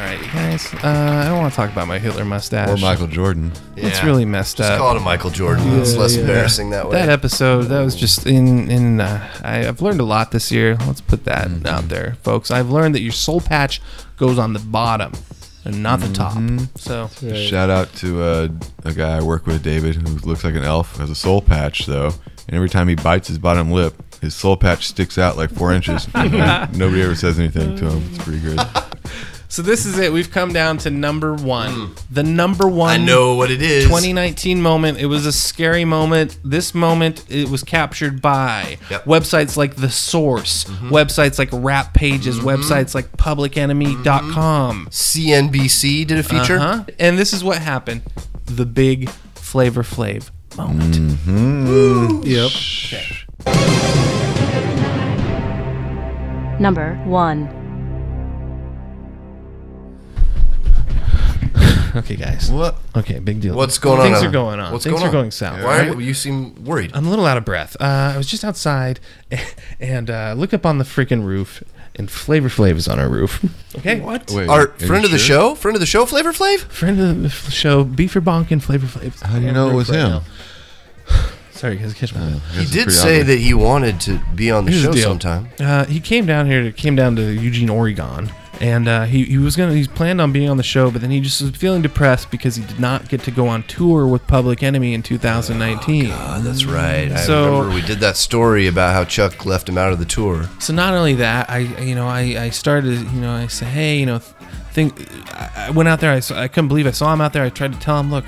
Right, 0.07 0.19
you 0.25 0.31
guys. 0.31 0.73
Uh, 0.73 0.79
I 0.87 1.25
don't 1.25 1.37
want 1.39 1.51
to 1.53 1.55
talk 1.55 1.71
about 1.71 1.87
my 1.87 1.99
Hitler 1.99 2.25
mustache 2.25 2.69
Or 2.69 2.77
Michael 2.77 3.07
Jordan. 3.07 3.51
It's 3.75 3.99
Yeah. 3.99 4.05
really 4.05 4.25
messed 4.25 4.57
Just 4.57 4.71
up. 4.71 4.79
call 4.79 4.95
it 4.95 4.97
a 4.97 4.99
Michael 5.01 5.29
Jordan. 5.29 5.79
it's 5.79 5.95
less 5.95 6.15
embarrassing 6.15 6.69
that 6.71 6.87
way. 6.89 6.93
That 6.97 7.09
episode, 7.09 7.63
that 7.63 7.81
was 7.81 7.95
just 7.95 8.25
in 8.25 8.69
in. 8.69 9.01
Uh, 9.01 9.27
I, 9.43 9.67
I've 9.67 9.81
learned 9.81 9.99
a 9.99 10.03
lot 10.05 10.31
this 10.31 10.51
year. 10.51 10.75
Let's 10.87 11.01
put 11.01 11.25
that 11.25 11.47
Mm-hmm. 11.47 11.67
out 11.67 11.89
there, 11.89 12.17
folks. 12.23 12.51
I've 12.51 12.69
learned 12.69 12.95
that 12.95 13.01
your 13.01 13.11
soul 13.11 13.39
patch 13.41 13.81
goes 14.17 14.37
on 14.39 14.53
the 14.53 14.59
bottom 14.59 15.11
and 15.65 15.83
not 15.83 15.99
the 15.99 16.11
top. 16.13 16.33
Mm-hmm. 16.33 16.65
So 16.75 17.07
Shout 17.35 17.69
out 17.69 17.93
to 17.97 18.21
uh, 18.21 18.47
a 18.85 18.93
guy 18.93 19.17
I 19.17 19.21
work 19.21 19.45
with, 19.45 19.61
David, 19.63 19.95
who 19.95 20.15
looks 20.27 20.43
like 20.43 20.55
an 20.55 20.63
elf, 20.63 20.97
has 20.97 21.09
a 21.09 21.15
soul 21.15 21.41
patch 21.41 21.85
though, 21.85 22.11
and 22.47 22.55
every 22.55 22.69
time 22.69 22.87
he 22.87 22.95
bites 22.95 23.27
his 23.27 23.37
bottom 23.37 23.71
lip, 23.71 23.93
his 24.21 24.33
soul 24.33 24.57
patch 24.57 24.87
sticks 24.87 25.17
out 25.17 25.37
like 25.37 25.51
four 25.51 25.71
inches. 25.73 26.07
Nobody 26.15 27.01
ever 27.03 27.15
says 27.15 27.37
anything 27.39 27.75
to 27.77 27.89
him. 27.91 28.03
It's 28.13 28.23
pretty 28.23 28.39
good. 28.39 28.59
So 29.49 29.61
this 29.61 29.85
is 29.85 29.97
it. 29.97 30.11
We've 30.11 30.29
come 30.29 30.51
down 30.51 30.77
to 30.79 30.89
number 30.89 31.33
one. 31.33 31.91
The 32.11 32.21
number 32.23 32.67
one. 32.67 32.89
I 32.89 32.97
know 33.03 33.35
what 33.35 33.49
it 33.49 33.61
is. 33.61 33.85
2019 33.85 34.61
moment. 34.61 34.97
It 34.99 35.05
was 35.05 35.25
a 35.25 35.31
scary 35.31 35.85
moment. 35.85 36.37
This 36.43 36.75
moment 36.75 37.23
it 37.29 37.47
was 37.49 37.63
captured 37.63 38.21
by 38.21 38.77
Yep. 38.89 39.05
websites 39.05 39.55
like 39.55 39.75
The 39.77 39.89
Source, 39.89 40.65
websites 40.65 41.39
like 41.39 41.47
Rap 41.53 41.93
Pages, 41.93 42.39
websites 42.39 42.93
like 42.93 43.09
PublicEnemy.com. 43.17 44.87
CNBC 44.91 46.05
did 46.05 46.19
a 46.19 46.23
feature. 46.23 46.57
Uh-huh. 46.59 46.83
And 46.99 47.17
this 47.17 47.31
is 47.31 47.41
what 47.43 47.59
happened. 47.59 48.01
The 48.45 48.65
big 48.65 49.09
Flavor 49.35 49.83
Flav 49.83 50.29
moment. 50.57 50.95
Mm-hmm. 50.95 52.23
Yep. 52.25 52.51
Number 56.59 56.95
1. 57.05 57.66
Okay, 61.97 62.15
guys. 62.15 62.51
What? 62.51 62.75
Okay, 62.95 63.19
big 63.19 63.41
deal. 63.41 63.55
What's 63.55 63.77
going 63.77 64.01
Things 64.01 64.17
on? 64.17 64.21
Things 64.23 64.29
are 64.29 64.31
going 64.31 64.59
on. 64.59 64.71
What's 64.71 64.83
Things 64.85 64.93
going 64.93 65.03
are 65.03 65.07
on? 65.07 65.13
going 65.13 65.31
south. 65.31 65.63
Why? 65.63 65.89
right? 65.89 65.97
You 65.99 66.13
seem 66.13 66.63
worried. 66.65 66.91
I'm 66.93 67.05
a 67.05 67.09
little 67.09 67.25
out 67.25 67.37
of 67.37 67.45
breath. 67.45 67.75
Uh, 67.79 68.11
I 68.13 68.17
was 68.17 68.27
just 68.27 68.43
outside 68.45 68.99
and 69.79 70.09
uh, 70.09 70.33
looked 70.37 70.53
up 70.53 70.65
on 70.65 70.77
the 70.77 70.83
freaking 70.83 71.23
roof, 71.25 71.63
and 71.95 72.09
Flavor 72.11 72.49
Flav 72.49 72.75
is 72.75 72.87
on 72.87 72.99
our 72.99 73.09
roof. 73.09 73.43
Okay, 73.77 73.99
what? 73.99 74.31
Wait, 74.31 74.49
Our 74.49 74.61
are 74.61 74.67
friend 74.69 75.05
of 75.05 75.11
the 75.11 75.19
sure? 75.19 75.51
show, 75.51 75.55
friend 75.55 75.75
of 75.75 75.79
the 75.79 75.85
show, 75.85 76.05
Flavor 76.07 76.33
Flav. 76.33 76.61
Friend 76.61 76.99
of 76.99 77.21
the 77.21 77.29
show, 77.29 77.85
Beefer 77.85 78.21
Bonk 78.21 78.49
and 78.49 78.63
Flavor 78.63 78.87
Flav. 78.87 79.21
How 79.21 79.37
do 79.37 79.45
you 79.45 79.51
know 79.51 79.69
it 79.69 79.75
was 79.75 79.89
him? 79.89 80.23
Sorry, 81.51 81.75
guys, 81.77 81.93
catch 81.93 82.13
my. 82.13 82.21
I 82.21 82.31
He 82.63 82.65
did 82.71 82.91
say 82.91 83.21
obvious. 83.21 83.27
that 83.27 83.37
he 83.39 83.53
wanted 83.53 83.99
to 84.01 84.19
be 84.35 84.49
on 84.51 84.65
the 84.65 84.71
Here's 84.71 84.83
show 84.83 84.91
the 84.93 85.01
sometime. 85.01 85.49
Uh, 85.59 85.85
he 85.85 85.99
came 85.99 86.25
down 86.25 86.45
here. 86.47 86.63
To, 86.63 86.71
came 86.71 86.95
down 86.95 87.15
to 87.17 87.21
Eugene, 87.31 87.69
Oregon, 87.69 88.31
and 88.61 88.87
uh, 88.87 89.03
he 89.05 89.23
he 89.25 89.37
was 89.37 89.55
gonna. 89.55 89.73
He's 89.73 89.87
planned 89.87 90.19
on 90.21 90.31
being 90.31 90.49
on 90.49 90.57
the 90.57 90.63
show, 90.63 90.89
but 90.91 91.01
then 91.01 91.11
he 91.11 91.19
just 91.19 91.41
was 91.41 91.51
feeling 91.51 91.81
depressed 91.81 92.31
because 92.31 92.55
he 92.55 92.63
did 92.63 92.79
not 92.79 93.09
get 93.09 93.21
to 93.23 93.31
go 93.31 93.47
on 93.47 93.63
tour 93.63 94.07
with 94.07 94.25
Public 94.27 94.63
Enemy 94.63 94.93
in 94.93 95.03
2019. 95.03 96.09
Oh, 96.11 96.41
that's 96.41 96.65
right. 96.65 97.11
I 97.11 97.15
So- 97.17 97.59
remember 97.59 97.75
we 97.75 97.81
did 97.81 97.99
that 97.99 98.17
story 98.17 98.67
about 98.67 98.93
how 98.93 99.03
Chuck 99.05 99.45
left 99.45 99.69
him 99.69 99.77
out 99.77 99.91
of 99.93 99.99
the 99.99 100.05
tour. 100.05 100.49
So 100.59 100.73
not 100.73 100.93
only 100.93 101.15
that, 101.15 101.49
I 101.49 101.59
you 101.59 101.95
know 101.95 102.07
I, 102.07 102.21
I 102.45 102.49
started 102.49 102.99
you 103.11 103.21
know 103.21 103.31
I 103.33 103.47
said 103.47 103.67
hey 103.69 103.97
you 103.99 104.05
know 104.05 104.19
think 104.71 105.07
I 105.33 105.67
I 105.67 105.71
went 105.71 105.89
out 105.89 105.99
there 105.99 106.11
I, 106.11 106.21
I 106.43 106.47
couldn't 106.47 106.67
believe 106.67 106.87
I 106.87 106.91
saw 106.91 107.11
him 107.13 107.21
out 107.21 107.33
there 107.33 107.43
I 107.43 107.49
tried 107.49 107.73
to 107.73 107.79
tell 107.79 107.99
him 107.99 108.11
look 108.11 108.25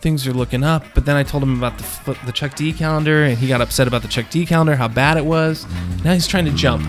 things 0.00 0.26
are 0.26 0.32
looking 0.32 0.62
up 0.62 0.84
but 0.94 1.04
then 1.06 1.16
I 1.16 1.22
told 1.22 1.42
him 1.42 1.56
about 1.56 1.78
the 1.78 2.16
the 2.26 2.32
Chuck 2.32 2.54
D 2.54 2.72
calendar 2.72 3.24
and 3.24 3.36
he 3.38 3.48
got 3.48 3.60
upset 3.60 3.88
about 3.88 4.02
the 4.02 4.08
Chuck 4.08 4.26
D 4.30 4.44
calendar 4.46 4.76
how 4.76 4.88
bad 4.88 5.16
it 5.16 5.24
was 5.24 5.66
now 6.04 6.12
he's 6.12 6.26
trying 6.26 6.44
to 6.44 6.52
jump 6.52 6.82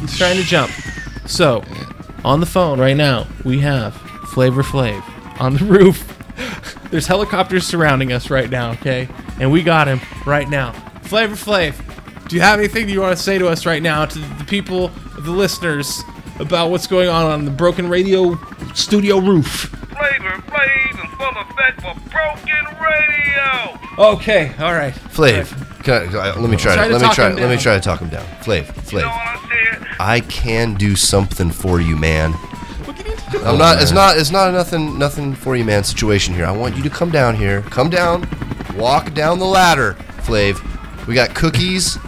he's 0.00 0.16
trying 0.18 0.36
to 0.36 0.42
jump 0.42 0.70
so 1.26 1.62
on 2.24 2.40
the 2.40 2.46
phone 2.46 2.80
right 2.80 2.96
now 2.96 3.26
we 3.44 3.60
have 3.60 3.94
Flavor 4.32 4.62
Flav 4.62 5.02
on 5.40 5.54
the 5.54 5.64
roof. 5.64 6.14
There's 6.90 7.06
helicopters 7.06 7.66
surrounding 7.66 8.12
us 8.12 8.30
right 8.30 8.50
now 8.50 8.72
okay? 8.72 9.08
And 9.40 9.52
we 9.52 9.62
got 9.62 9.88
him 9.88 10.00
right 10.26 10.48
now. 10.48 10.72
Flavor 11.02 11.36
Flav 11.36 11.74
do 12.28 12.36
you 12.36 12.42
have 12.42 12.58
anything 12.58 12.90
you 12.90 13.00
want 13.00 13.16
to 13.16 13.22
say 13.22 13.38
to 13.38 13.48
us 13.48 13.64
right 13.64 13.82
now, 13.82 14.04
to 14.04 14.18
the 14.18 14.44
people, 14.44 14.88
the 15.18 15.30
listeners, 15.30 16.02
about 16.38 16.70
what's 16.70 16.86
going 16.86 17.08
on 17.08 17.24
on 17.24 17.46
the 17.46 17.50
Broken 17.50 17.88
Radio 17.88 18.38
studio 18.74 19.18
roof? 19.18 19.74
Flavor 19.98 20.40
Flav 20.42 21.00
and 21.00 21.10
full 21.18 21.42
effect 21.42 21.82
for 21.82 21.94
broken 22.10 22.64
radio. 22.80 23.78
Okay, 23.98 24.54
all 24.58 24.72
right. 24.72 24.94
Flav, 24.94 25.82
can 25.82 26.14
I, 26.16 26.30
uh, 26.30 26.40
let 26.40 26.50
me 26.50 26.56
try. 26.56 26.74
Try 26.74 26.88
to, 26.88 26.90
to 26.90 26.92
let 26.92 27.00
me 27.00 27.06
talk 27.06 27.14
try. 27.14 27.30
him 27.30 27.36
Let 27.36 27.48
me 27.48 27.54
down. 27.56 27.58
try 27.58 27.74
to 27.74 27.80
talk 27.80 28.00
him 28.00 28.08
down. 28.08 28.24
Flav, 28.42 28.66
Flav. 28.88 29.96
I 29.98 30.20
can 30.20 30.74
do 30.74 30.94
something 30.94 31.50
for 31.50 31.80
you, 31.80 31.96
man. 31.96 32.32
What 32.32 32.96
can 32.96 33.06
you 33.06 33.40
I'm 33.44 33.58
not. 33.58 33.82
It's 33.82 33.90
oh, 33.90 33.94
not. 33.96 34.16
It's 34.16 34.30
not 34.30 34.50
a 34.50 34.52
nothing. 34.52 34.98
Nothing 34.98 35.34
for 35.34 35.56
you, 35.56 35.64
man. 35.64 35.82
Situation 35.82 36.32
here. 36.34 36.46
I 36.46 36.52
want 36.52 36.76
you 36.76 36.82
to 36.84 36.90
come 36.90 37.10
down 37.10 37.34
here. 37.34 37.62
Come 37.62 37.90
down. 37.90 38.28
Walk 38.76 39.14
down 39.14 39.40
the 39.40 39.46
ladder, 39.46 39.94
Flav. 40.18 40.64
We 41.08 41.14
got 41.14 41.34
cookies. 41.34 41.98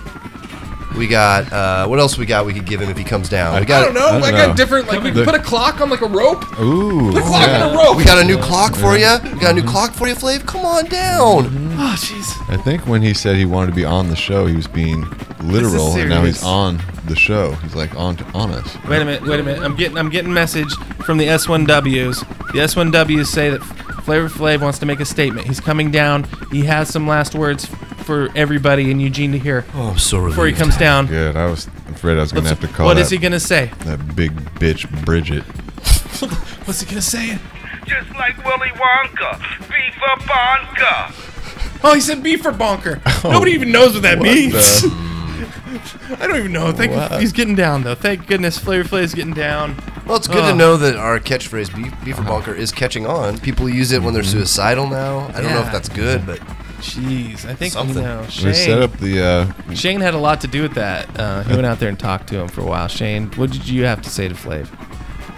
We 0.97 1.07
got. 1.07 1.53
Uh, 1.53 1.87
what 1.87 1.99
else 1.99 2.19
we 2.19 2.27
got? 2.27 2.47
We 2.47 2.53
could 2.53 2.67
give 2.67 2.81
him 2.81 2.91
if 2.91 2.99
he 2.99 3.05
comes 3.05 3.29
down. 3.29 3.59
We 3.61 3.67
got 3.67 3.83
I 3.83 3.85
don't 3.87 3.95
know. 3.95 4.27
I, 4.27 4.31
got 4.33 4.57
different. 4.57 4.89
Like 4.89 5.03
we 5.03 5.11
The- 5.11 5.25
put 5.25 5.35
a 5.35 5.39
clock 5.39 5.81
on 5.81 5.89
like 5.89 6.01
a 6.01 6.09
rope. 6.09 6.45
Ooh. 6.61 7.13
Put 7.13 7.23
a 7.23 7.27
clock 7.27 7.49
on 7.49 7.75
a 7.75 7.77
rope. 7.77 7.97
We 7.97 8.05
got 8.05 8.19
a 8.19 8.25
new 8.25 8.39
clock 8.39 8.75
for 8.75 8.97
you. 8.97 9.19
We 9.33 9.39
got 9.41 9.51
a 9.51 9.55
new 9.55 9.63
clock 9.63 9.93
for 9.93 10.09
you, 10.09 10.15
Flav. 10.15 10.47
Come 10.47 10.65
on 10.65 10.87
down. 10.87 11.47
Oh 11.79 11.97
jeez. 11.97 12.53
I 12.53 12.57
think 12.57 12.87
when 12.87 13.03
he 13.03 13.15
said 13.15 13.37
he 13.37 13.45
wanted 13.45 13.69
to 13.69 13.77
be 13.77 13.85
on 13.85 14.09
the 14.09 14.17
show, 14.17 14.47
he 14.47 14.57
was 14.57 14.67
being 14.67 15.07
literal, 15.41 15.97
and 15.97 16.11
now 16.11 16.25
he's 16.25 16.43
on 16.43 16.81
the 17.07 17.17
show. 17.17 17.53
He's 17.53 17.75
like 17.75 17.95
on 17.95 18.17
to, 18.17 18.25
on 18.33 18.51
us. 18.51 18.77
Wait 18.89 19.01
a 19.01 19.05
minute. 19.05 19.23
Wait 19.23 19.41
a 19.41 19.43
minute. 19.43 19.63
I'm 19.63 19.77
getting. 19.77 19.97
I'm 19.97 20.11
getting 20.11 20.33
message 20.33 20.73
from 21.05 21.19
the 21.19 21.27
S1Ws. 21.27 22.19
The 22.53 22.59
S1Ws 22.59 23.27
say 23.27 23.51
that 23.51 23.63
Flavor 24.05 24.29
Flav 24.29 24.61
wants 24.61 24.79
to 24.81 24.87
make 24.87 25.01
a 25.01 25.05
statement. 25.05 25.47
He's 25.47 25.61
coming 25.61 25.91
down. 25.91 26.25
He 26.51 26.65
has 26.65 26.89
some 26.89 27.07
last 27.07 27.35
words 27.35 27.67
for 28.11 28.29
everybody 28.35 28.91
and 28.91 29.01
Eugene 29.01 29.31
to 29.31 29.39
hear. 29.39 29.65
Oh, 29.73 29.91
I'm 29.91 29.99
so 29.99 30.27
Before 30.27 30.45
he 30.45 30.53
comes 30.53 30.77
down. 30.77 31.07
Good. 31.07 31.37
I 31.37 31.47
was 31.47 31.69
afraid 31.91 32.19
I 32.19 32.23
was 32.23 32.33
going 32.33 32.43
to 32.43 32.51
What's- 32.51 32.61
have 32.61 32.69
to 32.69 32.77
call. 32.77 32.87
what 32.87 32.95
that, 32.95 33.03
is 33.03 33.11
he 33.11 33.19
gonna 33.19 33.39
say? 33.39 33.71
That 33.85 34.17
big 34.17 34.33
bitch 34.57 34.91
Bridget. 35.05 35.45
What's 36.67 36.81
he 36.81 36.87
gonna 36.87 37.01
say? 37.03 37.39
Just 37.87 38.11
like 38.17 38.37
Willy 38.45 38.71
Wonka, 38.71 39.39
beef 39.69 39.95
for 39.95 40.21
Bonka. 40.27 41.85
Oh, 41.85 41.95
he 41.95 42.01
said 42.01 42.21
beef 42.21 42.43
for 42.43 42.51
bonker. 42.51 43.01
Oh, 43.23 43.31
Nobody 43.31 43.53
even 43.53 43.71
knows 43.71 43.93
what 43.93 44.03
that 44.03 44.19
what 44.19 44.25
means. 44.25 44.83
the- 44.83 46.17
I 46.19 46.27
don't 46.27 46.37
even 46.37 46.53
know. 46.53 46.73
Thank 46.73 46.91
What? 46.93 47.21
he's 47.21 47.33
getting 47.33 47.55
down 47.55 47.85
though. 47.85 47.95
Thank 47.95 48.27
goodness 48.27 48.59
Flavor 48.59 48.99
is 48.99 49.15
getting 49.15 49.35
down. 49.35 49.77
Well, 50.05 50.17
it's 50.17 50.27
good 50.27 50.43
Oh. 50.43 50.51
to 50.51 50.57
know 50.57 50.77
that 50.79 50.97
our 50.97 51.21
catchphrase 51.21 51.73
"beef, 51.77 51.93
beef 52.05 52.19
or 52.19 52.23
bunker" 52.23 52.53
is 52.53 52.73
catching 52.73 53.07
on. 53.07 53.39
People 53.39 53.69
use 53.69 53.93
it 53.93 54.03
when 54.03 54.15
they're 54.15 54.25
mm-hmm. 54.25 54.39
suicidal 54.39 54.89
now. 54.89 55.29
I 55.33 55.41
don't 55.41 55.53
know 55.53 55.61
if 55.61 55.71
that's 55.71 55.89
good, 55.89 56.27
but 56.27 56.41
Jeez, 56.81 57.45
I 57.45 57.55
think 57.55 57.73
Something. 57.73 57.97
you 57.99 58.03
know. 58.03 58.23
We 58.23 58.31
Shane, 58.31 58.55
set 58.55 58.83
up 58.83 58.93
the. 58.99 59.23
Uh, 59.69 59.75
Shane 59.75 60.01
had 60.01 60.15
a 60.15 60.19
lot 60.19 60.41
to 60.41 60.47
do 60.49 60.63
with 60.63 60.75
that. 60.75 61.09
Uh, 61.19 61.43
he 61.45 61.53
went 61.55 61.67
out 61.67 61.79
there 61.79 61.89
and 61.89 61.99
talked 61.99 62.29
to 62.29 62.39
him 62.41 62.49
for 62.49 62.63
a 62.63 62.67
while. 62.67 62.89
Shane, 62.89 63.31
what 63.33 63.51
did 63.51 63.69
you 63.69 63.85
have 63.85 64.01
to 64.03 64.11
say 64.11 64.29
to 64.29 64.35
Flav? 64.35 64.69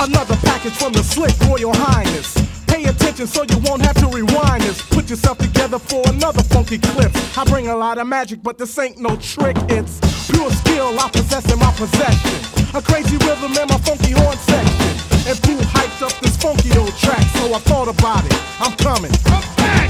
Another 0.00 0.36
package 0.36 0.72
from 0.72 0.92
the 0.92 1.02
slick 1.02 1.38
Royal 1.48 1.72
Highness. 1.74 2.34
Pay 2.66 2.84
attention 2.84 3.26
so 3.26 3.44
you 3.44 3.58
won't 3.58 3.82
have 3.82 3.96
to 3.96 4.06
rewind 4.08 4.62
this. 4.62 4.82
Put 4.82 5.08
yourself 5.08 5.38
together 5.38 5.78
for 5.78 6.02
another 6.08 6.42
funky 6.42 6.78
clip. 6.78 7.12
I 7.38 7.44
bring 7.44 7.68
a 7.68 7.76
lot 7.76 7.98
of 7.98 8.06
magic, 8.08 8.42
but 8.42 8.58
this 8.58 8.76
ain't 8.78 8.98
no 8.98 9.16
trick. 9.16 9.56
It's 9.68 10.00
pure 10.30 10.50
skill 10.50 10.98
I 10.98 11.08
possess 11.10 11.50
in 11.52 11.58
my 11.58 11.72
possession. 11.72 12.76
A 12.76 12.82
crazy 12.82 13.16
rhythm 13.18 13.52
in 13.52 13.68
my 13.68 13.78
funky 13.78 14.12
horn 14.12 14.36
section. 14.36 15.13
And 15.26 15.40
Pooh 15.40 15.56
hyped 15.56 16.02
up 16.02 16.12
this 16.20 16.36
funky 16.36 16.76
old 16.76 16.94
track, 16.98 17.22
so 17.40 17.54
I 17.54 17.58
thought 17.60 17.88
about 17.88 18.26
it. 18.26 18.36
I'm 18.60 18.76
coming. 18.76 19.10
I'm 19.24 19.40
back. 19.56 19.88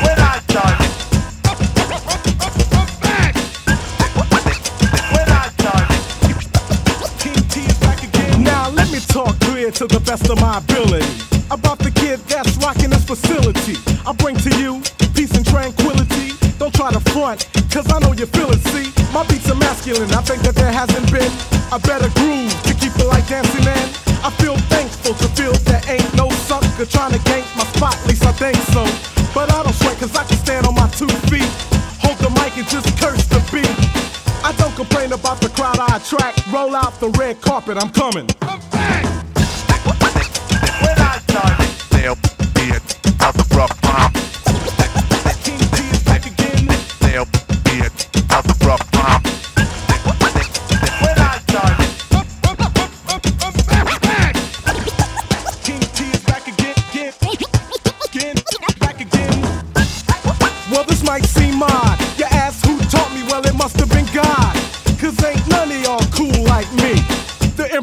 When 0.00 0.18
I 0.18 0.40
me 8.90 8.98
talk 9.06 9.38
clear 9.40 9.70
to 9.70 9.86
the 9.86 10.00
best 10.00 10.28
of 10.30 10.40
my 10.40 10.56
ability 10.58 11.04
about 11.50 11.78
the 11.80 11.90
kid 11.90 12.18
that's 12.26 12.56
rocking 12.64 12.88
this 12.88 13.04
facility. 13.04 13.76
I 14.06 14.12
bring 14.12 14.36
to 14.36 14.50
you 14.58 14.80
peace 15.14 15.36
and 15.36 15.44
tranquility. 15.44 16.32
Don't 16.58 16.74
try 16.74 16.90
to 16.92 17.00
front, 17.12 17.46
cause 17.70 17.92
I 17.92 17.98
know 18.00 18.12
you 18.14 18.24
feel 18.24 18.50
it. 18.50 18.60
See, 18.72 18.88
my 19.12 19.22
beats 19.26 19.50
are 19.50 19.54
masculine. 19.54 20.10
I 20.12 20.22
think 20.22 20.40
that 20.42 20.54
there 20.54 20.72
hasn't 20.72 21.12
been 21.12 21.30
a 21.72 21.78
better 21.78 22.08
groove 22.18 22.69
dancing 23.30 23.62
in. 23.62 23.86
I 24.26 24.30
feel 24.42 24.56
thankful 24.66 25.14
to 25.14 25.28
feel 25.38 25.52
there 25.70 25.80
ain't 25.86 26.12
no 26.16 26.28
sucker 26.50 26.84
trying 26.84 27.12
to 27.12 27.18
gank 27.30 27.46
my 27.56 27.62
spot, 27.62 27.94
at 27.94 28.06
least 28.08 28.26
I 28.26 28.32
think 28.32 28.56
so. 28.74 28.82
But 29.32 29.54
I 29.54 29.62
don't 29.62 29.72
sweat 29.72 29.96
cause 29.98 30.14
I 30.16 30.24
can 30.24 30.36
stand 30.36 30.66
on 30.66 30.74
my 30.74 30.88
two 30.88 31.06
feet. 31.30 31.46
Hold 32.02 32.18
the 32.18 32.30
mic 32.42 32.58
and 32.58 32.66
just 32.66 32.90
curse 32.98 33.24
the 33.30 33.38
beat. 33.54 33.70
I 34.42 34.52
don't 34.58 34.74
complain 34.74 35.12
about 35.12 35.40
the 35.40 35.48
crowd 35.50 35.78
I 35.78 35.98
attract. 35.98 36.44
Roll 36.52 36.74
out 36.74 36.98
the 36.98 37.10
red 37.10 37.40
carpet, 37.40 37.78
I'm 37.78 37.90
coming. 37.90 38.26
when 40.82 40.98
I 40.98 41.22
done, 41.30 41.56
they'll 41.90 42.16
be 42.58 42.74
the 42.74 43.46
rough 43.54 43.84
rhyme. 43.84 44.19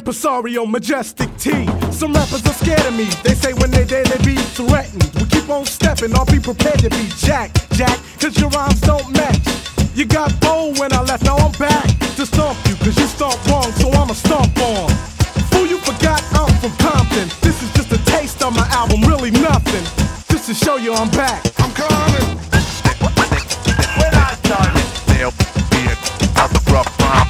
Impresario, 0.08 0.66
majestic 0.66 1.28
T. 1.36 1.52
Some 1.92 2.14
rappers 2.14 2.46
are 2.46 2.54
scared 2.54 2.86
of 2.88 2.96
me. 2.96 3.10
They 3.24 3.36
say 3.36 3.52
when 3.52 3.72
they 3.72 3.84
there, 3.84 4.06
they 4.06 4.18
be 4.24 4.38
threatened. 4.56 5.04
We 5.16 5.26
keep 5.26 5.50
on 5.50 5.66
stepping, 5.66 6.16
I'll 6.16 6.24
be 6.26 6.40
prepared 6.40 6.80
to 6.80 6.90
be 6.90 7.10
Jack, 7.18 7.52
Jack, 7.72 8.00
cause 8.18 8.40
your 8.40 8.50
rhymes 8.52 8.80
don't 8.80 9.04
match. 9.12 9.44
You 9.96 10.06
got 10.06 10.32
bold 10.40 10.80
when 10.80 10.94
I 10.94 11.02
left, 11.02 11.26
now 11.26 11.36
I'm 11.36 11.52
back 11.60 11.84
to 12.16 12.26
stomp 12.26 12.58
you, 12.70 12.76
cause 12.76 12.98
you 12.98 13.06
stomp 13.06 13.36
wrong, 13.48 13.70
so 13.74 13.92
I'ma 13.92 14.14
stomp 14.14 14.58
on. 14.60 14.88
Fool, 15.52 15.68
you 15.68 15.78
forgot 15.80 16.24
I'm 16.40 16.56
from 16.64 16.72
Compton. 16.80 17.28
This 17.42 17.62
is 17.62 17.70
just 17.74 17.92
a 17.92 18.00
taste 18.06 18.42
of 18.42 18.56
my 18.56 18.66
album, 18.72 19.02
really 19.02 19.32
nothing. 19.32 19.84
Just 20.32 20.48
to 20.48 20.54
show 20.54 20.78
you 20.78 20.94
I'm 20.94 21.12
back. 21.12 21.44
I'm 21.60 21.74
coming. 21.76 22.40
when 24.00 24.14
I 24.16 24.40
done, 24.44 24.72
they'll 25.12 25.36
be 25.68 25.84
it 25.92 26.00
out 26.40 26.50
the 26.52 26.64
rough 26.72 26.98
rhyme. 27.02 27.27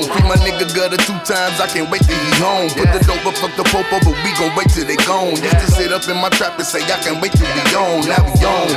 My 0.00 0.21
nigga 0.42 0.66
gutter 0.74 0.98
two 0.98 1.18
times, 1.24 1.58
I 1.62 1.66
can't 1.66 1.88
wait 1.90 2.02
till 2.02 2.18
he 2.18 2.30
home. 2.42 2.68
Put 2.70 2.90
the 2.92 3.00
dope 3.06 3.26
up, 3.26 3.34
fuck 3.38 3.54
the 3.56 3.64
popo, 3.70 4.02
but 4.02 4.14
we 4.22 4.30
gon' 4.38 4.54
wait 4.58 4.68
till 4.70 4.86
they 4.86 4.98
gone. 5.06 5.38
Used 5.38 5.58
to 5.62 5.68
sit 5.70 5.92
up 5.92 6.06
in 6.10 6.18
my 6.18 6.28
trap 6.30 6.58
and 6.58 6.66
say, 6.66 6.82
I 6.82 6.98
can't 7.00 7.22
wait 7.22 7.32
till 7.32 7.48
we 7.48 7.62
on. 7.74 8.06
Now 8.06 8.22
we 8.26 8.34
on. 8.44 8.68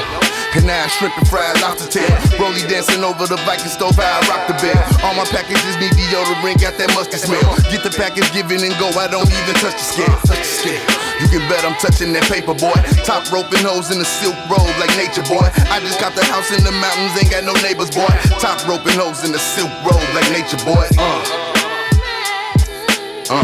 And 0.56 0.64
now 0.64 0.88
shrimp 0.88 1.18
and 1.20 1.28
fried 1.28 1.60
lobster 1.60 2.00
tail. 2.00 2.08
Rolly 2.40 2.64
dancing 2.72 3.04
over 3.04 3.28
the 3.28 3.36
Viking 3.44 3.68
stove, 3.68 4.00
how 4.00 4.08
I 4.08 4.24
rock 4.32 4.48
the 4.48 4.56
bed. 4.64 4.80
All 5.04 5.12
my 5.12 5.28
packages 5.28 5.76
need 5.84 5.92
deodorant, 6.00 6.64
got 6.64 6.80
that 6.80 6.96
musty 6.96 7.20
smell. 7.20 7.44
Get 7.68 7.84
the 7.84 7.92
package 7.92 8.32
given 8.32 8.64
and 8.64 8.72
go, 8.80 8.88
I 8.96 9.12
don't 9.12 9.28
even 9.28 9.56
touch 9.60 9.76
the 9.76 9.86
scale. 9.86 10.16
Touch 10.24 10.64
the. 10.64 10.80
You 11.20 11.28
can 11.28 11.44
bet 11.52 11.68
I'm 11.68 11.76
touching 11.84 12.16
that 12.16 12.24
paper, 12.32 12.56
boy. 12.56 12.76
Top 13.04 13.28
roping 13.36 13.68
hoes 13.68 13.92
in 13.92 14.00
the 14.00 14.08
silk 14.08 14.36
road 14.48 14.72
like 14.80 14.96
nature, 14.96 15.28
boy. 15.28 15.44
I 15.68 15.84
just 15.84 16.00
got 16.00 16.16
the 16.16 16.24
house 16.24 16.52
in 16.56 16.64
the 16.64 16.72
mountains, 16.72 17.20
ain't 17.20 17.32
got 17.36 17.44
no 17.44 17.56
neighbors, 17.60 17.92
boy. 17.92 18.08
Top 18.40 18.56
roping 18.64 18.96
hoes 18.96 19.28
in 19.28 19.36
the 19.36 19.40
silk 19.40 19.72
road 19.84 20.08
like 20.16 20.28
nature, 20.32 20.60
boy. 20.64 20.88
Uh. 20.96 21.55
Uh. 23.26 23.42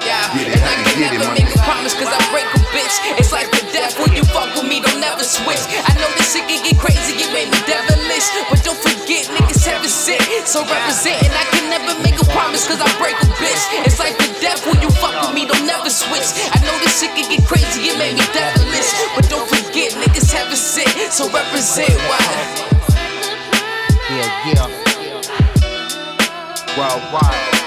Yeah, 0.00 0.32
Get 0.32 0.48
it, 0.48 0.56
and 0.56 0.64
I 0.64 0.72
can 0.80 0.96
get 0.96 1.12
never 1.12 1.28
my 1.28 1.36
make 1.36 1.52
a 1.52 1.60
promise 1.60 1.92
cause 1.92 2.08
I 2.08 2.16
break 2.32 2.48
a 2.56 2.60
bitch. 2.72 2.96
It's 3.20 3.28
like 3.28 3.52
the 3.52 3.60
death 3.68 4.00
when 4.00 4.16
you 4.16 4.24
fuck 4.32 4.48
with 4.56 4.64
me, 4.64 4.80
don't 4.80 4.96
never 4.96 5.20
switch. 5.20 5.60
I 5.84 5.92
know 6.00 6.08
this 6.16 6.32
shit 6.32 6.48
can 6.48 6.64
get 6.64 6.80
crazy, 6.80 7.20
it 7.20 7.28
made 7.36 7.52
me 7.52 7.60
devilish. 7.68 8.24
But 8.48 8.64
don't 8.64 8.80
forget, 8.80 9.28
niggas 9.28 9.60
have 9.68 9.84
a 9.84 9.90
sit. 9.92 10.24
So 10.48 10.64
representing, 10.64 11.36
I 11.36 11.44
can 11.52 11.68
never 11.68 12.00
make 12.00 12.16
a 12.16 12.24
promise 12.32 12.64
cause 12.64 12.80
I 12.80 12.88
break 12.96 13.20
a 13.20 13.28
bitch. 13.36 13.60
It's 13.84 14.00
like 14.00 14.16
the 14.16 14.32
death 14.40 14.64
when 14.64 14.80
you 14.80 14.88
fuck 14.88 15.12
with 15.20 15.36
me, 15.36 15.44
don't 15.44 15.68
never 15.68 15.92
switch. 15.92 16.32
I 16.48 16.56
know 16.64 16.72
this 16.80 16.96
shit 16.96 17.12
can 17.12 17.28
get 17.28 17.44
crazy, 17.44 17.92
it 17.92 18.00
made 18.00 18.16
me 18.16 18.24
devilish. 18.32 18.88
But 19.12 19.28
don't 19.28 19.44
forget, 19.44 19.92
niggas 20.00 20.32
have 20.32 20.48
a 20.48 20.56
sit. 20.56 20.88
So 21.12 21.28
represent 21.28 21.92
why. 22.08 22.24
Yeah, 24.08 24.32
yeah. 24.48 24.64
Worldwide. 26.72 27.65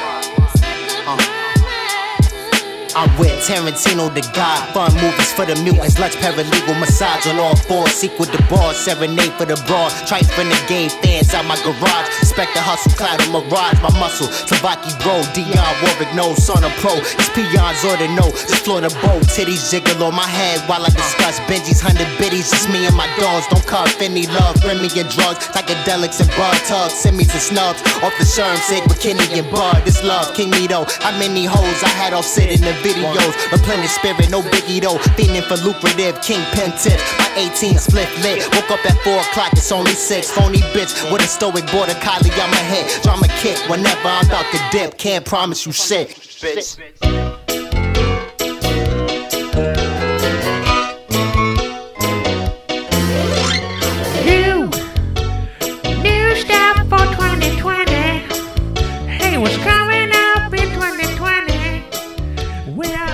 I'm 2.96 3.12
with 3.20 3.34
Tarantino, 3.46 4.10
the 4.14 4.26
god. 4.34 4.74
Fun 4.74 4.94
movies 4.98 5.32
for 5.34 5.46
the 5.46 5.56
mutants. 5.62 6.00
Lux 6.00 6.16
paralegal 6.18 6.80
massage 6.80 7.28
on 7.28 7.38
all 7.38 7.56
fours. 7.56 7.92
Sequel 7.92 8.26
to 8.26 8.42
bars. 8.50 8.78
Serenade 8.78 9.34
for 9.38 9.46
the 9.46 9.56
broad. 9.68 9.92
Tripe 10.08 10.26
from 10.26 10.50
the 10.50 10.60
game 10.68 10.90
fans 11.02 11.34
out 11.34 11.46
my 11.46 11.56
garage. 11.62 12.08
Respect 12.20 12.54
the 12.58 12.62
hustle, 12.62 12.92
cloud 12.98 13.22
of 13.22 13.30
mirage. 13.30 13.78
My 13.86 13.94
muscle. 14.02 14.28
Tabaki 14.50 14.90
bro. 15.04 15.22
Dionne 15.38 15.76
Warwick 15.86 16.10
no. 16.16 16.34
Son 16.36 16.64
of 16.64 16.74
pro. 16.82 16.98
It's 16.98 17.30
peons 17.30 17.84
or 17.86 17.94
the 18.02 18.10
no. 18.18 18.26
Just 18.34 18.66
floor 18.66 18.82
the 18.82 18.90
boat. 19.06 19.22
Titties 19.30 19.70
jiggle 19.70 20.02
on 20.04 20.16
my 20.16 20.26
head 20.26 20.58
while 20.66 20.82
I 20.82 20.90
discuss 20.90 21.40
Benji's 21.46 21.82
hundred 21.82 22.10
biddies. 22.18 22.50
It's 22.50 22.66
me 22.68 22.90
and 22.90 22.96
my 22.96 23.08
dogs. 23.22 23.46
Don't 23.54 23.66
cuff 23.70 24.02
any 24.02 24.26
love. 24.28 24.58
Bring 24.66 24.82
me 24.82 24.90
and 24.98 25.10
drugs. 25.14 25.46
Psychedelics 25.54 26.20
and 26.26 26.30
bud 26.34 26.58
tugs. 26.66 26.94
Send 26.98 27.18
me 27.18 27.24
some 27.24 27.54
snubs. 27.54 27.82
Off 28.02 28.16
the 28.18 28.26
sherm, 28.26 28.58
sick 28.66 28.84
with 28.90 29.00
Kenny 29.00 29.24
and 29.38 29.46
Bud. 29.52 29.86
This 29.86 30.02
love, 30.04 30.34
King 30.34 30.52
Nito. 30.52 30.86
How 31.06 31.14
many 31.20 31.46
hoes 31.46 31.84
I 31.84 31.90
had 31.90 32.14
off 32.14 32.26
sitting 32.26 32.62
the 32.62 32.79
videos. 32.80 33.34
Replenish 33.52 33.92
spirit, 33.92 34.30
no 34.30 34.42
biggie 34.42 34.82
though. 34.82 34.98
Fiending 35.16 35.44
for 35.44 35.58
lucrative, 35.64 36.22
kingpin 36.22 36.72
tips. 36.78 37.04
My 37.18 37.30
18 37.36 37.78
split 37.78 38.10
lit. 38.22 38.44
Woke 38.56 38.72
up 38.72 38.86
at 38.86 38.98
4 39.04 39.14
o'clock, 39.20 39.54
it's 39.54 39.72
only 39.72 39.94
6. 39.94 40.32
Phony 40.32 40.60
bitch 40.76 40.94
with 41.12 41.22
a 41.22 41.28
stoic 41.28 41.66
border 41.72 41.96
collie 42.02 42.32
on 42.42 42.50
my 42.52 42.64
head. 42.72 42.86
Drama 43.04 43.28
kick 43.40 43.58
whenever 43.70 44.08
I'm 44.08 44.26
about 44.26 44.46
to 44.52 44.60
dip. 44.72 44.98
Can't 44.98 45.26
promise 45.26 45.66
you 45.66 45.72
shit. 45.72 46.10
Bitch. 46.10 47.39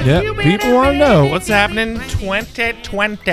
Well, 0.05 0.23
you 0.23 0.35
Yep, 0.35 0.43
people 0.43 0.75
want 0.75 0.91
to 0.93 0.97
know 0.99 1.25
what's 1.25 1.47
happening 1.47 1.95
2020. 1.95 3.23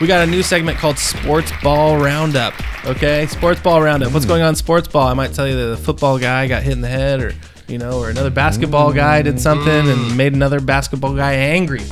We 0.00 0.06
got 0.08 0.26
a 0.26 0.30
new 0.30 0.42
segment 0.42 0.78
called 0.78 0.98
Sports 0.98 1.52
Ball 1.62 1.96
Roundup. 1.96 2.54
Okay, 2.84 3.26
Sports 3.28 3.60
Ball 3.60 3.80
Roundup. 3.80 4.12
What's 4.12 4.26
going 4.26 4.42
on 4.42 4.48
in 4.48 4.54
sports 4.56 4.88
ball? 4.88 5.06
I 5.06 5.14
might 5.14 5.32
tell 5.32 5.46
you 5.46 5.54
that 5.54 5.76
the 5.76 5.76
football 5.76 6.18
guy 6.18 6.48
got 6.48 6.64
hit 6.64 6.72
in 6.72 6.80
the 6.80 6.88
head, 6.88 7.20
or 7.20 7.34
you 7.68 7.78
know, 7.78 8.00
or 8.00 8.10
another 8.10 8.30
basketball 8.30 8.92
guy 8.92 9.22
did 9.22 9.40
something 9.40 9.88
and 9.88 10.16
made 10.16 10.32
another 10.32 10.58
basketball 10.58 11.14
guy 11.14 11.34
angry. 11.34 11.82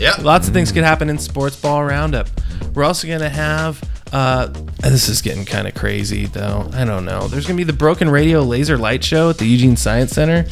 Yeah, 0.00 0.16
lots 0.20 0.48
of 0.48 0.52
things 0.52 0.72
could 0.72 0.82
happen 0.82 1.08
in 1.08 1.16
Sports 1.16 1.54
Ball 1.54 1.84
Roundup. 1.84 2.28
We're 2.74 2.82
also 2.84 3.06
gonna 3.06 3.28
have. 3.28 3.80
Uh, 4.12 4.48
this 4.80 5.08
is 5.08 5.22
getting 5.22 5.44
kind 5.44 5.68
of 5.68 5.74
crazy, 5.74 6.26
though. 6.26 6.68
I 6.72 6.84
don't 6.84 7.04
know. 7.04 7.28
There's 7.28 7.46
gonna 7.46 7.56
be 7.56 7.62
the 7.62 7.72
Broken 7.72 8.10
Radio 8.10 8.40
Laser 8.40 8.76
Light 8.76 9.04
Show 9.04 9.30
at 9.30 9.38
the 9.38 9.46
Eugene 9.46 9.76
Science 9.76 10.10
Center. 10.10 10.44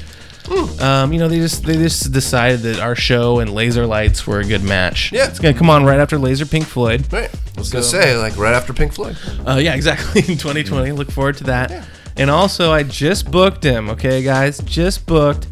Um, 0.81 1.13
you 1.13 1.19
know, 1.19 1.29
they 1.29 1.37
just 1.39 1.63
they 1.65 1.75
just 1.77 2.13
decided 2.13 2.61
that 2.63 2.81
our 2.81 2.95
show 2.97 3.39
and 3.39 3.53
laser 3.55 3.87
lights 3.87 4.27
were 4.27 4.41
a 4.41 4.45
good 4.45 4.63
match. 4.65 5.13
Yeah, 5.13 5.29
it's 5.29 5.39
gonna 5.39 5.55
come 5.57 5.71
on 5.71 5.85
right 5.85 6.01
after 6.01 6.19
Laser 6.19 6.47
Pink 6.47 6.67
Floyd. 6.67 7.11
Right. 7.13 7.31
I 7.57 7.59
was 7.61 7.71
gonna 7.71 7.85
say 7.85 8.17
like 8.17 8.37
right 8.37 8.55
after 8.55 8.73
Pink 8.73 8.93
Floyd. 8.93 9.17
Uh, 9.47 9.57
yeah, 9.63 9.75
exactly. 9.75 10.21
In 10.29 10.39
2020, 10.39 10.93
look 10.93 11.11
forward 11.11 11.37
to 11.39 11.45
that. 11.45 11.87
And 12.17 12.31
also, 12.31 12.73
I 12.73 12.83
just 12.83 13.31
booked 13.31 13.63
him. 13.63 13.89
Okay, 13.91 14.23
guys, 14.23 14.59
just 14.61 15.07
booked 15.07 15.47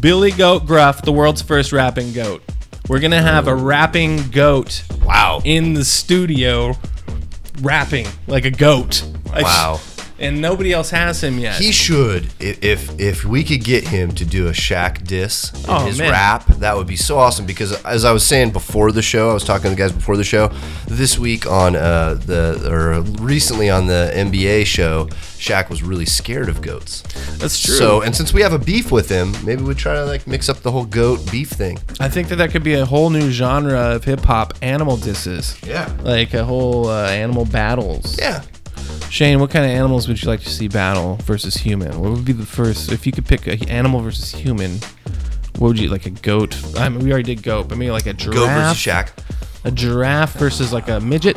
Billy 0.00 0.30
Goat 0.32 0.66
Gruff, 0.66 1.02
the 1.02 1.12
world's 1.12 1.42
first 1.42 1.72
rapping 1.72 2.12
goat. 2.12 2.42
We're 2.88 3.00
gonna 3.00 3.22
have 3.22 3.48
a 3.48 3.54
rapping 3.54 4.28
goat. 4.30 4.82
Wow. 5.04 5.40
In 5.44 5.72
the 5.74 5.84
studio, 5.84 6.74
rapping 7.60 8.06
like 8.26 8.44
a 8.44 8.50
goat. 8.50 9.04
I- 9.32 9.42
Wow. 9.42 9.80
And 10.22 10.40
nobody 10.40 10.72
else 10.72 10.90
has 10.90 11.22
him 11.22 11.38
yet. 11.38 11.56
He 11.56 11.72
should. 11.72 12.28
If 12.40 12.98
if 13.00 13.24
we 13.24 13.44
could 13.44 13.62
get 13.64 13.88
him 13.88 14.12
to 14.12 14.24
do 14.24 14.46
a 14.48 14.52
Shaq 14.52 15.06
diss 15.06 15.52
in 15.64 15.70
Oh, 15.70 15.84
his 15.86 15.98
man. 15.98 16.10
rap, 16.12 16.46
that 16.46 16.76
would 16.76 16.86
be 16.86 16.96
so 16.96 17.18
awesome. 17.18 17.44
Because 17.44 17.72
as 17.84 18.04
I 18.04 18.12
was 18.12 18.24
saying 18.24 18.52
before 18.52 18.92
the 18.92 19.02
show, 19.02 19.30
I 19.30 19.34
was 19.34 19.44
talking 19.44 19.64
to 19.64 19.70
the 19.70 19.76
guys 19.76 19.92
before 19.92 20.16
the 20.16 20.24
show. 20.24 20.48
This 20.86 21.18
week 21.18 21.46
on 21.46 21.76
uh, 21.76 22.14
the 22.14 22.68
or 22.70 23.00
recently 23.22 23.68
on 23.68 23.86
the 23.86 24.12
NBA 24.14 24.64
show, 24.66 25.06
Shaq 25.38 25.68
was 25.68 25.82
really 25.82 26.06
scared 26.06 26.48
of 26.48 26.62
goats. 26.62 27.02
That's 27.38 27.60
true. 27.60 27.74
So 27.74 28.00
and 28.02 28.14
since 28.14 28.32
we 28.32 28.42
have 28.42 28.52
a 28.52 28.58
beef 28.58 28.92
with 28.92 29.08
him, 29.08 29.32
maybe 29.44 29.62
we 29.62 29.74
try 29.74 29.94
to 29.94 30.04
like 30.04 30.26
mix 30.26 30.48
up 30.48 30.58
the 30.62 30.70
whole 30.70 30.84
goat 30.84 31.28
beef 31.30 31.50
thing. 31.50 31.78
I 32.00 32.08
think 32.08 32.28
that 32.28 32.36
that 32.36 32.50
could 32.52 32.62
be 32.62 32.74
a 32.74 32.86
whole 32.86 33.10
new 33.10 33.30
genre 33.30 33.94
of 33.96 34.04
hip 34.04 34.20
hop 34.20 34.54
animal 34.62 34.96
disses. 34.96 35.58
Yeah. 35.66 35.92
Like 36.02 36.32
a 36.34 36.44
whole 36.44 36.88
uh, 36.88 37.08
animal 37.08 37.44
battles. 37.44 38.16
Yeah. 38.18 38.42
Shane, 39.10 39.40
what 39.40 39.50
kind 39.50 39.64
of 39.64 39.70
animals 39.70 40.08
would 40.08 40.22
you 40.22 40.28
like 40.28 40.40
to 40.40 40.48
see 40.50 40.68
battle 40.68 41.16
versus 41.24 41.54
human? 41.56 42.00
What 42.00 42.12
would 42.12 42.24
be 42.24 42.32
the 42.32 42.46
first 42.46 42.90
if 42.92 43.06
you 43.06 43.12
could 43.12 43.26
pick 43.26 43.46
an 43.46 43.68
animal 43.68 44.00
versus 44.00 44.32
human? 44.32 44.78
What 45.58 45.68
would 45.68 45.78
you 45.78 45.88
like 45.90 46.06
a 46.06 46.10
goat? 46.10 46.56
I 46.78 46.88
mean, 46.88 47.00
we 47.04 47.12
already 47.12 47.34
did 47.34 47.42
goat, 47.42 47.68
but 47.68 47.76
maybe 47.78 47.90
like 47.90 48.06
a 48.06 48.14
giraffe. 48.14 48.34
Goat 48.36 48.46
versus 48.48 48.78
Shaq. 48.78 49.10
A 49.64 49.70
giraffe 49.70 50.32
versus 50.34 50.72
like 50.72 50.88
a 50.88 50.98
midget. 51.00 51.36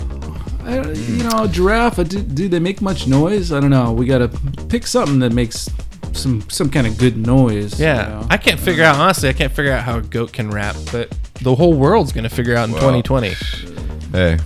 I, 0.64 0.82
you 0.94 1.24
know, 1.24 1.44
a 1.44 1.48
giraffe. 1.48 2.00
uh, 2.00 2.04
Do, 2.04 2.22
do 2.24 2.48
they 2.48 2.60
make 2.60 2.82
much 2.82 3.08
noise? 3.08 3.52
I 3.52 3.60
don't 3.60 3.70
know. 3.70 3.92
We 3.92 4.06
gotta 4.06 4.30
pick 4.70 4.88
something 4.88 5.20
that 5.20 5.32
makes 5.34 5.70
some 6.14 6.42
some 6.50 6.70
kind 6.70 6.88
of 6.88 6.98
good 6.98 7.18
noise. 7.18 7.78
you 7.80 7.86
Yeah, 7.86 8.08
know? 8.08 8.28
I 8.32 8.38
can't 8.38 8.60
figure 8.60 8.84
out 8.86 8.96
honestly. 8.96 9.28
I 9.30 9.34
can't 9.34 9.52
figure 9.54 9.74
out 9.74 9.84
how 9.84 9.98
a 9.98 10.02
goat 10.02 10.32
can 10.34 10.50
rap, 10.50 10.76
but 10.92 11.16
the 11.42 11.54
whole 11.54 11.74
world's 11.74 12.14
gonna 12.14 12.30
figure 12.30 12.56
out 12.56 12.70
in 12.70 12.72
Well. 12.74 12.82
2020. 13.02 13.34
Hey, 14.12 14.38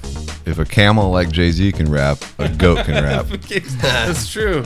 if 0.49 0.59
a 0.59 0.65
camel 0.65 1.11
like 1.11 1.29
Jay 1.31 1.51
Z 1.51 1.71
can 1.73 1.91
rap, 1.91 2.17
a 2.37 2.49
goat 2.49 2.85
can 2.85 3.03
rap. 3.03 3.25
That's 3.81 4.31
true. 4.31 4.65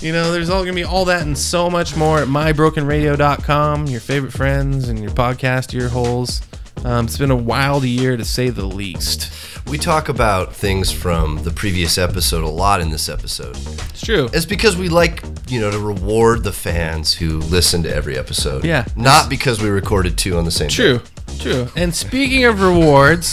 You 0.00 0.12
know, 0.12 0.32
there's 0.32 0.50
all 0.50 0.62
gonna 0.62 0.74
be 0.74 0.84
all 0.84 1.04
that 1.06 1.22
and 1.22 1.36
so 1.36 1.70
much 1.70 1.96
more 1.96 2.18
at 2.18 2.28
mybrokenradio.com. 2.28 3.86
Your 3.86 4.00
favorite 4.00 4.32
friends 4.32 4.88
and 4.88 4.98
your 5.00 5.12
podcast 5.12 5.72
ear 5.74 5.88
holes. 5.88 6.42
Um, 6.84 7.06
it's 7.06 7.16
been 7.16 7.30
a 7.30 7.36
wild 7.36 7.84
year 7.84 8.16
to 8.16 8.24
say 8.24 8.50
the 8.50 8.66
least. 8.66 9.30
We 9.66 9.78
talk 9.78 10.10
about 10.10 10.54
things 10.54 10.92
from 10.92 11.42
the 11.42 11.50
previous 11.50 11.96
episode 11.96 12.44
a 12.44 12.48
lot 12.48 12.82
in 12.82 12.90
this 12.90 13.08
episode. 13.08 13.56
It's 13.56 14.02
true. 14.04 14.28
It's 14.34 14.44
because 14.44 14.76
we 14.76 14.90
like, 14.90 15.24
you 15.48 15.60
know, 15.60 15.70
to 15.70 15.78
reward 15.78 16.44
the 16.44 16.52
fans 16.52 17.14
who 17.14 17.38
listen 17.38 17.82
to 17.84 17.94
every 17.94 18.18
episode. 18.18 18.64
Yeah. 18.66 18.84
Not 18.96 19.30
because 19.30 19.62
we 19.62 19.70
recorded 19.70 20.18
two 20.18 20.36
on 20.36 20.44
the 20.44 20.50
same 20.50 20.68
True, 20.68 21.00
true. 21.38 21.68
And 21.76 21.94
speaking 21.94 22.44
of 22.44 22.60
rewards, 22.60 23.26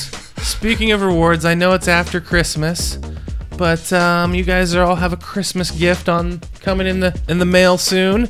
speaking 0.43 0.91
of 0.91 1.01
rewards, 1.01 1.45
I 1.45 1.53
know 1.53 1.73
it's 1.73 1.87
after 1.87 2.19
Christmas, 2.19 2.97
but 3.57 3.91
um, 3.93 4.33
you 4.33 4.43
guys 4.43 4.75
all 4.75 4.95
have 4.95 5.13
a 5.13 5.17
Christmas 5.17 5.71
gift 5.71 6.09
on 6.09 6.41
coming 6.59 6.87
in 6.87 6.99
the 6.99 7.19
in 7.27 7.39
the 7.39 7.45
mail 7.45 7.77
soon. 7.77 8.29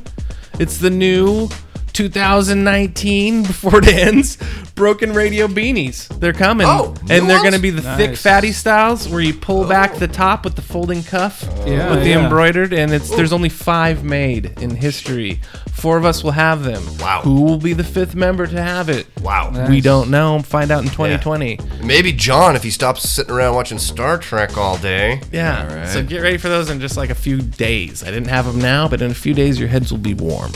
It's 0.59 0.77
the 0.77 0.89
new 0.89 1.49
2019 1.93 3.43
before 3.43 3.79
it 3.79 3.87
ends 3.87 4.37
broken 4.75 5.13
radio 5.13 5.47
beanies 5.47 6.07
they're 6.19 6.33
coming 6.33 6.65
Oh, 6.67 6.93
new 7.03 7.15
and 7.15 7.29
they're 7.29 7.39
going 7.41 7.53
to 7.53 7.59
be 7.59 7.69
the 7.69 7.81
thick 7.97 8.15
fatty 8.17 8.51
styles 8.51 9.07
where 9.07 9.21
you 9.21 9.33
pull 9.33 9.67
back 9.67 9.91
oh. 9.95 9.99
the 9.99 10.07
top 10.07 10.43
with 10.43 10.55
the 10.55 10.61
folding 10.61 11.03
cuff 11.03 11.43
Yeah, 11.65 11.91
with 11.91 12.03
the 12.03 12.09
yeah. 12.09 12.23
embroidered 12.23 12.73
and 12.73 12.91
it's 12.93 13.09
there's 13.09 13.33
only 13.33 13.49
five 13.49 14.03
made 14.03 14.59
in 14.61 14.71
history 14.75 15.39
four 15.71 15.97
of 15.97 16.05
us 16.05 16.23
will 16.23 16.31
have 16.31 16.63
them 16.63 16.83
Wow. 16.99 17.21
who 17.23 17.41
will 17.41 17.57
be 17.57 17.73
the 17.73 17.83
fifth 17.83 18.15
member 18.15 18.45
to 18.47 18.61
have 18.61 18.89
it 18.89 19.07
Wow. 19.21 19.49
we 19.51 19.57
Nice. 19.57 19.83
don't 19.83 20.09
know. 20.09 20.39
Find 20.41 20.71
out 20.71 20.83
in 20.83 20.89
2020. 20.89 21.55
Yeah. 21.59 21.85
Maybe 21.85 22.11
John, 22.11 22.55
if 22.55 22.63
he 22.63 22.71
stops 22.71 23.07
sitting 23.07 23.31
around 23.33 23.53
watching 23.55 23.77
Star 23.77 24.17
Trek 24.17 24.57
all 24.57 24.77
day. 24.77 25.21
right. 25.33 25.87
So 25.87 26.03
get 26.03 26.21
ready 26.21 26.37
for 26.37 26.49
those 26.49 26.69
in 26.71 26.79
just 26.79 26.97
like 26.97 27.09
a 27.11 27.15
few 27.15 27.39
days. 27.41 28.03
I 28.03 28.07
didn't 28.07 28.29
have 28.29 28.45
them 28.45 28.59
now, 28.59 28.87
but 28.87 29.01
in 29.01 29.11
a 29.11 29.15
few 29.15 29.33
days 29.35 29.59
your 29.59 29.69
heads 29.69 29.91
will 29.91 29.99
be 29.99 30.13
warm. 30.15 30.51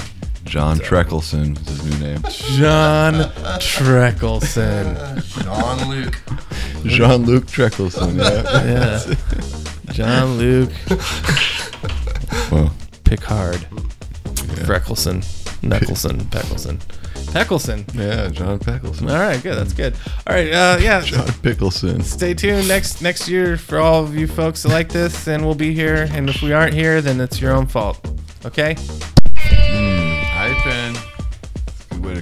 John 0.45 0.77
Treckleson 0.77 1.59
is 1.59 1.67
his 1.67 1.83
new 1.99 2.05
name. 2.07 2.21
John 2.57 3.13
Treckleson. 3.59 4.95
John 5.43 5.89
Luke. 5.89 6.21
Jean 6.85 7.23
Luc 7.25 7.45
Treckleson. 7.45 8.17
Yeah. 8.17 8.63
Yeah. 8.63 9.93
John 9.93 10.37
Luke 10.37 10.71
Well, 12.51 12.71
Picard. 13.03 13.65
Freckelson. 14.65 15.23
Knuckleson. 15.61 16.21
Peckleson. 16.29 16.79
Peckleson. 17.33 17.83
yeah, 17.95 18.27
John 18.29 18.59
Peckleson. 18.59 19.09
All 19.11 19.17
right, 19.17 19.41
good. 19.41 19.57
That's 19.57 19.73
good. 19.73 19.95
All 20.27 20.35
right, 20.35 20.51
uh, 20.53 20.77
yeah. 20.79 21.01
John 21.01 21.27
Pickleson. 21.27 22.03
Stay 22.03 22.33
tuned 22.33 22.67
next 22.67 23.01
next 23.01 23.27
year 23.27 23.57
for 23.57 23.79
all 23.79 24.03
of 24.03 24.15
you 24.15 24.27
folks 24.27 24.63
that 24.63 24.69
like 24.69 24.89
this, 24.89 25.27
and 25.27 25.43
we'll 25.43 25.55
be 25.55 25.73
here. 25.73 26.07
And 26.11 26.29
if 26.29 26.41
we 26.41 26.53
aren't 26.53 26.73
here, 26.73 27.01
then 27.01 27.19
it's 27.19 27.41
your 27.41 27.51
own 27.53 27.65
fault. 27.65 27.99
Okay. 28.45 28.75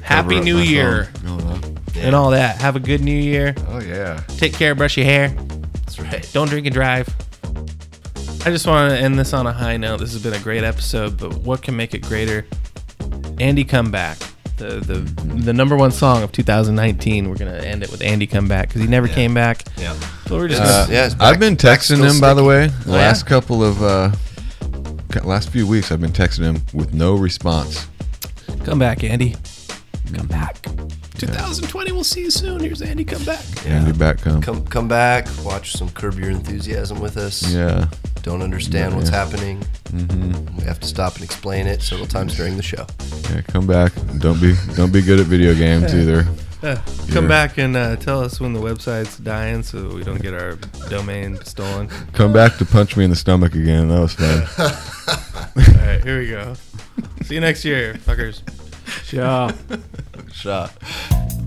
Happy 0.04 0.38
up 0.38 0.44
New 0.44 0.58
my 0.58 0.64
Year. 0.64 1.06
phone. 1.06 1.38
Going 1.40 1.80
and 2.06 2.16
all 2.16 2.32
that. 2.32 2.60
Have 2.62 2.76
a 2.76 2.80
good 2.80 3.02
new 3.02 3.12
year. 3.18 3.56
Oh 3.70 3.80
yeah. 3.80 4.22
Take 4.38 4.54
care, 4.54 4.76
brush 4.76 4.98
your 4.98 5.06
hair. 5.06 5.30
That's 5.30 6.00
right. 6.00 6.30
Don't 6.34 6.48
drink 6.50 6.66
and 6.68 6.74
drive. 6.74 7.08
I 8.46 8.50
just 8.52 8.68
want 8.68 8.92
to 8.92 8.98
end 8.98 9.18
this 9.18 9.32
on 9.34 9.48
a 9.48 9.54
high 9.54 9.78
note. 9.78 10.00
This 10.00 10.12
has 10.14 10.22
been 10.22 10.34
a 10.34 10.40
great 10.40 10.64
episode, 10.64 11.18
but 11.18 11.34
what 11.38 11.62
can 11.62 11.76
make 11.78 11.94
it 11.94 12.02
greater? 12.02 12.46
Andy 13.40 13.64
Come 13.64 13.90
Back. 13.92 14.18
The, 14.58 14.80
the 14.82 14.96
the 15.44 15.54
number 15.54 15.76
one 15.76 15.92
song 15.92 16.24
of 16.24 16.32
2019. 16.32 17.30
We're 17.30 17.38
gonna 17.38 17.54
end 17.58 17.84
it 17.84 17.90
with 17.92 18.02
Andy 18.02 18.28
Come 18.28 18.48
Back 18.48 18.68
because 18.68 18.82
he 18.82 18.88
never 18.88 19.08
came 19.08 19.34
back. 19.34 19.64
Yeah. 19.78 19.94
So 20.28 20.38
we're 20.38 20.48
just 20.50 20.62
Uh, 20.62 20.88
yeah, 20.90 21.10
back- 21.10 21.22
I've 21.22 21.40
been 21.40 21.56
texting 21.56 21.96
still 21.96 22.04
him, 22.04 22.20
by 22.20 22.34
the 22.34 22.44
way. 22.44 22.68
The 22.68 22.92
Oh, 22.92 22.96
yeah? 22.96 23.02
last 23.02 23.26
couple 23.26 23.64
of 23.64 23.82
uh, 23.82 24.12
last 25.24 25.50
few 25.50 25.66
weeks, 25.66 25.92
I've 25.92 26.02
been 26.02 26.12
texting 26.12 26.44
him 26.44 26.62
with 26.74 26.94
no 26.94 27.16
response. 27.16 27.88
come 28.66 28.78
back, 28.80 29.04
Andy. 29.04 29.36
Come 30.14 30.28
back. 30.28 30.62
2020. 31.18 31.92
We'll 31.92 32.04
see 32.04 32.22
you 32.22 32.32
soon. 32.32 32.60
Here's 32.60 32.82
Andy. 32.82 33.04
Come 33.06 33.24
back. 33.24 33.44
Andy 33.66 33.92
back 33.92 34.20
come. 34.22 34.42
Come 34.42 34.66
come 34.68 34.88
back, 34.88 35.28
watch 35.44 35.74
some 35.74 35.90
Curb 35.90 36.20
Your 36.20 36.30
Enthusiasm 36.32 37.00
with 37.00 37.18
us. 37.18 37.52
Yeah. 37.54 37.88
Don't 38.24 38.42
understand 38.42 38.96
what's 38.96 39.10
Yeah. 39.10 39.26
happening. 39.26 39.60
Mm-hmm. 39.92 40.58
We 40.58 40.64
have 40.64 40.80
to 40.80 40.88
stop 40.88 41.16
and 41.16 41.24
explain 41.24 41.68
it 41.68 41.82
several 41.82 42.08
times 42.08 42.36
during 42.36 42.58
the 42.58 42.64
show. 42.64 42.86
Yeah. 43.32 43.42
Come 43.42 43.68
back. 43.68 43.94
Don't 44.20 44.40
be 44.42 44.56
don't 44.76 44.92
be 44.94 45.02
good 45.02 45.20
at 45.20 45.26
video 45.28 45.54
games 45.54 45.94
either. 45.94 46.26
Uh, 46.62 46.76
come 47.12 47.26
Yeah. 47.26 47.30
back 47.30 47.58
and 47.58 47.76
uh, 47.76 47.96
tell 47.98 48.22
us 48.22 48.40
when 48.40 48.54
the 48.54 48.60
website's 48.62 49.18
dying 49.18 49.64
so 49.64 49.90
we 49.96 50.04
don't 50.04 50.22
get 50.22 50.34
our 50.34 50.56
domain 50.90 51.38
stolen. 51.44 51.90
Come 52.14 52.32
back 52.32 52.58
to 52.58 52.66
punch 52.66 52.96
me 52.96 53.04
in 53.04 53.10
the 53.10 53.16
stomach 53.18 53.54
again. 53.56 53.90
That 53.90 54.00
was 54.00 54.14
fun. 54.14 54.44
All 55.80 55.86
right, 55.86 56.02
here 56.04 56.20
we 56.20 56.30
go. 56.30 56.54
See 57.24 57.36
you 57.36 57.42
next 57.42 57.66
year, 57.66 57.96
fuckers. 57.96 58.42
Yeah. 59.12 59.52
Shot. 60.32 60.72
Something's 60.82 61.43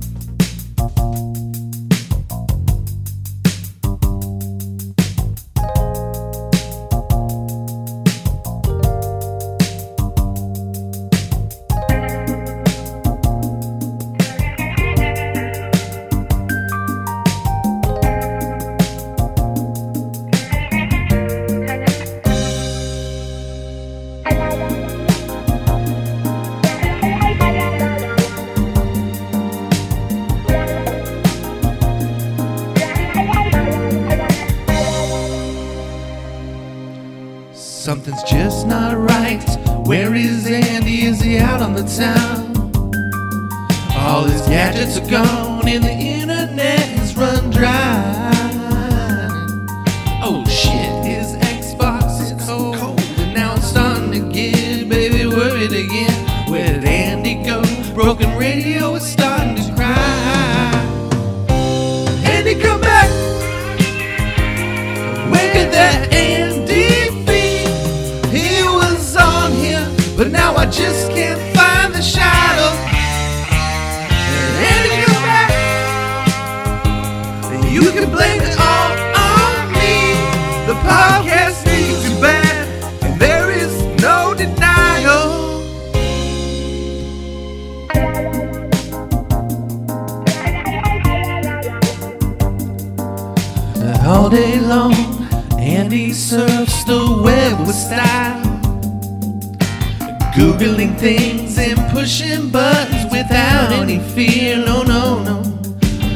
Things 100.94 101.58
and 101.58 101.78
pushing 101.90 102.48
buttons 102.50 103.04
without 103.12 103.70
any 103.72 103.98
fear, 103.98 104.56
no, 104.56 104.82
no, 104.82 105.22
no. 105.22 105.42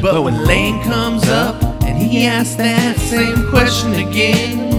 But 0.01 0.23
when 0.23 0.43
Lane 0.43 0.81
comes 0.83 1.27
up 1.29 1.61
and 1.83 1.95
he 1.97 2.25
asks 2.25 2.55
that 2.55 2.97
same 2.97 3.47
question 3.49 3.93
again, 3.93 4.71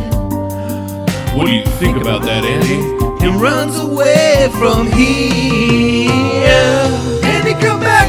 What 1.36 1.47
do 1.47 1.52
you 1.52 1.64
think 1.78 1.97
about 1.98 2.23
that, 2.23 2.44
Andy? 2.44 2.81
He 3.24 3.28
runs 3.39 3.78
away 3.78 4.48
from 4.59 4.90
here. 4.90 6.10
Andy, 7.23 7.52
come 7.64 7.78
back. 7.81 8.09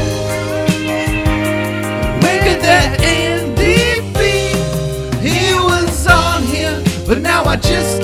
Where 2.23 2.39
could 2.43 2.61
that 2.63 2.99
Andy 3.01 4.01
be? 4.17 5.29
He 5.29 5.53
was 5.53 6.07
on 6.07 6.41
here, 6.43 6.81
but 7.07 7.19
now 7.21 7.43
I 7.43 7.55
just 7.57 8.02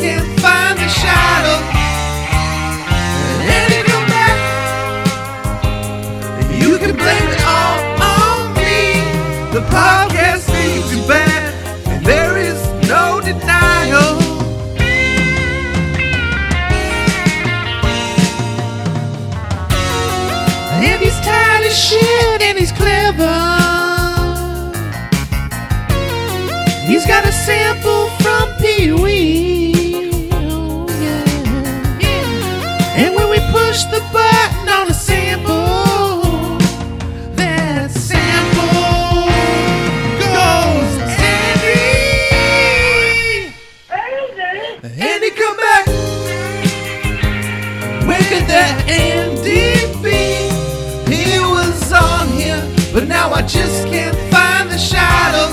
just 53.50 53.88
can't 53.88 54.16
find 54.32 54.70
the 54.70 54.78
shadow. 54.78 55.48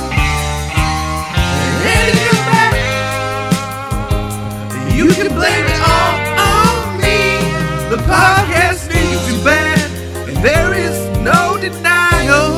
Come 1.81 2.44
back. 2.52 2.74
You 4.94 5.09
can 5.14 5.28
blame 5.35 5.64
it 5.64 5.81
all 5.81 6.16
on 6.36 6.98
me. 7.01 7.40
The 7.89 7.97
podcast 8.05 8.90
you 9.28 9.36
and 10.28 10.36
there 10.44 10.74
is 10.74 10.98
no 11.20 11.56
denial. 11.59 12.52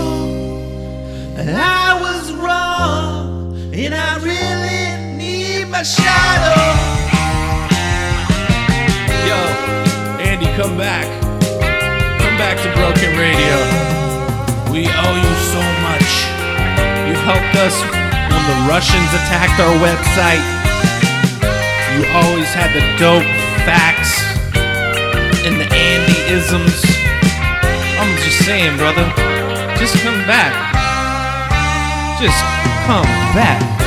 I 1.39 1.97
was 2.01 2.32
wrong, 2.32 3.55
and 3.73 3.94
I 3.94 4.16
really 4.19 5.16
need 5.16 5.69
my 5.69 5.85
shadow. 5.85 6.59
Yo, 9.28 9.39
Andy, 10.20 10.47
come 10.60 10.77
back. 10.77 11.06
Come 12.19 12.36
back 12.36 12.56
to 12.59 12.73
Broken 12.74 13.16
Radio. 13.16 13.78
We 14.79 14.87
owe 14.87 15.17
you 15.17 15.35
so 15.51 15.59
much. 15.83 16.09
You 17.09 17.15
helped 17.27 17.57
us 17.59 17.83
when 17.83 18.43
the 18.47 18.59
Russians 18.71 19.11
attacked 19.11 19.59
our 19.59 19.75
website. 19.83 20.39
You 21.97 22.07
always 22.15 22.47
had 22.55 22.71
the 22.71 22.87
dope 22.97 23.27
facts 23.67 24.23
and 25.45 25.59
the 25.59 25.67
Andy 25.75 26.21
isms. 26.33 26.85
I'm 27.99 28.17
just 28.23 28.45
saying, 28.47 28.77
brother. 28.77 29.03
Just 29.81 29.97
come 30.05 30.25
back. 30.29 30.55
Just 32.21 32.39
come 32.87 33.03
back. 33.35 33.78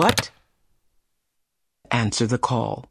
What? 0.00 0.30
Answer 1.90 2.26
the 2.26 2.38
call. 2.38 2.86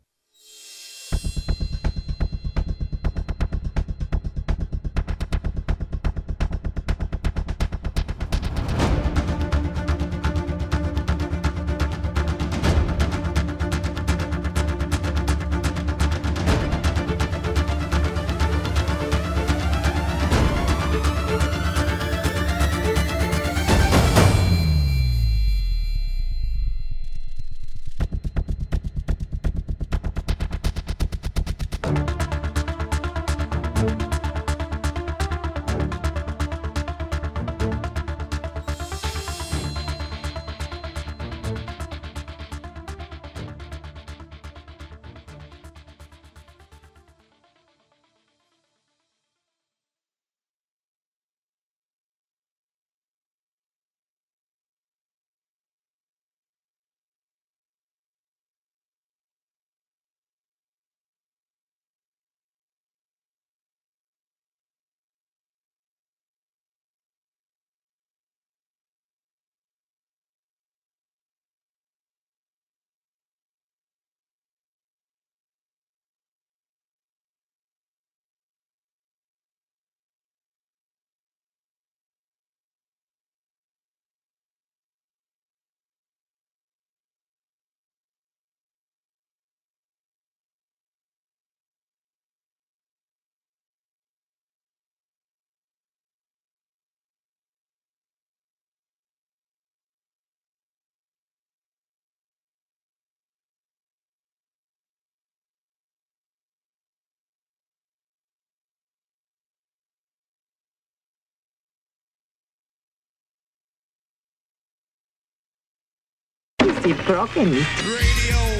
C'est 116.82 116.94
broken. 117.06 117.54
Radio 117.54 118.59